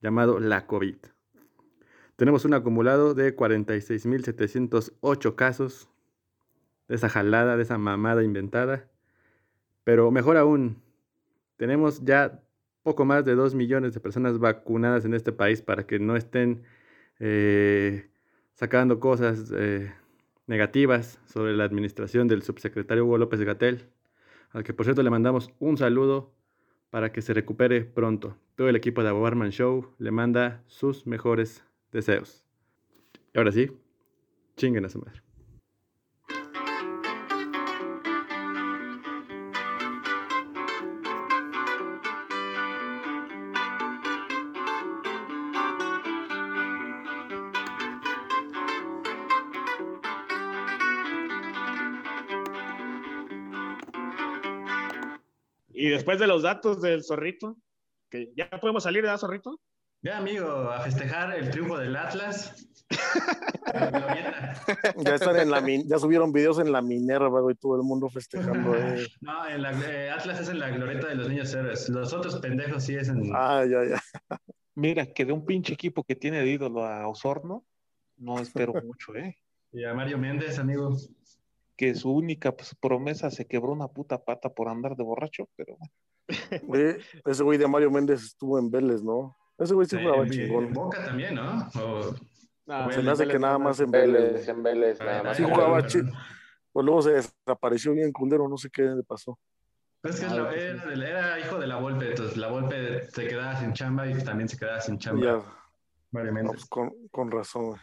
[0.00, 0.96] llamado la COVID.
[2.16, 5.90] Tenemos un acumulado de 46.708 casos
[6.88, 8.88] de esa jalada, de esa mamada inventada.
[9.84, 10.82] Pero mejor aún,
[11.58, 12.42] tenemos ya
[12.84, 16.62] poco más de 2 millones de personas vacunadas en este país para que no estén
[17.18, 18.08] eh,
[18.54, 19.92] sacando cosas eh,
[20.46, 23.88] negativas sobre la administración del subsecretario Hugo López Gatel,
[24.50, 26.32] al que por cierto le mandamos un saludo
[26.90, 28.36] para que se recupere pronto.
[28.54, 32.44] Todo el equipo de Abobarman Show le manda sus mejores deseos.
[33.34, 33.70] Y ahora sí,
[34.56, 35.25] chinguen a su madre.
[56.06, 57.56] Después de los datos del zorrito,
[58.08, 59.58] que ya podemos salir, ¿verdad, zorrito?
[60.02, 62.64] Ya, amigo, a festejar el triunfo del Atlas.
[65.04, 68.08] Ya están en la min- ya subieron videos en la Minerva, güey, todo el mundo
[68.08, 68.74] festejando.
[68.76, 69.06] eh.
[69.20, 71.88] No, en la, eh, Atlas es en la glorieta de los niños héroes.
[71.88, 73.30] Los otros pendejos sí es en.
[73.34, 74.02] Ah, ya, ya.
[74.76, 77.66] Mira, que de un pinche equipo que tiene de ídolo a Osorno,
[78.16, 79.36] no espero mucho, ¿eh?
[79.72, 80.96] Y a Mario Méndez, amigo.
[81.76, 85.76] Que su única pues, promesa se quebró una puta pata por andar de borracho, pero
[86.62, 86.96] Güey,
[87.26, 89.36] ese güey de Mario Méndez estuvo en Vélez, ¿no?
[89.58, 90.64] Ese güey sí jugaba chingón.
[90.66, 91.68] en Boca también, ¿no?
[91.80, 92.14] O-
[92.68, 94.32] Ah, Se me hace que nada más en Vélez.
[94.32, 95.36] Vélez, en Vélez, nada más.
[95.36, 96.10] Sí jugaba chido.
[96.72, 99.38] Pues luego se desapareció bien culero, no sé qué le pasó.
[100.02, 103.28] Es que es la- era, del- era hijo de la Volpe, entonces la Volpe se
[103.28, 105.24] quedaba sin chamba y también se quedaba sin chamba.
[105.24, 105.42] Ya,
[106.10, 107.80] Mario no, pues con, con razón, güey.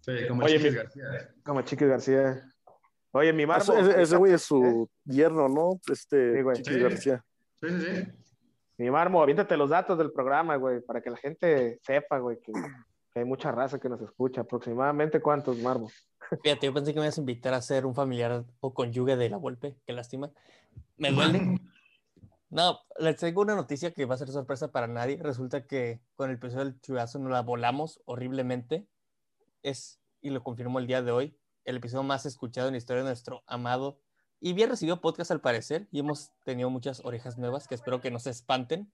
[0.00, 1.04] Sí, como Oye, Chiquis García.
[1.44, 2.42] Como Chiquis García.
[3.14, 3.72] Oye, mi Marmo.
[3.74, 5.80] Ese, güey es su yerno, ¿no?
[5.90, 6.56] Este Sí, güey.
[6.56, 6.80] Chiquis Sí.
[6.80, 7.24] García.
[7.60, 8.12] Sí, sí, sí.
[8.76, 12.50] Mi Marmo, aviéntate los datos del programa, güey, para que la gente sepa, güey, que,
[12.52, 14.40] que hay mucha raza que nos escucha.
[14.40, 15.88] Aproximadamente cuántos, Marmo.
[16.42, 19.30] Fíjate, yo pensé que me ibas a invitar a ser un familiar o conyugue de
[19.30, 20.32] la Volpe, qué lástima.
[20.96, 21.60] Me duele.
[22.50, 25.18] No, les traigo una noticia que va a ser sorpresa para nadie.
[25.22, 28.86] Resulta que con el episodio del chugazo nos la volamos horriblemente.
[29.62, 33.02] Es, y lo confirmo el día de hoy, el episodio más escuchado en la historia
[33.02, 33.98] de nuestro amado
[34.40, 35.88] y bien recibido podcast al parecer.
[35.90, 38.92] Y hemos tenido muchas orejas nuevas que espero que no se espanten.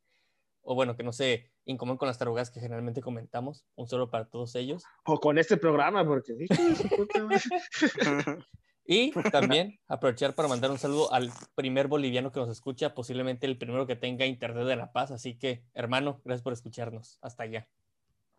[0.62, 3.64] O bueno, que no se incomoden con las tarugas que generalmente comentamos.
[3.74, 4.84] Un solo para todos ellos.
[5.05, 6.34] O con este programa, porque...
[8.92, 13.56] Y también aprovechar para mandar un saludo al primer boliviano que nos escucha, posiblemente el
[13.56, 15.12] primero que tenga Internet de La Paz.
[15.12, 17.16] Así que, hermano, gracias por escucharnos.
[17.22, 17.68] Hasta allá.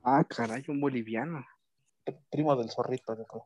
[0.03, 1.45] Ah, caray, un boliviano.
[2.31, 3.45] Primo del zorrito, yo creo.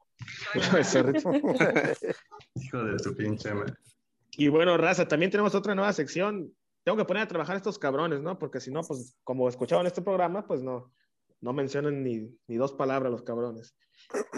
[0.78, 1.32] El zorrito.
[2.56, 3.74] Hijo de tu pinche madre.
[4.38, 6.54] Y bueno, Raza, también tenemos otra nueva sección.
[6.84, 8.38] Tengo que poner a trabajar a estos cabrones, ¿no?
[8.38, 10.94] Porque si no, pues como escuchaban este programa, pues no,
[11.42, 13.76] no mencionan ni, ni dos palabras los cabrones.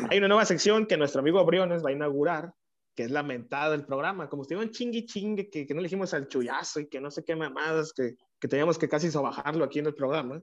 [0.09, 2.53] Hay una nueva sección que nuestro amigo Briones va a inaugurar,
[2.95, 4.29] que es la mentada del programa.
[4.29, 7.23] Como estuvieron chingui chingue, que, que no le dijimos al chullazo y que no sé
[7.23, 10.41] qué mamadas, que, que teníamos que casi sobajarlo aquí en el programa,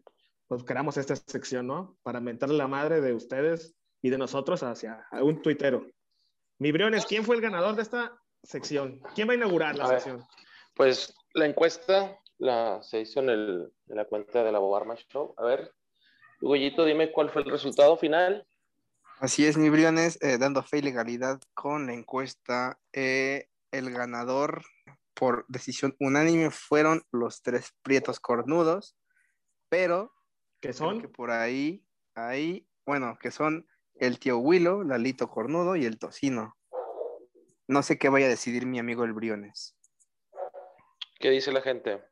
[0.49, 1.97] pues creamos esta sección, ¿no?
[2.03, 5.87] Para mentarle la madre de ustedes y de nosotros hacia a un tuitero.
[6.59, 9.01] Mi Briones, ¿quién fue el ganador de esta sección?
[9.15, 10.01] ¿Quién va a inaugurar la A ver.
[10.01, 10.25] sección?
[10.75, 15.35] Pues la encuesta la, se hizo en, el, en la cuenta de la Bobarma Show.
[15.39, 15.73] A ver,
[16.41, 18.47] Hugoyito, dime cuál fue el resultado final.
[19.21, 22.79] Así es, mi Briones, eh, dando fe y legalidad con la encuesta.
[22.93, 24.62] eh, el ganador
[25.15, 28.97] por decisión unánime fueron los tres prietos cornudos,
[29.69, 30.12] pero
[30.65, 31.01] ¿Qué creo son?
[31.03, 31.85] que por ahí,
[32.15, 36.57] ahí, bueno, que son el tío Willow, Lalito Cornudo y el Tocino.
[37.69, 39.77] No sé qué vaya a decidir mi amigo el Briones.
[41.20, 42.03] ¿Qué dice la gente?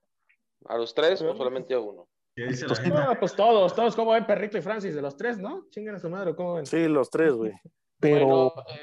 [0.66, 2.10] ¿A los tres o solamente a uno?
[2.36, 2.98] ¿Qué dice la gente?
[2.98, 4.94] No, pues todos, todos, ¿cómo ven Perrito y Francis?
[4.94, 5.64] De los tres, ¿no?
[5.70, 6.66] Chingan a su madre, ¿cómo ven?
[6.66, 7.54] Sí, los tres, güey.
[8.00, 8.80] Pero, Bueno, eh,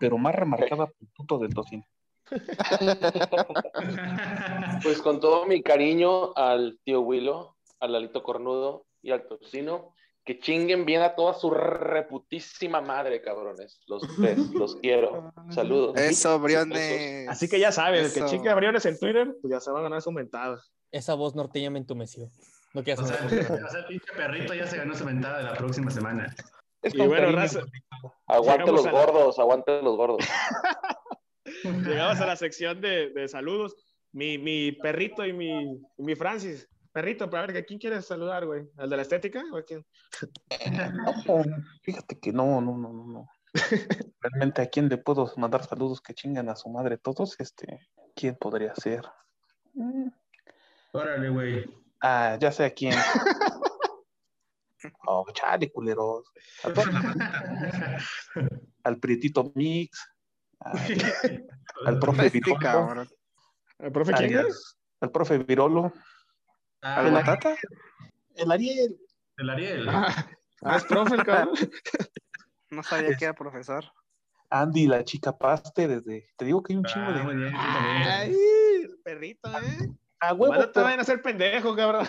[0.00, 1.84] pero más remarcada por el puto del tocino.
[4.82, 9.94] pues con todo mi cariño al tío Willow, al Lalito Cornudo y al Tocino,
[10.24, 13.80] que chinguen bien a toda su reputísima madre, cabrones.
[13.86, 15.32] Los tres, los quiero.
[15.50, 15.96] Saludos.
[15.98, 16.38] Eso.
[16.38, 17.28] Briones.
[17.28, 19.80] Así que ya saben, el que chingue a Briones en Twitter, pues ya se va
[19.80, 20.60] a ganar su mentada.
[20.90, 22.30] Esa voz norteña me entumeció.
[22.74, 23.40] No quieras O sea, saber.
[23.64, 26.34] o sea, el pinche perrito ya se ganó su ventada de la próxima semana.
[26.82, 27.62] Y bueno, raza,
[28.26, 30.24] Aguante los a la- gordos, aguante los gordos.
[31.64, 33.74] llegamos a la sección de, de saludos.
[34.12, 36.68] Mi, mi perrito y mi, y mi Francis.
[36.92, 38.68] Perrito, para ver, ¿a quién quieres saludar, güey?
[38.76, 39.44] ¿Al de la estética?
[39.52, 39.84] ¿O a quién?
[40.72, 41.44] No,
[41.82, 43.28] fíjate que no, no, no, no, no.
[44.20, 48.36] Realmente a quién le puedo mandar saludos que chingan a su madre todos, este, ¿quién
[48.36, 49.02] podría ser?
[49.74, 50.08] Mm,
[50.92, 51.64] Órale, güey.
[52.00, 52.94] Ah, ya sé a quién.
[55.08, 56.32] Oh, chale, culeros.
[56.62, 57.98] A toda la bandita.
[58.84, 60.08] Al Prietito Mix,
[60.60, 60.78] al,
[61.86, 63.06] al profe Virolo.
[63.80, 64.78] ¿El profe al, quién es?
[65.00, 65.92] al profe Virolo,
[66.82, 67.56] Ah, ¿Al Batata?
[68.36, 68.96] el Ariel.
[69.36, 69.88] el Ariel.
[69.88, 70.28] Ah,
[70.62, 71.54] ah, es profe el cabrón.
[72.70, 73.82] No sabía que era profesor.
[74.50, 76.28] Andy, la chica paste, desde.
[76.36, 77.22] Te digo que hay un chingo Ah, de.
[77.22, 78.02] muy bien, sí, también.
[78.08, 78.34] Ay,
[78.84, 79.88] el perrito, ¿eh?
[80.20, 82.06] A huevo, Bueno, te vayan a hacer pendejo, cabrón.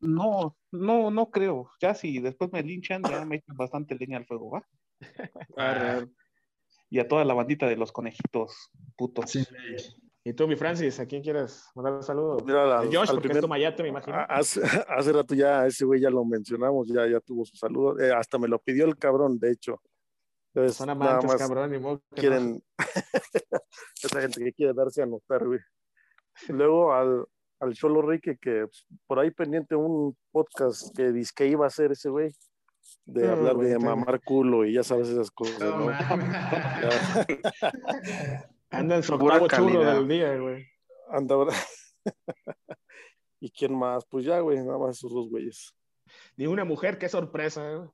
[0.00, 1.70] No, no, no creo.
[1.80, 4.68] Ya si después me linchan, ya me echan bastante leña al fuego, ¿va?
[5.56, 6.04] Ah,
[6.88, 9.30] Y a toda la bandita de los conejitos putos.
[9.30, 9.44] Sí.
[10.28, 12.42] Y tú, mi Francis, ¿a quién quieres mandar saludos?
[12.44, 14.16] Mira, al- El Josh, al porque primer- es tu mayate, me imagino.
[14.16, 17.96] Ah, Hace, hace rato ya ese güey ya lo mencionamos, ya, ya tuvo su saludo.
[18.00, 19.80] Eh, hasta me lo pidió el cabrón, de hecho.
[20.52, 22.20] Entonces, Son nada amantes, más cabrón, ni modo que no.
[22.20, 22.64] quieren.
[24.02, 25.60] Esa gente que quiere darse a notar, güey.
[26.48, 27.24] Luego al,
[27.60, 31.68] al Cholo Rique, que pues, por ahí pendiente un podcast que dice que iba a
[31.68, 32.32] hacer ese güey,
[33.04, 35.92] de No, hablar güey, de mamar culo y ya sabes esas cosas, No, ¿no?
[38.70, 40.66] Anda en su octavo churro del día, güey.
[41.10, 41.54] Anda ahora.
[43.40, 44.04] ¿Y quién más?
[44.06, 45.74] Pues ya, güey, nada más esos dos güeyes.
[46.36, 47.88] Ni una mujer, qué sorpresa, eh.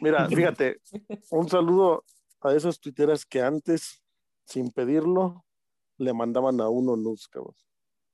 [0.00, 0.80] Mira, fíjate,
[1.30, 2.04] un saludo
[2.40, 4.02] a esas tuiteras que antes,
[4.44, 5.44] sin pedirlo,
[5.98, 7.54] le mandaban a uno nudes, cabrón.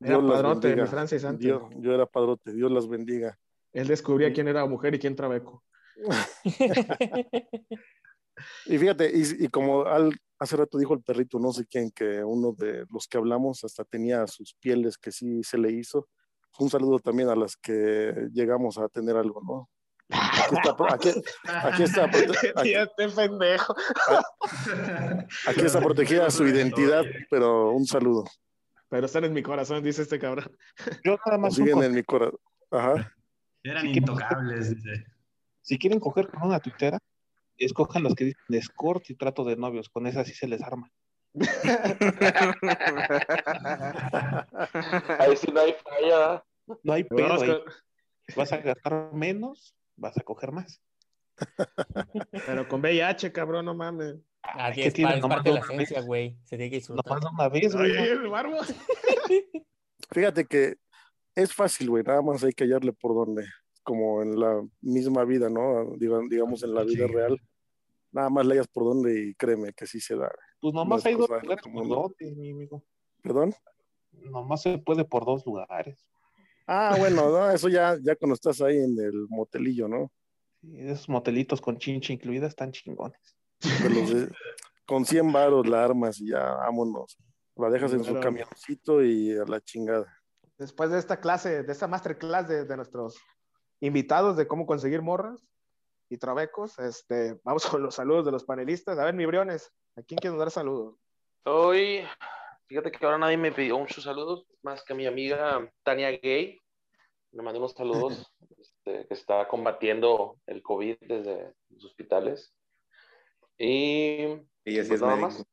[0.00, 1.44] Era Dios padrote, mi Francis, antes.
[1.44, 3.38] Dios- yo era padrote, Dios las bendiga.
[3.72, 5.64] Él descubría quién era mujer y quién trabeco.
[8.66, 12.24] Y fíjate, y, y como al, hace rato dijo el perrito, no sé quién, que
[12.24, 16.08] uno de los que hablamos hasta tenía sus pieles que sí se le hizo.
[16.58, 19.70] Un saludo también a las que llegamos a tener algo, ¿no?
[20.10, 21.10] Aquí está, aquí,
[21.46, 22.04] aquí está,
[22.56, 22.74] aquí,
[25.46, 28.24] aquí está protegida su identidad, pero un saludo.
[28.88, 30.54] Pero están en mi corazón, dice este cabrón.
[31.04, 32.38] Yo nada más Siguen en mi corazón.
[32.70, 33.10] Ajá.
[33.62, 35.06] Eran intocables, dice.
[35.62, 36.98] Si quieren coger con una tuitera,
[37.64, 39.88] escojan las que dicen escort y trato de novios.
[39.88, 40.90] Con esas sí se les arma.
[45.18, 46.44] Ahí sí no hay falla.
[46.82, 47.42] No hay pedo.
[47.42, 47.52] ahí.
[48.36, 50.80] Vas a gastar menos, vas a coger más.
[52.46, 54.16] Pero con VIH, cabrón, no mames.
[54.42, 55.10] Así ¿qué es, tiene?
[55.12, 55.66] pa- es Nomás parte de la
[56.00, 56.06] vez.
[56.06, 56.36] güey.
[56.44, 57.04] Se tiene que disfrutar.
[57.06, 57.96] Nomás una vez, güey.
[57.96, 58.58] Ay, el barbo.
[60.10, 60.76] Fíjate que
[61.34, 63.44] es fácil, güey, nada más hay que hallarle por donde,
[63.82, 65.86] como en la misma vida, ¿no?
[65.96, 67.40] Diga- Digamos en la vida real,
[68.12, 70.30] nada más le por donde y créeme que sí se da.
[70.60, 72.82] Pues nomás hay dos lugares como por dote, mi amigo.
[73.22, 73.54] ¿Perdón?
[74.12, 76.06] Nomás se puede por dos lugares.
[76.66, 80.12] Ah, bueno, no, eso ya, ya cuando estás ahí en el motelillo, ¿no?
[80.60, 83.36] Sí, esos motelitos con chincha incluida están chingones.
[83.82, 84.30] De los de-
[84.86, 87.16] con 100 varos la armas y ya, vámonos.
[87.56, 90.06] La dejas en su camioncito y a la chingada.
[90.58, 93.16] Después de esta clase, de esta masterclass de, de nuestros
[93.80, 95.42] invitados de cómo conseguir morras
[96.12, 98.98] y trabecos, este, vamos con los saludos de los panelistas.
[98.98, 100.96] A ver, mi briones, ¿a quién quieres dar saludos?
[101.44, 102.04] Hoy,
[102.66, 106.60] fíjate que ahora nadie me pidió muchos saludos, más que mi amiga Tania Gay.
[107.32, 112.54] Le mandé unos saludos, este, que está combatiendo el COVID desde los hospitales.
[113.56, 114.18] Y
[114.64, 115.28] Ella sí pues es nada médico.
[115.28, 115.46] más.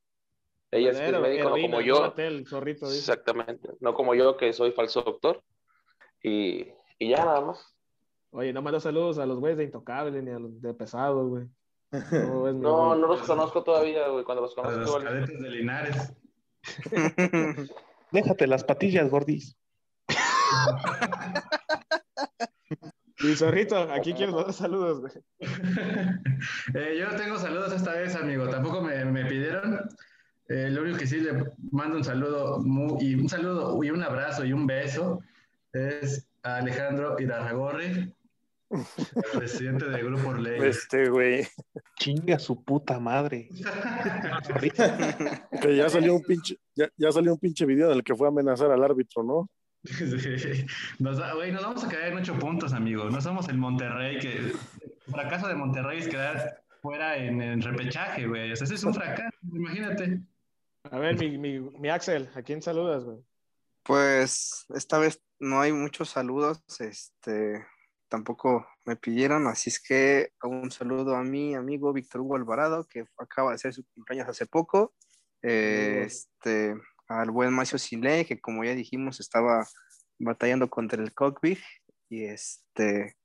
[0.72, 1.96] Ella sí es Heroína, médico, no como yo.
[1.96, 2.86] tómate el zorrito.
[2.88, 5.42] Exactamente, no como yo que soy falso doctor.
[6.22, 6.68] Y,
[7.00, 7.79] y ya nada más.
[8.32, 11.46] Oye, no mando saludos a los güeyes de Intocable ni a los de Pesado, güey.
[12.12, 14.24] No, No, los conozco todavía, güey.
[14.24, 16.14] Cuando los A conozco, los igual- cadetes de Linares.
[18.12, 19.58] Déjate las patillas, gordis.
[23.22, 25.12] Y zorrito, ¿a quién quieres dar saludos, güey?
[26.74, 28.48] Eh, yo no tengo saludos esta vez, amigo.
[28.48, 29.90] Tampoco me, me pidieron.
[30.48, 31.34] Eh, lo único que sí le
[31.72, 35.20] mando un saludo mu- y un saludo y un abrazo y un beso
[35.74, 38.16] es a Alejandro Irarragorri,
[38.70, 40.62] el presidente del Grupo Ley.
[40.62, 41.48] Este, güey.
[41.98, 43.50] Chinga su puta madre.
[45.62, 48.28] Que ya salió un pinche, ya, ya salió un pinche video en el que fue
[48.28, 49.50] a amenazar al árbitro, ¿no?
[49.84, 50.66] Sí.
[51.00, 53.10] Nos, güey, nos vamos a caer en ocho puntos, amigo.
[53.10, 54.54] No somos el Monterrey que el
[55.08, 58.52] fracaso de Monterrey es quedar fuera en el repechaje, güey.
[58.52, 60.22] O sea, ese es un fracaso, imagínate.
[60.84, 63.18] A ver, mi, mi, mi Axel, ¿a quién saludas, güey?
[63.84, 67.66] Pues esta vez no hay muchos saludos, este,
[68.10, 73.06] tampoco me pidieron, así es que un saludo a mi amigo Víctor Hugo Alvarado, que
[73.18, 74.94] acaba de hacer su cumpleaños hace poco,
[75.42, 76.76] eh, este,
[77.08, 79.66] al buen Macio Silé, que como ya dijimos estaba
[80.18, 81.60] batallando contra el cockpit,
[82.10, 83.16] y este,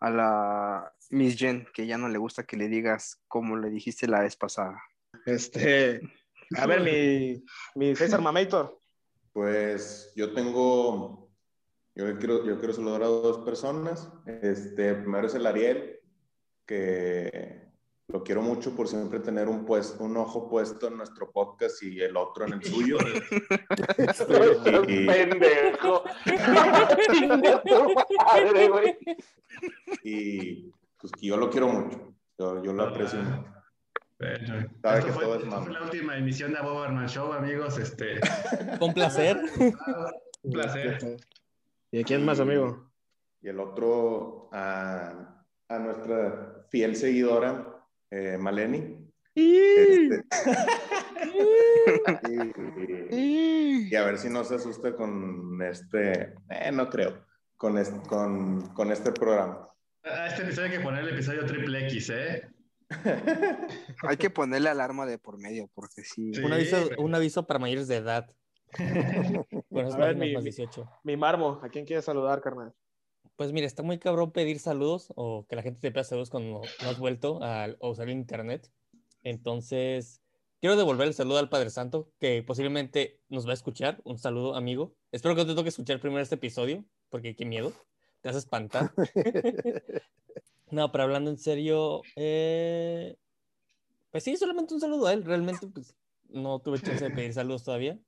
[0.00, 4.06] a la Miss Jen, que ya no le gusta que le digas como le dijiste
[4.08, 4.82] la vez pasada.
[5.24, 6.00] Este,
[6.56, 7.44] a ver, mi,
[7.74, 8.80] mi César Mamator.
[9.32, 11.23] Pues yo tengo,
[11.94, 14.10] yo quiero, yo quiero saludar a dos personas.
[14.26, 16.00] Este, primero es el Ariel,
[16.66, 17.62] que
[18.08, 22.00] lo quiero mucho por siempre tener un, pues, un ojo puesto en nuestro podcast y
[22.00, 22.98] el otro en el suyo.
[24.88, 26.04] y, Pendejo.
[30.02, 32.14] Y, pues que yo lo quiero mucho.
[32.38, 33.44] Yo, yo lo aprecio mucho.
[34.82, 35.72] Sabe Esto que fue, todo es esto fue mame.
[35.72, 37.78] la última emisión de Abobarman Show, amigos.
[37.78, 38.20] Este,
[38.78, 39.38] Con placer.
[40.42, 40.98] un placer.
[41.94, 42.90] ¿Y a quién más, amigo?
[43.40, 48.98] Y el otro a, a nuestra fiel seguidora, eh, Maleni.
[49.32, 50.24] Este,
[53.12, 57.24] y, y a ver si no se asusta con este, eh, no creo,
[57.56, 59.68] con este, con, con este programa.
[60.02, 62.50] A este episodio hay que poner el episodio triple X, ¿eh?
[64.02, 66.32] Hay que ponerle alarma de por medio, porque sí.
[66.42, 68.34] Un aviso, un aviso para mayores de edad.
[69.70, 70.88] A ver, páginas mi, más mi- 18.
[71.04, 72.72] mi Marmo, ¿a quién quieres saludar, carnal?
[73.36, 76.60] Pues mira, está muy cabrón pedir saludos o que la gente te pida saludos cuando
[76.82, 78.70] no has vuelto a, a usar el internet.
[79.22, 80.20] Entonces,
[80.60, 84.00] quiero devolver el saludo al Padre Santo, que posiblemente nos va a escuchar.
[84.04, 84.94] Un saludo, amigo.
[85.10, 87.72] Espero que no te toque escuchar primero este episodio, porque qué miedo.
[88.20, 88.92] Te vas a espantar.
[90.70, 93.16] no, pero hablando en serio, eh,
[94.10, 95.24] pues sí, solamente un saludo a él.
[95.24, 95.96] Realmente, pues
[96.28, 97.98] no tuve chance de pedir saludos todavía.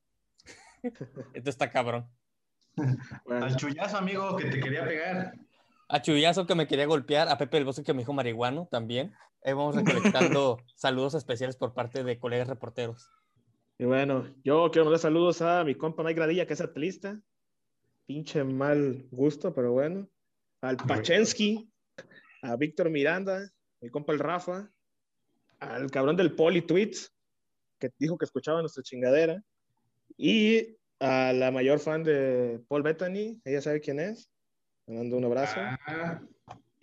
[1.34, 2.08] Esto está cabrón.
[3.26, 5.34] Al chullazo, amigo, que te quería pegar.
[5.88, 9.14] A Chuyazo que me quería golpear, a Pepe el Bosque que me dijo marihuano también.
[9.44, 13.08] Ahí vamos recolectando saludos especiales por parte de colegas reporteros.
[13.78, 17.20] Y bueno, yo quiero mandar saludos a mi compa Mike Gradilla, que es atlista.
[18.06, 20.08] Pinche mal gusto, pero bueno.
[20.60, 21.70] Al Pachensky,
[22.42, 23.48] a Víctor Miranda,
[23.80, 24.68] mi compa el Rafa,
[25.60, 27.12] al cabrón del Poli Tweets,
[27.78, 29.42] que dijo que escuchaba nuestra chingadera,
[30.16, 34.30] y a la mayor fan de Paul Bettany, ella sabe quién es.
[34.86, 35.56] Le mando un abrazo.
[35.86, 36.20] Ah,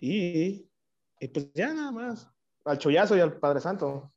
[0.00, 0.68] Y,
[1.20, 2.30] y pues ya nada más.
[2.64, 4.12] Al Chollazo y al Padre Santo.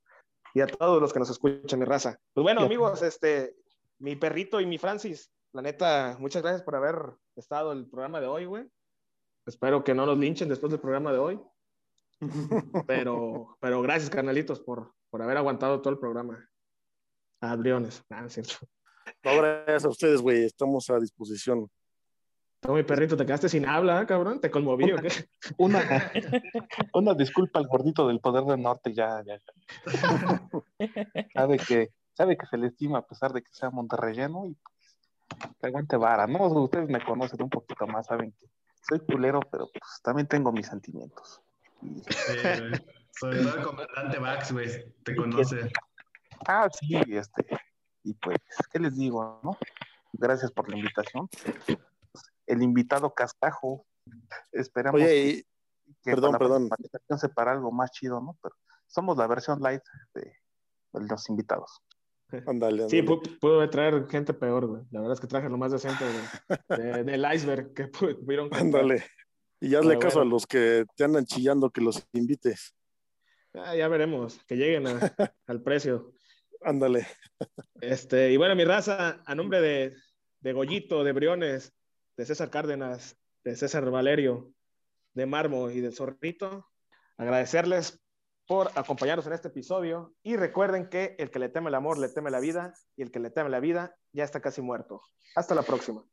[0.54, 2.20] y a todos los que nos escuchan, mi raza.
[2.34, 3.56] Pues bueno, amigos, este,
[4.00, 6.96] mi perrito y mi Francis, la neta, muchas gracias por haber
[7.36, 8.70] estado en el programa de hoy, güey.
[9.46, 11.40] Espero que no nos linchen después del programa de hoy.
[12.88, 16.50] Pero, pero gracias, carnalitos, por, por haber aguantado todo el programa.
[17.42, 18.04] A Briones.
[18.10, 18.56] Ah, es cierto.
[19.28, 20.46] No, gracias a ustedes, güey.
[20.46, 21.70] Estamos a disposición.
[22.66, 24.40] No, mi perrito, te quedaste sin habla, ¿eh, cabrón.
[24.40, 25.10] ¿Te conmoví o qué?
[25.58, 25.82] Una,
[26.94, 29.38] una disculpa al gordito del poder del norte, ya, ya.
[31.34, 35.54] sabe que, sabe que se le estima a pesar de que sea monterrelleno y pues,
[35.60, 36.48] que aguante vara, ¿no?
[36.48, 38.48] Ustedes me conocen un poquito más, saben que
[38.90, 41.42] soy culero, pero pues también tengo mis sentimientos.
[41.82, 42.02] Y-
[43.20, 45.72] Sobre todo el comandante Vax, güey, te conoce.
[46.48, 47.48] Ah, sí, este,
[48.10, 48.38] y pues,
[48.72, 49.58] ¿qué les digo, no?
[50.14, 51.28] Gracias por la invitación.
[52.46, 53.86] El invitado cascajo,
[54.52, 55.44] esperamos Oye, que, y-
[56.04, 56.70] que perdón, la perdón.
[57.18, 58.38] se para algo más chido, ¿no?
[58.42, 58.56] Pero
[58.88, 59.82] somos la versión light
[60.14, 60.22] de,
[60.94, 61.82] de los invitados.
[62.46, 63.18] Ándale, Sí, ándale.
[63.22, 64.84] pu- pudo traer gente peor, güey.
[64.92, 68.50] La verdad es que traje lo más decente de- de- del iceberg que pu- pudieron.
[68.54, 69.04] Ándale.
[69.60, 70.32] Y hazle Pero caso bueno.
[70.32, 72.74] a los que te andan chillando que los invites.
[73.54, 74.90] Ah, ya veremos, que lleguen a-
[75.48, 76.14] al precio.
[76.62, 77.08] Ándale.
[77.82, 79.96] Este, y bueno, mi raza, a nombre de,
[80.40, 81.74] de Goyito, de Briones,
[82.16, 84.52] de César Cárdenas, de César Valerio,
[85.14, 86.68] de Marmo y del Zorrito,
[87.18, 88.00] agradecerles
[88.48, 92.10] por acompañarnos en este episodio y recuerden que el que le teme el amor le
[92.10, 95.02] teme la vida y el que le teme la vida ya está casi muerto.
[95.36, 96.04] Hasta la próxima.